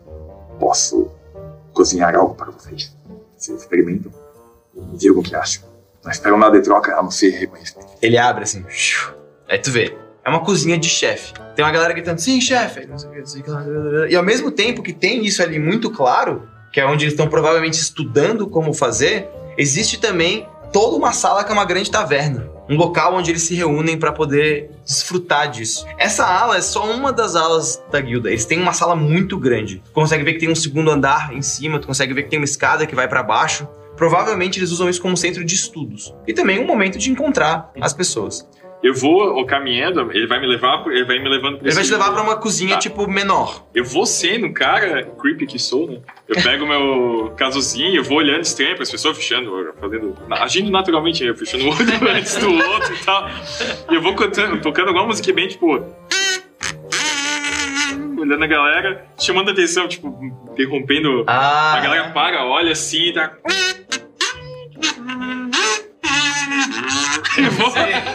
Posso 0.59 1.11
cozinhar 1.73 2.15
algo 2.15 2.35
para 2.35 2.51
vocês. 2.51 2.95
Vocês 3.35 3.61
experimentam 3.61 4.11
me 4.73 4.97
digam 4.97 5.19
o 5.19 5.23
que 5.23 5.35
acham. 5.35 5.63
Não 6.05 6.11
espero 6.11 6.37
nada 6.37 6.57
de 6.59 6.63
troca 6.63 6.95
a 6.95 7.01
não 7.01 7.09
ser 7.09 7.31
reconhecimento. 7.31 7.89
Ele 7.99 8.15
abre 8.15 8.43
assim. 8.43 8.63
Aí 9.49 9.57
tu 9.57 9.71
vê. 9.71 9.97
É 10.23 10.29
uma 10.29 10.39
cozinha 10.39 10.77
de 10.77 10.87
chefe. 10.87 11.33
Tem 11.55 11.65
uma 11.65 11.71
galera 11.71 11.93
gritando, 11.93 12.19
sim, 12.19 12.39
chefe. 12.39 12.87
E 14.09 14.15
ao 14.15 14.23
mesmo 14.23 14.51
tempo 14.51 14.83
que 14.83 14.93
tem 14.93 15.25
isso 15.25 15.41
ali 15.41 15.59
muito 15.59 15.89
claro, 15.89 16.47
que 16.71 16.79
é 16.79 16.85
onde 16.85 17.05
eles 17.05 17.13
estão 17.13 17.27
provavelmente 17.27 17.73
estudando 17.73 18.47
como 18.47 18.73
fazer, 18.73 19.27
existe 19.57 19.99
também 19.99 20.47
toda 20.71 20.95
uma 20.95 21.11
sala 21.11 21.43
que 21.43 21.51
é 21.51 21.53
uma 21.53 21.65
grande 21.65 21.89
taverna. 21.89 22.49
Um 22.69 22.75
local 22.75 23.15
onde 23.15 23.31
eles 23.31 23.43
se 23.43 23.55
reúnem 23.55 23.97
para 23.97 24.11
poder 24.11 24.71
desfrutar 24.83 25.49
disso. 25.49 25.85
Essa 25.97 26.25
ala 26.25 26.57
é 26.57 26.61
só 26.61 26.91
uma 26.91 27.13
das 27.13 27.35
alas 27.35 27.81
da 27.91 28.01
guilda. 28.01 28.29
Eles 28.29 28.45
têm 28.45 28.59
uma 28.59 28.73
sala 28.73 28.95
muito 28.95 29.39
grande. 29.39 29.81
Tu 29.85 29.91
consegue 29.91 30.23
ver 30.23 30.33
que 30.33 30.39
tem 30.39 30.49
um 30.49 30.55
segundo 30.55 30.89
andar 30.91 31.33
em 31.33 31.41
cima, 31.41 31.79
tu 31.79 31.87
consegue 31.87 32.13
ver 32.13 32.23
que 32.23 32.29
tem 32.29 32.39
uma 32.39 32.45
escada 32.45 32.85
que 32.85 32.95
vai 32.95 33.07
para 33.07 33.21
baixo. 33.23 33.67
Provavelmente 33.95 34.59
eles 34.59 34.71
usam 34.71 34.89
isso 34.89 35.01
como 35.01 35.15
centro 35.15 35.43
de 35.45 35.55
estudos. 35.55 36.13
E 36.27 36.33
também 36.33 36.59
um 36.59 36.65
momento 36.65 36.97
de 36.97 37.09
encontrar 37.09 37.71
as 37.79 37.93
pessoas. 37.93 38.47
eu 38.83 38.93
vou 38.93 39.43
caminhando, 39.47 40.11
ele 40.11 40.27
vai 40.27 40.39
me 40.39 40.45
levar, 40.45 40.85
ele 40.87 41.05
vai 41.05 41.17
me 41.17 41.27
levando 41.27 41.57
Ele 41.61 41.73
vai 41.73 41.83
te 41.83 41.91
levar 41.91 42.11
pra 42.11 42.21
uma 42.21 42.35
cozinha, 42.35 42.75
Tá. 42.75 42.79
tipo, 42.79 43.09
menor. 43.09 43.65
Eu 43.73 43.83
vou 43.83 44.05
sendo 44.05 44.45
um 44.45 44.53
cara 44.53 45.03
creepy 45.19 45.47
que 45.47 45.57
sou, 45.57 45.87
né? 45.89 45.99
Eu 46.27 46.35
pego 46.43 46.67
meu 46.67 47.33
casuzinho, 47.35 47.95
eu 47.95 48.03
vou 48.03 48.17
olhando 48.17 48.43
estranho 48.43 48.75
pras 48.75 48.91
pessoas, 48.91 49.17
fechando, 49.17 49.73
fazendo. 49.79 50.15
agindo 50.29 50.69
naturalmente, 50.69 51.23
eu 51.23 51.35
fechando 51.35 51.65
o 51.65 51.69
olho 51.69 52.09
antes 52.15 52.35
do 52.35 52.53
outro 52.53 52.93
e 52.93 52.97
tal. 53.03 53.27
E 53.89 53.95
eu 53.95 54.01
vou 54.03 54.13
cantando, 54.13 54.61
tocando 54.61 54.89
alguma 54.89 55.07
música 55.07 55.33
bem, 55.33 55.47
tipo. 55.47 55.83
Olhando 58.19 58.43
a 58.43 58.47
galera, 58.47 59.05
chamando 59.19 59.51
atenção, 59.51 59.87
tipo, 59.87 60.07
interrompendo. 60.51 61.23
Ah. 61.27 61.75
A 61.77 61.81
galera 61.81 62.09
para, 62.11 62.45
olha 62.45 62.71
assim 62.71 63.11
vou 63.13 63.31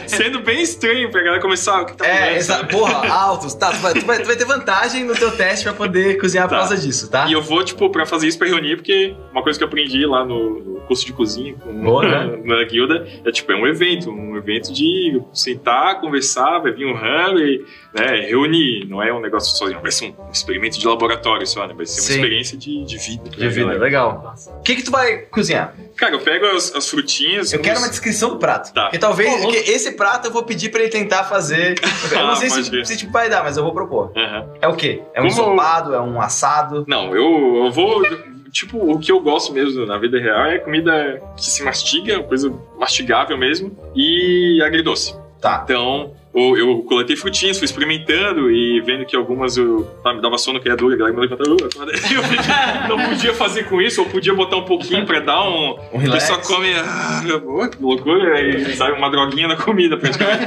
sendo 0.06 0.40
bem 0.40 0.62
estranho 0.62 1.10
pra 1.10 1.22
galera 1.22 1.42
começar. 1.42 1.82
O 1.82 1.86
que 1.86 1.96
tá 1.96 2.06
É, 2.06 2.40
sabe? 2.40 2.70
porra, 2.70 3.08
altos. 3.08 3.54
Tá, 3.54 3.70
tu 3.70 3.78
vai, 3.78 3.94
tu, 3.94 4.04
vai, 4.06 4.18
tu 4.20 4.26
vai 4.26 4.36
ter 4.36 4.44
vantagem 4.44 5.04
no 5.04 5.14
teu 5.14 5.30
teste 5.36 5.64
pra 5.64 5.72
poder 5.74 6.18
cozinhar 6.20 6.48
por 6.48 6.54
Tá. 6.54 6.60
causa 6.60 6.76
disso, 6.76 7.10
tá? 7.10 7.26
E 7.28 7.32
eu 7.32 7.42
vou, 7.42 7.62
tipo, 7.64 7.88
pra 7.90 8.06
fazer 8.06 8.28
isso 8.28 8.38
pra 8.38 8.48
reunir, 8.48 8.76
porque 8.76 9.14
uma 9.32 9.42
coisa 9.42 9.58
que 9.58 9.64
eu 9.64 9.68
aprendi 9.68 10.04
lá 10.06 10.24
no, 10.24 10.60
no 10.60 10.80
curso 10.82 11.04
de 11.06 11.12
cozinha 11.12 11.54
com, 11.54 11.72
Boa, 11.82 12.02
né? 12.26 12.40
na 12.44 12.64
guilda 12.64 13.06
é, 13.24 13.30
tipo, 13.30 13.50
é 13.52 13.56
um 13.56 13.66
evento. 13.66 14.10
Um 14.10 14.36
evento 14.36 14.72
de 14.72 15.20
sentar, 15.32 16.00
conversar, 16.00 16.58
vai 16.60 16.72
vir 16.72 16.86
um 16.86 16.94
e 17.38 17.64
né, 17.94 18.20
reunir. 18.28 18.86
Não 18.88 19.02
é 19.02 19.12
um 19.12 19.20
negócio 19.20 19.56
sozinho, 19.56 19.80
vai 19.80 19.90
ser 19.90 20.14
um, 20.18 20.28
um 20.28 20.30
experimento 20.30 20.78
de 20.78 20.86
laboratório 20.86 21.46
só, 21.46 21.66
né? 21.66 21.74
Vai 21.76 21.86
ser 21.86 22.00
uma 22.00 22.06
Sim. 22.06 22.14
experiência 22.14 22.56
de, 22.58 22.84
de 22.84 22.98
vida. 22.98 23.30
De 23.30 23.48
vida, 23.48 23.72
legal. 23.72 24.34
O 24.58 24.62
que 24.62 24.76
que 24.76 24.82
tu 24.82 24.90
vai 24.90 25.18
cozinhar? 25.18 25.74
Cara, 25.96 26.14
eu 26.14 26.20
pego 26.20 26.46
as, 26.46 26.74
as 26.74 26.88
frutinhas. 26.88 27.52
Eu 27.52 27.60
uns- 27.60 27.64
quero 27.64 27.78
uma 27.80 27.88
descrição 27.88 28.30
do 28.30 28.36
prato. 28.38 28.72
Tá. 28.72 28.84
Porque 28.84 28.98
talvez 28.98 29.28
louco. 29.30 29.44
porque 29.52 29.70
esse 29.70 29.92
prato 29.92 30.28
eu 30.28 30.32
vou 30.32 30.42
pedir 30.44 30.70
pra 30.70 30.80
ele 30.80 30.90
tentar 30.90 31.24
fazer. 31.24 31.74
Eu 32.10 32.18
não 32.18 32.30
Ah, 32.30 32.36
sei 32.36 32.48
se, 32.50 32.84
se 32.86 32.96
tipo 32.96 33.12
vai 33.12 33.28
dar, 33.28 33.42
mas 33.44 33.56
eu 33.56 33.62
vou 33.62 33.72
propor. 33.72 34.12
É 34.60 34.66
o 34.68 34.74
quê? 34.74 35.02
É 35.14 35.20
um 35.20 35.28
Como- 35.28 35.28
ensopado? 35.28 35.94
É 35.94 36.00
um 36.00 36.20
assado? 36.20 36.84
Não, 36.88 37.14
eu, 37.14 37.64
eu 37.64 37.70
vou. 37.70 38.02
Tipo, 38.50 38.78
o 38.78 38.98
que 38.98 39.12
eu 39.12 39.20
gosto 39.20 39.52
mesmo 39.52 39.86
na 39.86 39.96
vida 39.96 40.18
real 40.18 40.46
é 40.46 40.58
comida 40.58 41.22
que 41.36 41.44
se 41.44 41.62
mastiga, 41.62 42.20
coisa 42.24 42.52
mastigável 42.78 43.36
mesmo, 43.38 43.76
e 43.94 44.60
agridoce. 44.64 45.14
Tá. 45.40 45.62
Então, 45.64 46.12
eu, 46.32 46.56
eu 46.56 46.82
coletei 46.82 47.16
frutinhas, 47.16 47.58
fui 47.58 47.64
experimentando 47.64 48.50
e 48.50 48.80
vendo 48.82 49.04
que 49.04 49.16
algumas 49.16 49.56
eu 49.56 49.84
tá, 50.02 50.14
me 50.14 50.22
dava 50.22 50.38
sono 50.38 50.60
criador, 50.60 50.92
a 50.92 50.96
galera 50.96 51.16
me 51.16 51.22
levantava. 51.22 51.50
Eu 52.88 52.96
não 52.96 53.08
podia 53.08 53.34
fazer 53.34 53.64
com 53.64 53.80
isso, 53.80 54.00
ou 54.00 54.08
podia 54.08 54.32
botar 54.32 54.56
um 54.56 54.64
pouquinho 54.64 55.04
pra 55.04 55.20
dar 55.20 55.42
um. 55.42 55.76
Um 55.92 55.98
relax? 55.98 56.24
pessoal 56.24 56.40
come, 56.40 56.72
ah, 56.74 57.68
que 57.70 57.82
loucura, 57.82 58.40
e 58.40 58.76
sai 58.76 58.92
uma 58.92 59.10
droguinha 59.10 59.48
na 59.48 59.56
comida 59.56 59.96
praticamente. 59.96 60.44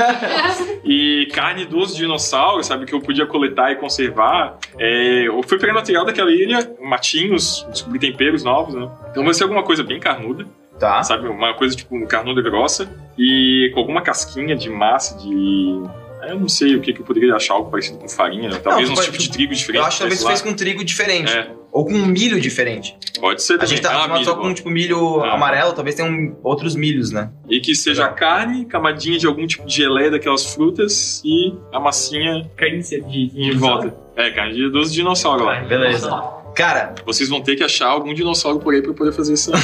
e 0.86 1.28
carne 1.34 1.66
dos 1.66 1.96
dinossauros, 1.96 2.68
sabe, 2.68 2.86
que 2.86 2.94
eu 2.94 3.02
podia 3.02 3.26
coletar 3.26 3.72
e 3.72 3.76
conservar. 3.76 4.58
É, 4.80 5.28
eu 5.28 5.42
fui 5.44 5.58
pegando 5.58 5.76
material 5.76 6.06
daquela 6.06 6.32
ilha, 6.32 6.76
matinhos, 6.82 7.66
descobri 7.70 8.00
temperos 8.00 8.44
novos, 8.44 8.74
né? 8.74 8.90
Então 9.12 9.24
vai 9.24 9.34
ser 9.34 9.44
alguma 9.44 9.64
coisa 9.64 9.84
bem 9.84 10.00
carnuda, 10.00 10.46
Tá. 10.80 11.02
sabe? 11.04 11.28
Uma 11.28 11.54
coisa 11.54 11.76
tipo 11.76 12.06
carnuda 12.08 12.42
grossa 12.42 12.90
e 13.18 13.72
com 13.74 13.80
alguma 13.80 14.02
casquinha 14.02 14.56
de 14.56 14.70
massa 14.70 15.18
de. 15.18 15.82
Eu 16.28 16.40
não 16.40 16.48
sei 16.48 16.76
o 16.78 16.80
que, 16.82 16.94
que 16.94 17.02
eu 17.02 17.06
poderia 17.06 17.36
achar, 17.36 17.54
algo 17.54 17.70
parecido 17.70 17.98
com 17.98 18.08
farinha, 18.08 18.50
né? 18.50 18.58
talvez 18.64 18.90
um 18.90 18.94
pode- 18.96 19.08
tipo 19.08 19.18
de 19.18 19.30
trigo 19.30 19.54
diferente. 19.54 19.82
Eu 19.82 19.86
acho 19.86 19.98
que 19.98 20.04
talvez 20.04 20.22
tu 20.22 20.28
fez 20.28 20.42
com 20.42 20.54
trigo 20.54 20.82
diferente. 20.84 21.30
É, 21.30 21.50
Ou 21.70 21.84
com 21.86 21.92
milho 21.98 22.40
diferente. 22.40 22.96
pode 23.20 23.44
ser 23.44 23.56
A 23.56 23.58
também. 23.58 23.70
gente 23.76 23.82
tá 23.82 23.90
Ah, 23.90 23.92
acostumado 24.06 24.20
milho, 24.20 24.26
só 24.32 24.36
com 24.38 24.54
tipo 24.54 24.70
milho 24.70 25.22
Ah. 25.22 25.34
amarelo, 25.34 25.74
talvez 25.74 25.96
tenha 25.98 26.10
um- 26.10 26.34
outros 26.42 26.76
milhos, 26.78 27.12
né? 27.12 27.30
E 27.50 27.60
que 27.60 27.76
seja 27.76 28.04
Legal. 28.04 28.16
carne, 28.16 28.64
camadinha 28.66 29.18
de 29.20 29.28
algum 29.28 29.46
tipo 29.46 29.66
de 29.68 29.76
geleia 29.76 30.12
daquelas 30.12 30.54
frutas 30.54 31.22
e 31.26 31.54
a 31.74 31.80
massinha 31.80 32.50
Carne 32.56 32.80
de, 32.80 33.02
de, 33.02 33.42
em 33.42 33.58
volta. 33.58 33.94
É, 34.16 34.32
carne 34.32 34.54
de- 34.54 34.70
dos 34.70 34.94
dinossauros 34.94 35.46
lá. 35.46 35.60
Beleza. 35.60 36.10
Cara, 36.56 36.94
Vocês 37.06 37.30
vão 37.30 37.42
ter 37.42 37.56
que 37.56 37.64
achar 37.64 37.88
algum 37.88 38.14
dinossauro 38.14 38.60
por 38.60 38.74
aí 38.74 38.82
pra 38.82 38.94
poder 38.94 39.12
fazer 39.12 39.34
isso. 39.34 39.52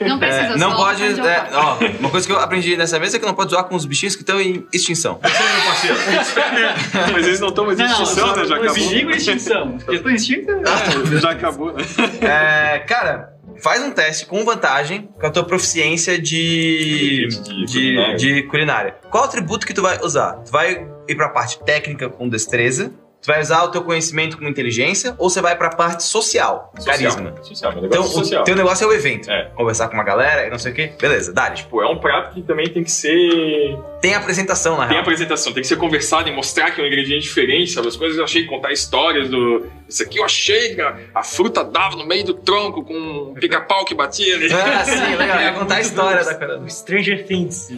Não 0.00 0.18
precisa 0.18 0.54
é, 0.54 0.56
não 0.56 0.74
pode. 0.74 1.02
é, 1.04 1.12
posso. 1.14 1.56
ó, 1.58 1.76
uma 2.00 2.08
coisa 2.10 2.26
que 2.26 2.32
eu 2.32 2.38
aprendi 2.38 2.74
nessa 2.74 2.98
vez 2.98 3.12
é 3.12 3.18
que 3.18 3.26
não 3.26 3.34
pode 3.34 3.50
zoar 3.50 3.64
com 3.64 3.74
os 3.76 3.84
bichinhos 3.84 4.16
que 4.16 4.22
estão 4.22 4.40
em 4.40 4.66
extinção. 4.72 5.20
Mas 7.12 7.26
eles 7.26 7.38
não 7.38 7.48
estão 7.48 7.66
mais 7.66 7.78
em 7.78 7.84
extinção, 7.84 8.34
né? 8.34 8.44
Já 8.46 8.56
acabou. 8.56 8.76
extingue 8.78 9.12
a 9.12 9.16
extinção. 9.16 9.72
Porque 9.78 9.96
eu 9.96 10.02
tô 10.02 10.08
extinto. 10.08 10.50
É, 10.52 11.20
já 11.20 11.30
acabou, 11.30 11.72
né? 11.74 11.84
É, 12.22 12.78
cara, 12.80 13.34
faz 13.62 13.82
um 13.82 13.90
teste 13.90 14.24
com 14.26 14.42
vantagem 14.44 15.08
com 15.20 15.26
a 15.26 15.30
tua 15.30 15.44
proficiência 15.44 16.18
de, 16.18 17.28
De 17.28 17.64
de, 17.66 17.72
culinária. 17.72 18.16
de 18.16 18.42
culinária. 18.44 18.94
Qual 19.10 19.24
atributo 19.24 19.66
que 19.66 19.74
tu 19.74 19.82
vai 19.82 19.98
usar? 20.02 20.32
Tu 20.44 20.50
vai 20.50 20.86
ir 21.08 21.14
pra 21.14 21.28
parte 21.28 21.62
técnica 21.64 22.08
com 22.08 22.26
destreza? 22.28 22.92
Tu 23.22 23.26
vai 23.26 23.40
usar 23.40 23.64
o 23.64 23.68
teu 23.68 23.82
conhecimento 23.82 24.38
com 24.38 24.44
inteligência? 24.46 25.14
Ou 25.18 25.28
você 25.28 25.42
vai 25.42 25.54
pra 25.54 25.68
parte 25.68 26.02
social, 26.02 26.72
carisma? 26.86 27.34
Social, 27.42 27.72
meu 27.72 27.84
Então, 27.84 28.00
negócio 28.00 28.18
é 28.20 28.24
social. 28.24 28.40
o 28.40 28.44
teu 28.44 28.56
negócio 28.56 28.84
é 28.84 28.86
o 28.86 28.92
evento. 28.94 29.30
É. 29.30 29.50
Conversar 29.54 29.88
com 29.88 29.94
uma 29.94 30.04
galera 30.04 30.46
e 30.46 30.50
não 30.50 30.58
sei 30.58 30.72
o 30.72 30.74
quê. 30.74 30.92
Beleza, 30.98 31.30
dá 31.32 31.50
Tipo, 31.50 31.82
é 31.82 31.86
um 31.86 31.98
prato 31.98 32.34
que 32.34 32.40
também 32.42 32.66
tem 32.70 32.82
que 32.82 32.90
ser. 32.90 33.78
Tem 34.00 34.14
apresentação, 34.14 34.78
na 34.78 34.84
Tem 34.84 34.92
real. 34.92 35.02
apresentação, 35.02 35.52
tem 35.52 35.60
que 35.60 35.68
ser 35.68 35.76
conversado 35.76 36.30
e 36.30 36.32
mostrar 36.32 36.70
que 36.70 36.80
é 36.80 36.84
um 36.84 36.86
ingrediente 36.86 37.24
diferente, 37.24 37.72
sabe? 37.72 37.88
As 37.88 37.96
coisas 37.96 38.16
eu 38.16 38.24
achei, 38.24 38.46
contar 38.46 38.72
histórias 38.72 39.28
do. 39.28 39.66
Isso 39.86 40.02
aqui 40.02 40.18
eu 40.18 40.24
achei 40.24 40.74
que 40.74 40.80
a, 40.80 41.22
fruta 41.22 41.62
dava 41.62 41.96
no 41.96 42.06
meio 42.06 42.24
do 42.24 42.32
tronco 42.34 42.82
com 42.82 42.94
um 42.94 43.34
pica-pau 43.34 43.84
que 43.84 43.94
batia. 43.94 44.38
Né? 44.38 44.46
Ah, 44.52 44.84
sim, 44.84 45.16
legal. 45.16 45.38
É 45.38 45.52
contar 45.52 45.74
a 45.74 45.80
história 45.80 46.24
da 46.24 46.34
cara. 46.34 46.62
Stranger 46.68 47.26
Things. 47.26 47.68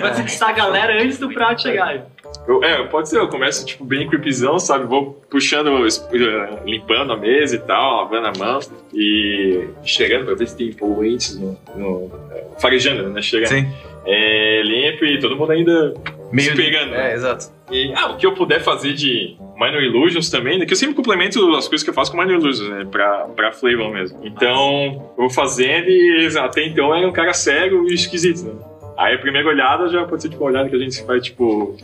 Vai 0.00 0.14
conquistar 0.14 0.50
a 0.50 0.52
galera 0.52 1.02
antes 1.02 1.18
do 1.18 1.28
prato 1.32 1.62
chegar. 1.62 2.06
Eu- 2.48 2.64
é, 2.64 2.82
pode 2.86 3.08
ser, 3.08 3.18
eu 3.18 3.28
começo, 3.28 3.64
tipo, 3.64 3.84
bem 3.84 4.08
creepyzão, 4.08 4.58
sabe? 4.58 4.84
Vou 4.86 5.20
puxando, 5.30 5.68
eh, 5.86 6.58
limpando 6.64 7.12
a 7.12 7.16
mesa 7.16 7.56
e 7.56 7.58
tal, 7.60 7.96
lavando 8.04 8.26
a 8.26 8.32
mão 8.38 8.58
e 8.94 9.66
chegando 9.84 10.24
pra 10.26 10.34
ver 10.34 10.48
se 10.48 10.56
tem 10.56 10.72
poluentes 10.72 11.38
no. 11.38 11.56
no 11.76 12.10
eh, 12.32 12.44
farejando, 12.58 13.08
né? 13.10 13.22
Chegando. 13.22 13.48
Sim. 13.50 13.66
É, 14.06 14.62
limpo 14.64 15.04
e 15.04 15.18
todo 15.20 15.36
mundo 15.36 15.52
ainda 15.52 15.94
Meio 16.32 16.50
se 16.50 16.56
pegando. 16.56 16.94
É, 16.94 17.12
exato. 17.14 17.46
E, 17.70 17.92
ah, 17.94 18.12
o 18.12 18.16
que 18.16 18.26
eu 18.26 18.32
puder 18.34 18.60
fazer 18.60 18.94
de 18.94 19.36
Minor 19.56 19.82
Illusions 19.82 20.30
também, 20.30 20.58
né? 20.58 20.64
Que 20.64 20.72
eu 20.72 20.76
sempre 20.76 20.94
complemento 20.94 21.38
as 21.54 21.68
coisas 21.68 21.84
que 21.84 21.90
eu 21.90 21.94
faço 21.94 22.10
com 22.10 22.16
Minor 22.18 22.40
Illusions, 22.40 22.68
né? 22.70 22.86
Pra, 22.90 23.26
pra 23.36 23.52
Flavor 23.52 23.92
mesmo. 23.92 24.18
Então, 24.24 25.12
eu 25.16 25.24
vou 25.24 25.30
fazendo 25.30 25.88
e 25.88 26.28
até 26.38 26.64
então 26.66 26.94
era 26.94 27.06
um 27.06 27.12
cara 27.12 27.34
sério 27.34 27.86
e 27.88 27.94
esquisito, 27.94 28.42
né? 28.44 28.52
Aí 29.00 29.14
a 29.14 29.18
primeira 29.18 29.48
olhada 29.48 29.88
já 29.88 30.04
pode 30.04 30.20
ser 30.20 30.28
tipo 30.28 30.44
uma 30.44 30.50
olhada 30.50 30.68
que 30.68 30.76
a 30.76 30.78
gente 30.78 31.02
vai, 31.04 31.18
tipo. 31.22 31.74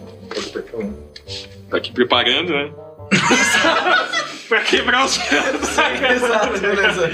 Tá 1.71 1.79
aqui 1.79 1.91
preparando, 1.91 2.53
né? 2.53 2.71
pra 4.51 4.61
quebrar 4.61 5.07
os 5.07 5.17
Exato, 5.17 6.61
beleza. 6.61 7.11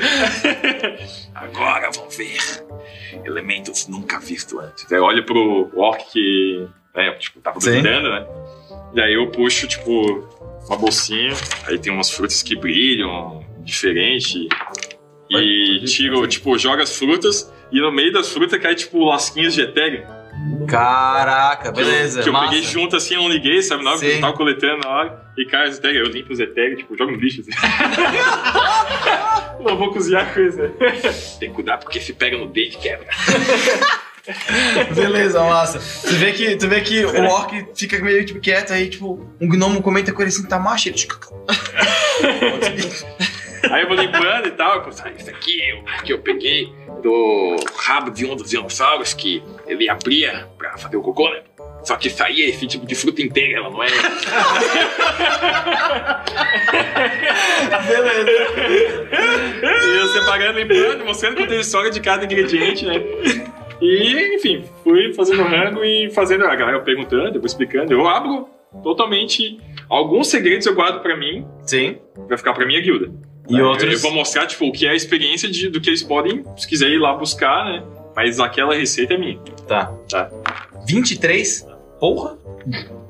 Agora 1.32 1.88
vão 1.92 2.08
ver 2.10 2.36
elementos 3.24 3.86
nunca 3.86 4.18
vistos 4.18 4.58
antes. 4.58 4.92
Aí 4.92 4.98
olha 4.98 5.24
pro 5.24 5.70
orc 5.76 6.04
que, 6.10 6.66
né, 6.96 7.12
tipo, 7.12 7.40
tava 7.40 7.60
duvidando, 7.60 8.10
né? 8.10 8.26
E 8.94 9.00
aí 9.00 9.14
eu 9.14 9.30
puxo, 9.30 9.68
tipo, 9.68 10.28
uma 10.66 10.76
bolsinha, 10.78 11.32
aí 11.68 11.78
tem 11.78 11.92
umas 11.92 12.10
frutas 12.10 12.42
que 12.42 12.56
brilham, 12.56 13.46
diferente. 13.60 14.48
E 15.30 15.84
tiro, 15.84 16.26
tipo, 16.26 16.58
joga 16.58 16.82
as 16.82 16.98
frutas 16.98 17.52
e 17.72 17.80
no 17.80 17.92
meio 17.92 18.12
das 18.12 18.32
frutas 18.32 18.60
cai, 18.60 18.74
tipo, 18.74 19.04
lasquinhas 19.04 19.54
de 19.54 19.62
etéreo. 19.62 20.04
Caraca, 20.66 21.70
Que 21.72 21.80
eu- 21.80 21.84
beleza. 21.84 22.22
Que 22.22 22.28
eu, 22.28 22.32
peguei 22.40 22.62
junto 22.62 22.96
assim, 22.96 23.14
eu 23.14 23.22
não 23.22 23.28
liguei, 23.28 23.62
sabe? 23.62 23.84
Na 23.84 23.90
hora 23.92 24.00
que 24.00 24.06
eu 24.06 24.20
tava 24.20 24.32
coletando 24.32 24.78
na 24.84 24.88
hora. 24.90 25.22
E 25.36 25.44
cai 25.46 25.68
os 25.68 25.78
etéreo, 25.78 26.04
eu 26.06 26.10
limpo 26.10 26.32
os 26.32 26.40
etéreo, 26.40 26.76
tipo, 26.76 26.96
jogo 26.96 27.12
no 27.12 27.18
lixo. 27.18 27.42
Assim. 27.42 27.50
não 29.64 29.76
vou 29.76 29.92
cozinhar 29.92 30.32
com 30.34 30.40
isso, 30.40 30.58
né? 30.58 30.70
Tem 31.38 31.48
que 31.48 31.54
cuidar 31.54 31.78
porque 31.78 32.00
se 32.00 32.12
pega 32.12 32.36
no 32.36 32.48
dente 32.48 32.76
quebra. 32.78 33.06
Beleza, 34.94 35.42
massa. 35.42 35.80
Tu 36.08 36.14
vê 36.14 36.32
que, 36.32 36.56
tu 36.56 36.68
vê 36.68 36.80
que 36.80 37.04
o 37.04 37.24
orc 37.24 37.66
fica 37.74 37.98
meio 37.98 38.24
tipo, 38.24 38.38
quieto, 38.40 38.72
aí 38.72 38.88
tipo, 38.88 39.28
um 39.40 39.48
gnomo 39.48 39.82
comenta 39.82 40.12
com 40.12 40.22
ele 40.22 40.28
assim, 40.28 40.46
tá 40.46 40.58
macho, 40.60 40.88
ele 40.88 40.96
Aí 43.70 43.82
eu 43.82 43.88
vou 43.88 43.96
limpando 43.96 44.46
e 44.46 44.50
tal. 44.52 44.76
Eu 44.76 44.90
ah, 45.04 45.10
isso 45.16 45.30
aqui 45.30 45.60
eu, 45.68 45.84
que 46.04 46.12
eu 46.12 46.18
peguei 46.18 46.72
do 47.02 47.56
rabo 47.76 48.10
de 48.10 48.24
um 48.24 48.36
dos 48.36 48.50
dinossauros 48.50 49.12
que 49.14 49.42
ele 49.66 49.88
abria 49.88 50.48
pra 50.56 50.76
fazer 50.78 50.96
o 50.96 51.02
cocô, 51.02 51.28
né? 51.30 51.42
Só 51.84 51.96
que 51.96 52.08
saía 52.08 52.48
esse 52.48 52.64
tipo 52.66 52.86
de 52.86 52.94
fruta 52.94 53.20
inteira, 53.22 53.58
ela 53.58 53.70
não 53.70 53.82
é. 53.82 53.88
E 59.82 59.96
eu 59.98 60.06
separando, 60.08 60.60
limpando, 60.60 61.04
mostrando 61.04 61.36
que 61.36 61.42
eu 61.42 61.48
tenho 61.48 61.60
história 61.60 61.90
de 61.90 62.00
cada 62.00 62.24
ingrediente, 62.24 62.86
né? 62.86 63.02
E, 63.80 64.36
enfim, 64.36 64.64
fui 64.84 65.12
fazendo 65.12 65.42
rango 65.42 65.84
e 65.84 66.08
fazendo 66.10 66.44
a 66.44 66.54
galera 66.54 66.78
perguntando, 66.80 67.36
eu 67.36 67.40
vou 67.40 67.46
explicando. 67.46 67.92
Eu 67.92 68.06
abro 68.06 68.48
totalmente. 68.82 69.58
Alguns 69.88 70.28
segredos 70.28 70.66
eu 70.66 70.74
guardo 70.74 71.02
pra 71.02 71.16
mim, 71.16 71.44
Sim. 71.66 71.98
vai 72.28 72.38
ficar 72.38 72.52
pra 72.52 72.64
minha 72.64 72.80
guilda. 72.80 73.10
E 73.48 73.58
Eu- 73.58 73.66
outros. 73.66 73.92
Eu 73.92 73.98
vou 74.00 74.12
mostrar, 74.12 74.46
tipo, 74.46 74.66
o 74.66 74.72
que 74.72 74.86
é 74.86 74.90
a 74.90 74.94
experiência 74.94 75.50
de, 75.50 75.68
do 75.68 75.80
que 75.80 75.90
eles 75.90 76.02
podem, 76.02 76.44
se 76.56 76.66
quiser 76.68 76.88
ir 76.88 76.98
lá 76.98 77.14
buscar, 77.14 77.64
né? 77.64 77.82
Mas 78.14 78.38
aquela 78.38 78.74
receita 78.74 79.14
é 79.14 79.18
minha. 79.18 79.38
Tá. 79.66 79.86
Tá. 80.08 80.30
23? 80.86 81.66
Porra. 81.98 82.36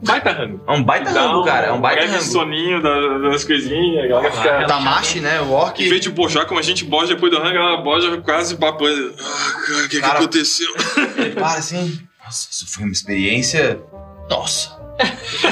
Baita 0.05 0.33
rango. 0.33 0.61
É 0.67 0.73
um 0.73 0.83
baita 0.83 1.13
Dá 1.13 1.23
rango, 1.29 1.45
cara. 1.45 1.67
É 1.69 1.73
um 1.73 1.81
baita 1.81 2.05
rango. 2.07 2.23
soninho 2.23 2.83
da- 2.83 3.19
das 3.31 3.45
coisinhas, 3.45 4.05
a 4.05 4.09
galera 4.09 4.33
fica... 4.33 4.67
Tamashi, 4.67 5.21
né? 5.21 5.41
O 5.41 5.51
orc. 5.53 5.81
Em 5.85 5.89
vez 5.89 6.01
de 6.01 6.11
bojar 6.11 6.47
como 6.47 6.59
a 6.59 6.63
gente 6.63 6.85
boja 6.85 7.15
depois 7.15 7.31
do 7.33 7.39
rango, 7.39 7.57
ela 7.57 7.77
boja 7.83 8.17
quase 8.19 8.57
babando. 8.57 9.15
Ah, 9.19 9.53
cara, 9.67 9.79
o 9.79 9.83
que, 9.83 9.89
que 9.97 10.01
Cara- 10.01 10.19
aconteceu? 10.19 10.69
Ele 11.17 11.31
para 11.35 11.47
assim. 11.59 12.01
Nossa, 12.25 12.49
isso 12.51 12.67
foi 12.73 12.85
uma 12.85 12.93
experiência. 12.93 13.81
Nossa. 14.29 14.77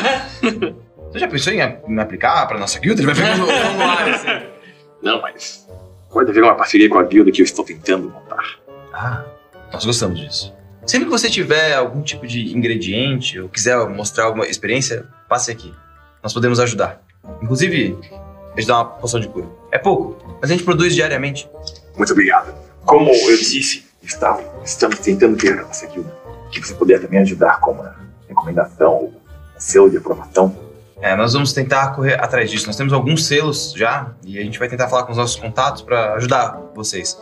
Você 1.11 1.19
já 1.19 1.27
pensou 1.29 1.53
em, 1.53 1.59
em 1.59 1.99
aplicar 1.99 2.47
pra 2.47 2.59
nossa 2.59 2.79
guilda? 2.79 3.03
Ele 3.03 3.13
vai 3.13 3.15
pegando 3.17 3.43
o 3.49 3.53
formulário 3.53 4.15
assim. 4.15 4.29
Não, 5.03 5.21
mas 5.23 5.67
pode 6.11 6.31
haver 6.31 6.43
uma 6.43 6.55
parceria 6.55 6.89
com 6.89 6.99
a 6.99 7.03
guilda 7.05 7.31
que 7.31 7.41
eu 7.41 7.45
estou 7.45 7.65
tentando 7.65 8.09
montar. 8.11 8.59
Ah, 8.93 9.25
nós 9.73 9.85
gostamos 9.85 10.19
disso. 10.19 10.53
Sempre 10.87 11.07
que 11.07 11.11
você 11.13 11.31
tiver 11.31 11.75
algum 11.75 12.03
tipo 12.03 12.27
de 12.27 12.57
ingrediente 12.57 13.39
ou 13.39 13.49
quiser 13.49 13.77
mostrar 13.89 14.25
alguma 14.25 14.47
experiência, 14.47 15.07
passe 15.29 15.51
aqui. 15.51 15.73
Nós 16.23 16.33
podemos 16.33 16.59
ajudar. 16.59 17.01
Inclusive, 17.43 17.97
a 18.55 18.59
gente 18.61 18.67
dá 18.69 18.77
uma 18.79 18.85
poção 18.87 19.21
de 19.21 19.29
cura. 19.29 19.47
É 19.71 19.79
pouco, 19.79 20.39
mas 20.41 20.51
a 20.51 20.55
gente 20.55 20.65
produz 20.65 20.95
diariamente. 20.95 21.49
Muito 21.97 22.13
obrigado. 22.13 22.53
Como 22.85 23.11
eu 23.11 23.37
disse, 23.37 23.87
está- 24.03 24.41
estamos 24.65 24.99
tentando 24.99 25.37
criar 25.37 25.61
a 25.61 25.63
nossa 25.67 25.87
guilda. 25.87 26.13
Que 26.51 26.61
você 26.61 26.75
puder 26.75 27.01
também 27.01 27.21
ajudar 27.21 27.61
com 27.61 27.73
uma 27.73 27.95
recomendação, 28.29 28.93
ou 28.95 29.09
um 29.09 29.61
selo 29.61 29.89
de 29.89 29.99
aprovação. 29.99 30.55
É, 31.01 31.17
nós 31.17 31.33
vamos 31.33 31.53
tentar 31.53 31.95
correr 31.95 32.15
atrás 32.23 32.51
disso. 32.51 32.67
Nós 32.67 32.77
temos 32.77 32.93
alguns 32.93 33.27
selos 33.27 33.73
já 33.77 34.13
e 34.25 34.39
a 34.39 34.43
gente 34.43 34.59
vai 34.59 34.69
tentar 34.69 34.89
falar 34.89 35.05
com 35.05 35.13
os 35.13 35.19
nossos 35.19 35.37
contatos 35.37 35.83
para 35.83 36.15
ajudar 36.15 36.61
vocês. 36.75 37.19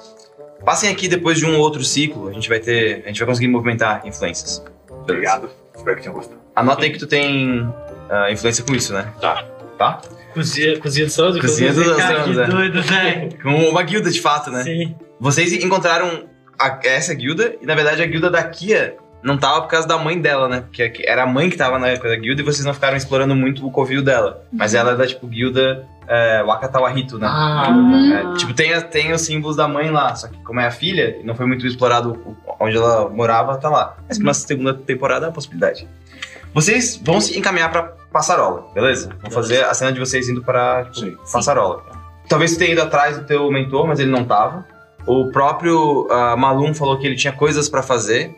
Passem 0.64 0.90
aqui 0.90 1.06
depois 1.08 1.38
de 1.38 1.46
um 1.46 1.54
ou 1.54 1.60
outro 1.60 1.84
ciclo, 1.84 2.28
a 2.28 2.32
gente 2.32 2.48
vai 2.48 2.58
ter, 2.58 3.02
a 3.04 3.08
gente 3.08 3.18
vai 3.18 3.26
conseguir 3.28 3.48
movimentar 3.48 4.04
influências. 4.04 4.62
Obrigado. 4.90 5.48
Espero 5.74 5.96
que 5.96 6.02
tenham 6.02 6.14
gostado. 6.14 6.40
Anota 6.56 6.82
aí 6.84 6.90
que 6.90 6.98
tu 6.98 7.06
tem 7.06 7.72
ah, 8.10 8.30
influência 8.32 8.64
com 8.64 8.74
isso, 8.74 8.92
né? 8.92 9.12
Tá. 9.20 9.44
Tá? 9.78 10.00
Cozinha, 10.34 10.78
cozinha 10.80 11.06
dos 11.06 11.14
Santos. 11.14 11.40
Cozinha 11.40 11.72
dos 11.72 11.84
Santos, 11.86 12.34
que 12.34 12.40
é. 12.40 12.46
doido, 12.46 12.82
velho. 12.82 13.42
Com 13.42 13.54
uma 13.70 13.82
guilda 13.84 14.10
de 14.10 14.20
fato, 14.20 14.50
né? 14.50 14.64
Sim. 14.64 14.96
Vocês 15.20 15.52
encontraram 15.52 16.28
a- 16.58 16.80
essa 16.82 17.14
guilda 17.14 17.54
e 17.62 17.66
na 17.66 17.76
verdade 17.76 18.02
a 18.02 18.06
guilda 18.06 18.28
da 18.28 18.42
Kia 18.42 18.96
não 19.22 19.36
tava 19.36 19.62
por 19.62 19.68
causa 19.68 19.86
da 19.86 19.98
mãe 19.98 20.20
dela, 20.20 20.48
né? 20.48 20.60
Porque 20.60 21.02
era 21.06 21.22
a 21.24 21.26
mãe 21.26 21.50
que 21.50 21.56
tava 21.56 21.78
na 21.78 21.88
época 21.88 22.08
da 22.08 22.16
guilda 22.16 22.40
e 22.40 22.44
vocês 22.44 22.64
não 22.64 22.72
ficaram 22.74 22.96
explorando 22.96 23.34
muito 23.34 23.66
o 23.66 23.70
covil 23.70 24.02
dela. 24.02 24.42
Mas 24.52 24.74
ela 24.74 24.92
é 24.92 24.96
da 24.96 25.06
tipo 25.06 25.26
guilda 25.26 25.84
é, 26.06 26.42
Wakatawahito, 26.44 27.18
né? 27.18 27.26
Ah, 27.28 27.68
É, 28.32 28.36
tipo, 28.38 28.54
tem, 28.54 28.72
a- 28.72 28.80
tem 28.80 29.12
os 29.12 29.20
símbolos 29.22 29.56
da 29.56 29.66
mãe 29.68 29.90
lá, 29.90 30.14
só 30.14 30.28
que 30.28 30.36
como 30.42 30.60
é 30.60 30.66
a 30.66 30.70
filha, 30.70 31.18
e 31.20 31.24
não 31.24 31.34
foi 31.34 31.46
muito 31.46 31.66
explorado 31.66 32.36
onde 32.60 32.76
ela 32.76 33.08
morava, 33.10 33.56
tá 33.58 33.68
lá. 33.68 33.96
Mas 34.08 34.18
uma 34.18 34.32
segunda 34.32 34.72
temporada 34.72 35.26
é 35.26 35.28
uma 35.28 35.34
possibilidade. 35.34 35.86
Vocês 36.54 36.98
vão 37.02 37.20
se 37.20 37.38
encaminhar 37.38 37.70
pra 37.70 37.82
Passarola, 38.12 38.66
beleza? 38.72 39.10
Vão 39.20 39.30
fazer 39.30 39.64
a 39.64 39.74
cena 39.74 39.92
de 39.92 40.00
vocês 40.00 40.28
indo 40.28 40.42
pra 40.42 40.86
tipo, 40.86 41.20
Passarola. 41.30 41.82
Talvez 42.28 42.52
você 42.52 42.58
tenha 42.58 42.72
ido 42.72 42.82
atrás 42.82 43.18
do 43.18 43.24
teu 43.26 43.50
mentor, 43.50 43.86
mas 43.86 44.00
ele 44.00 44.10
não 44.10 44.24
tava. 44.24 44.64
O 45.06 45.30
próprio 45.30 46.06
ah, 46.10 46.36
Malum 46.36 46.72
falou 46.74 46.98
que 46.98 47.06
ele 47.06 47.16
tinha 47.16 47.32
coisas 47.32 47.68
pra 47.68 47.82
fazer. 47.82 48.34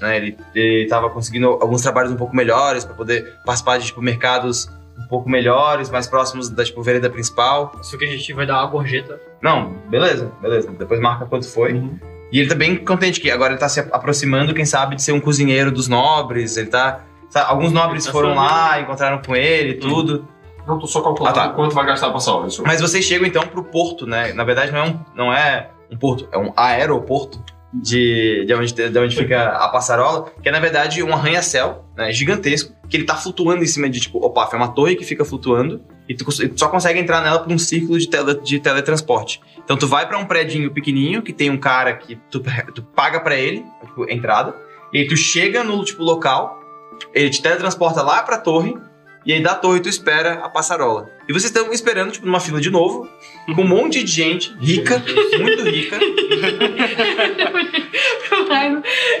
Né? 0.00 0.16
Ele, 0.16 0.36
ele 0.54 0.88
tava 0.88 1.10
conseguindo 1.10 1.48
alguns 1.60 1.82
trabalhos 1.82 2.12
um 2.12 2.16
pouco 2.16 2.34
melhores 2.34 2.84
pra 2.84 2.94
poder 2.94 3.34
participar 3.44 3.78
de 3.78 3.86
tipo, 3.86 4.00
mercados 4.00 4.68
um 4.98 5.06
pouco 5.06 5.28
melhores, 5.30 5.90
mais 5.90 6.06
próximos 6.06 6.48
da 6.48 6.64
tipo, 6.64 6.82
vereda 6.82 7.08
principal. 7.08 7.72
Isso 7.80 7.96
que 7.96 8.04
a 8.04 8.08
gente 8.08 8.32
vai 8.32 8.46
dar 8.46 8.60
uma 8.62 8.66
gorjeta. 8.70 9.20
Não, 9.40 9.74
beleza, 9.88 10.32
beleza. 10.40 10.70
Depois 10.72 11.00
marca 11.00 11.24
quanto 11.26 11.48
foi. 11.48 11.74
Uhum. 11.74 11.98
E 12.32 12.40
ele 12.40 12.48
tá 12.48 12.54
bem 12.54 12.76
contente 12.76 13.20
que 13.20 13.30
agora 13.30 13.52
ele 13.52 13.60
tá 13.60 13.68
se 13.68 13.80
aproximando, 13.80 14.52
quem 14.52 14.64
sabe, 14.64 14.96
de 14.96 15.02
ser 15.02 15.12
um 15.12 15.20
cozinheiro 15.20 15.70
dos 15.70 15.88
nobres. 15.88 16.56
Ele 16.56 16.68
tá. 16.68 17.00
sabe, 17.30 17.50
alguns 17.50 17.72
nobres 17.72 18.04
tá 18.04 18.12
foram 18.12 18.34
lá, 18.34 18.80
encontraram 18.80 19.22
com 19.22 19.34
ele 19.34 19.70
e 19.70 19.74
tudo. 19.74 20.28
Não, 20.66 20.78
tô 20.78 20.86
só 20.86 21.00
calculando 21.00 21.38
Ah, 21.38 21.48
tá. 21.48 21.54
quanto 21.54 21.74
vai 21.74 21.86
gastar 21.86 22.10
pra 22.10 22.20
salvar 22.20 22.48
isso. 22.48 22.62
Mas 22.66 22.80
vocês 22.80 23.02
chegam 23.04 23.26
então 23.26 23.46
pro 23.46 23.64
porto, 23.64 24.06
né? 24.06 24.34
Na 24.34 24.44
verdade, 24.44 24.70
não 24.70 24.78
é 24.78 24.84
um, 24.84 25.00
não 25.14 25.32
é 25.32 25.70
um 25.90 25.96
porto, 25.96 26.28
é 26.30 26.36
um 26.36 26.52
aeroporto 26.54 27.42
de, 27.72 28.44
de, 28.46 28.54
onde, 28.54 28.72
de 28.72 28.98
onde 28.98 29.16
fica 29.16 29.48
a 29.50 29.68
passarola, 29.68 30.30
que 30.42 30.48
é 30.48 30.52
na 30.52 30.60
verdade 30.60 31.02
um 31.02 31.12
arranha-céu 31.12 31.84
né, 31.96 32.10
gigantesco, 32.12 32.72
que 32.88 32.96
ele 32.96 33.04
tá 33.04 33.14
flutuando 33.14 33.62
em 33.62 33.66
cima 33.66 33.88
de 33.90 34.00
tipo, 34.00 34.18
opa, 34.24 34.48
é 34.52 34.56
uma 34.56 34.68
torre 34.68 34.96
que 34.96 35.04
fica 35.04 35.24
flutuando, 35.24 35.82
E 36.08 36.14
tu, 36.14 36.24
só 36.58 36.68
consegue 36.68 36.98
entrar 36.98 37.20
nela 37.22 37.38
por 37.40 37.52
um 37.52 37.58
círculo 37.58 37.98
de, 37.98 38.08
tele- 38.08 38.40
de 38.40 38.58
teletransporte. 38.58 39.40
Então 39.62 39.76
tu 39.76 39.86
vai 39.86 40.08
pra 40.08 40.16
um 40.16 40.24
predinho 40.24 40.70
pequenininho, 40.70 41.20
que 41.20 41.34
tem 41.34 41.50
um 41.50 41.58
cara 41.58 41.92
que 41.94 42.16
tu, 42.30 42.40
tu 42.74 42.82
paga 42.82 43.20
pra 43.20 43.36
ele, 43.36 43.62
tipo, 43.84 44.10
entrada. 44.10 44.54
E 44.90 45.00
aí 45.00 45.06
tu 45.06 45.14
chega 45.18 45.62
no 45.62 45.84
tipo, 45.84 46.02
local, 46.02 46.58
ele 47.12 47.28
te 47.28 47.42
teletransporta 47.42 48.00
lá 48.00 48.22
pra 48.22 48.38
torre, 48.38 48.74
e 49.28 49.32
aí 49.34 49.42
da 49.42 49.54
torre 49.54 49.78
tu 49.78 49.90
espera 49.90 50.40
a 50.42 50.48
passarola. 50.48 51.10
E 51.28 51.34
vocês 51.34 51.54
estão 51.54 51.70
esperando, 51.70 52.10
tipo, 52.12 52.24
numa 52.24 52.40
fila 52.40 52.62
de 52.62 52.70
novo, 52.70 53.06
com 53.54 53.60
um 53.60 53.68
monte 53.68 54.02
de 54.02 54.10
gente 54.10 54.56
rica, 54.58 55.04
muito 55.38 55.64
rica. 55.64 55.98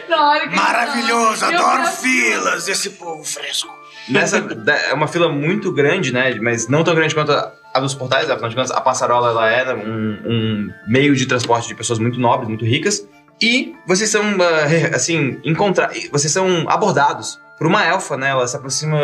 Na 0.08 0.30
hora 0.30 0.48
que 0.48 0.56
Maravilhoso, 0.56 1.44
adoro 1.44 1.82
Deus. 1.82 2.00
filas, 2.00 2.68
esse 2.68 2.88
povo 2.90 3.22
fresco. 3.22 3.70
Nessa, 4.08 4.38
é 4.88 4.94
uma 4.94 5.06
fila 5.06 5.28
muito 5.28 5.70
grande, 5.70 6.10
né? 6.10 6.34
Mas 6.40 6.68
não 6.68 6.82
tão 6.82 6.94
grande 6.94 7.14
quanto 7.14 7.32
a, 7.32 7.52
a 7.74 7.78
dos 7.78 7.92
portais, 7.92 8.30
afinal 8.30 8.48
de 8.48 8.56
contas, 8.56 8.70
a 8.70 8.80
passarola 8.80 9.28
ela 9.28 9.50
é 9.50 9.74
um, 9.74 10.18
um 10.24 10.72
meio 10.86 11.14
de 11.14 11.26
transporte 11.26 11.68
de 11.68 11.74
pessoas 11.74 11.98
muito 11.98 12.18
nobres, 12.18 12.48
muito 12.48 12.64
ricas. 12.64 13.06
E 13.42 13.74
vocês 13.86 14.08
são, 14.08 14.22
ah, 14.22 14.96
assim, 14.96 15.38
encontra 15.44 15.90
vocês 16.10 16.32
são 16.32 16.64
abordados 16.66 17.38
por 17.58 17.66
uma 17.66 17.84
elfa, 17.84 18.16
né? 18.16 18.30
Ela 18.30 18.46
se 18.46 18.56
aproxima 18.56 18.98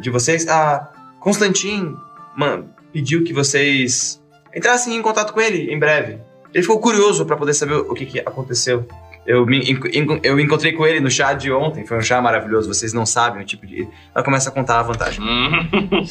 de- 0.00 0.10
vocês. 0.10 0.46
A 0.48 0.88
Constantin 1.20 1.94
mano, 2.36 2.68
pediu 2.92 3.22
que 3.24 3.32
vocês 3.32 4.22
entrassem 4.54 4.96
em 4.96 5.02
contato 5.02 5.32
com 5.32 5.40
ele 5.40 5.72
em 5.72 5.78
breve. 5.78 6.18
Ele 6.52 6.62
ficou 6.62 6.78
curioso 6.80 7.24
pra 7.26 7.36
poder 7.36 7.54
saber 7.54 7.74
o 7.74 7.94
que, 7.94 8.06
que 8.06 8.20
aconteceu. 8.20 8.86
Eu, 9.26 9.46
me, 9.46 9.62
eu 10.22 10.38
encontrei 10.38 10.72
com 10.72 10.86
ele 10.86 11.00
no 11.00 11.10
chá 11.10 11.32
de 11.32 11.50
ontem, 11.50 11.86
foi 11.86 11.96
um 11.96 12.00
chá 12.02 12.20
maravilhoso, 12.20 12.68
vocês 12.72 12.92
não 12.92 13.06
sabem 13.06 13.42
o 13.42 13.44
tipo 13.44 13.66
de. 13.66 13.88
Ela 14.14 14.22
começa 14.22 14.50
a 14.50 14.52
contar 14.52 14.80
a 14.80 14.82
vantagem. 14.82 15.24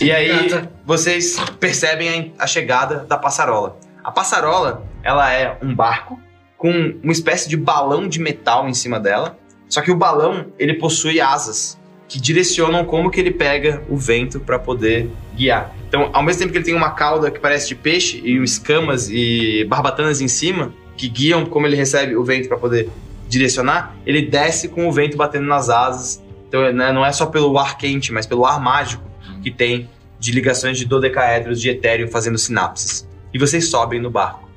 E 0.02 0.12
aí 0.12 0.50
vocês 0.84 1.38
percebem 1.60 2.34
a, 2.40 2.44
a 2.46 2.48
chegada 2.48 3.06
da 3.08 3.18
passarola. 3.18 3.78
A 4.04 4.12
passarola, 4.12 4.84
ela 5.04 5.32
é 5.32 5.58
um 5.62 5.74
barco 5.76 6.20
com 6.58 6.72
uma 7.04 7.12
espécie 7.12 7.48
de 7.48 7.56
balão 7.56 8.08
de 8.08 8.20
metal 8.20 8.68
em 8.68 8.74
cima 8.74 9.00
dela. 9.00 9.38
Só 9.74 9.82
que 9.82 9.90
o 9.90 9.96
balão, 9.96 10.54
ele 10.60 10.76
possui 10.76 11.20
asas 11.20 11.80
que 12.08 12.22
direcionam 12.22 12.86
como 12.86 13.10
que 13.10 13.20
ele 13.20 13.32
pega 13.32 13.82
o 13.90 13.98
vento 13.98 14.40
para 14.40 14.60
poder 14.60 15.10
guiar. 15.36 15.74
Então, 15.88 16.12
ao 16.14 16.22
mesmo 16.22 16.42
tempo 16.42 16.52
que 16.52 16.60
ele 16.60 16.66
tem 16.66 16.76
uma 16.76 16.92
cauda 16.92 17.32
que 17.32 17.40
parece 17.40 17.70
de 17.70 17.74
peixe 17.74 18.22
e 18.24 18.38
escamas 18.44 19.10
e 19.10 19.66
barbatanas 19.68 20.22
em 20.22 20.28
cima 20.28 20.72
que 20.96 21.10
guiam 21.10 21.44
como 21.44 21.66
ele 21.66 21.76
recebe 21.76 22.16
o 22.16 22.24
vento 22.24 22.48
para 22.48 22.56
poder 22.56 22.88
direcionar, 23.28 23.96
ele 24.06 24.22
desce 24.22 24.70
com 24.70 24.88
o 24.88 24.92
vento 24.92 25.18
batendo 25.18 25.48
nas 25.48 25.72
asas. 25.72 26.24
Então, 26.48 26.72
né, 26.72 26.92
não 26.92 27.04
é 27.04 27.12
só 27.12 27.26
pelo 27.26 27.58
ar 27.58 27.76
quente, 27.76 28.14
mas 28.14 28.28
pelo 28.28 28.46
ar 28.46 28.62
mágico 28.62 29.04
que 29.42 29.50
tem 29.50 29.90
de 30.20 30.32
ligações 30.32 30.78
de 30.78 30.86
dodecaedros 30.86 31.60
de 31.60 31.72
etéreo 31.72 32.08
fazendo 32.10 32.38
sinapses. 32.38 33.10
E 33.34 33.40
vocês 33.40 33.70
sobem 33.70 34.00
no 34.00 34.12
barco. 34.12 34.48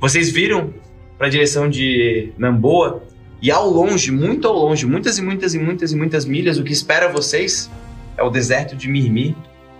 Vocês 0.00 0.30
viram 0.30 0.72
para 1.18 1.26
a 1.26 1.30
direção 1.30 1.68
de 1.68 2.32
Namboa 2.38 3.02
e 3.44 3.50
ao 3.50 3.68
longe, 3.68 4.10
muito 4.10 4.48
ao 4.48 4.54
longe, 4.54 4.86
muitas 4.86 5.18
e 5.18 5.22
muitas 5.22 5.52
e 5.52 5.58
muitas 5.58 5.92
e 5.92 5.96
muitas 5.96 6.24
milhas, 6.24 6.56
o 6.56 6.64
que 6.64 6.72
espera 6.72 7.12
vocês 7.12 7.70
é 8.16 8.22
o 8.22 8.30
deserto 8.30 8.74
de 8.74 8.88
Mirmir 8.88 9.34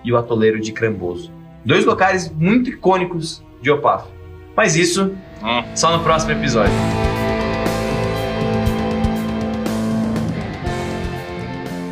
e 0.05 0.13
o 0.13 0.19
atoleiro 0.19 0.61
de 0.61 0.71
Cramboso. 0.71 1.33
Dois 1.65 1.83
locais 1.87 2.31
muito 2.31 2.69
icônicos 2.69 3.43
de 3.63 3.71
Opaf. 3.71 4.07
Mas 4.55 4.77
isso 4.77 5.15
só 5.75 5.97
no 5.97 6.05
próximo 6.05 6.33
episódio. 6.33 6.75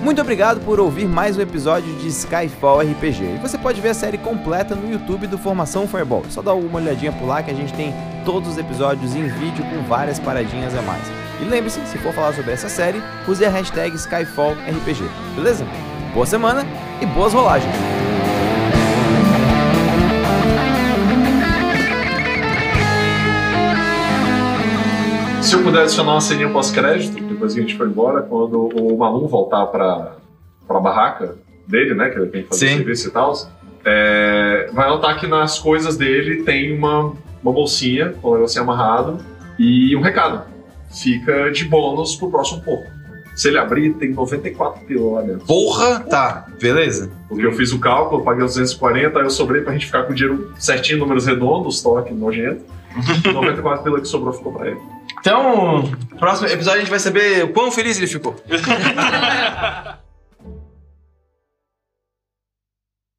Muito 0.05 0.20
obrigado 0.20 0.61
por 0.66 0.79
ouvir 0.79 1.09
mais 1.09 1.39
um 1.39 1.41
episódio 1.41 1.91
de 2.01 2.09
Skyfall 2.09 2.81
RPG. 2.81 3.37
E 3.37 3.39
você 3.39 3.57
pode 3.57 3.81
ver 3.81 3.89
a 3.89 3.95
série 3.95 4.18
completa 4.18 4.75
no 4.75 4.93
YouTube 4.93 5.27
do 5.27 5.39
Formação 5.39 5.89
Fireball. 5.89 6.27
Só 6.29 6.43
dá 6.43 6.53
uma 6.53 6.79
olhadinha 6.79 7.12
por 7.12 7.25
lá 7.25 7.43
que 7.43 7.51
a 7.51 7.55
gente 7.55 7.73
tem 7.73 7.95
todos 8.27 8.51
os 8.51 8.59
episódios 8.59 9.16
em 9.16 9.27
vídeo 9.27 9.64
com 9.64 9.83
várias 9.89 10.18
paradinhas 10.18 10.77
a 10.77 10.83
mais. 10.83 11.32
E 11.43 11.45
lembre-se, 11.45 11.84
se 11.86 11.99
for 11.99 12.12
falar 12.12 12.32
sobre 12.34 12.53
essa 12.53 12.68
série, 12.68 13.03
use 13.26 13.45
a 13.45 13.51
hashtag 13.51 13.97
SkyfallRPG, 13.97 15.03
beleza? 15.34 15.66
Boa 16.14 16.24
semana 16.24 16.64
e 17.01 17.07
boas 17.07 17.32
rolagens! 17.32 17.74
Se 25.43 25.57
eu 25.57 25.64
puder 25.64 25.82
adicionar 25.82 26.12
uma 26.12 26.20
ceninha 26.20 26.49
pós-crédito, 26.49 27.20
depois 27.24 27.55
que 27.55 27.59
a 27.59 27.62
gente 27.62 27.76
foi 27.76 27.88
embora, 27.88 28.22
quando 28.22 28.68
o 28.68 28.97
Malum 28.97 29.26
voltar 29.26 29.66
pra, 29.66 30.12
pra 30.68 30.78
barraca 30.78 31.34
dele, 31.66 31.95
né? 31.95 32.09
Que 32.11 32.20
ele 32.20 32.30
tem 32.30 32.43
que 32.45 32.51
fazer 32.51 32.68
Sim. 32.68 32.76
serviço 32.76 33.09
e 33.09 33.11
tal, 33.11 33.32
é, 33.84 34.70
vai 34.72 34.88
notar 34.88 35.18
que 35.18 35.26
nas 35.26 35.59
coisas 35.59 35.97
dele 35.97 36.45
tem 36.45 36.78
uma, 36.78 37.12
uma 37.43 37.53
bolsinha 37.53 38.11
com 38.22 38.28
o 38.28 38.34
negocinho 38.34 38.62
amarrado 38.62 39.18
e 39.59 39.97
um 39.97 40.01
recado. 40.01 40.52
Fica 40.93 41.51
de 41.51 41.64
bônus 41.64 42.16
pro 42.16 42.30
próximo 42.30 42.62
pouco. 42.62 42.86
Se 43.34 43.49
ele 43.49 43.59
abrir, 43.59 43.95
tem 43.95 44.12
94 44.12 44.84
pila 44.84 45.12
lá 45.12 45.22
dentro. 45.22 45.47
Porra! 45.47 46.01
Tá, 46.01 46.47
beleza. 46.61 47.11
Porque 47.28 47.47
eu 47.47 47.53
fiz 47.53 47.72
o 47.72 47.78
cálculo, 47.78 48.22
paguei 48.22 48.45
os 48.45 48.55
240, 48.55 49.18
aí 49.18 49.24
eu 49.24 49.30
sobrei 49.30 49.62
pra 49.62 49.72
gente 49.72 49.86
ficar 49.86 50.03
com 50.03 50.12
o 50.12 50.14
dinheiro 50.14 50.53
certinho, 50.59 50.99
números 50.99 51.26
redondos, 51.26 51.80
toque 51.82 52.12
nojento. 52.12 52.64
94 53.32 53.84
pila 53.84 54.01
que 54.01 54.07
sobrou 54.07 54.34
ficou 54.34 54.53
pra 54.53 54.68
ele. 54.68 54.80
Então, 55.18 55.90
próximo 56.18 56.49
episódio 56.49 56.78
a 56.78 56.82
gente 56.82 56.90
vai 56.90 56.99
saber 56.99 57.45
o 57.45 57.49
quão 57.49 57.70
feliz 57.70 57.97
ele 57.97 58.07
ficou. 58.07 58.36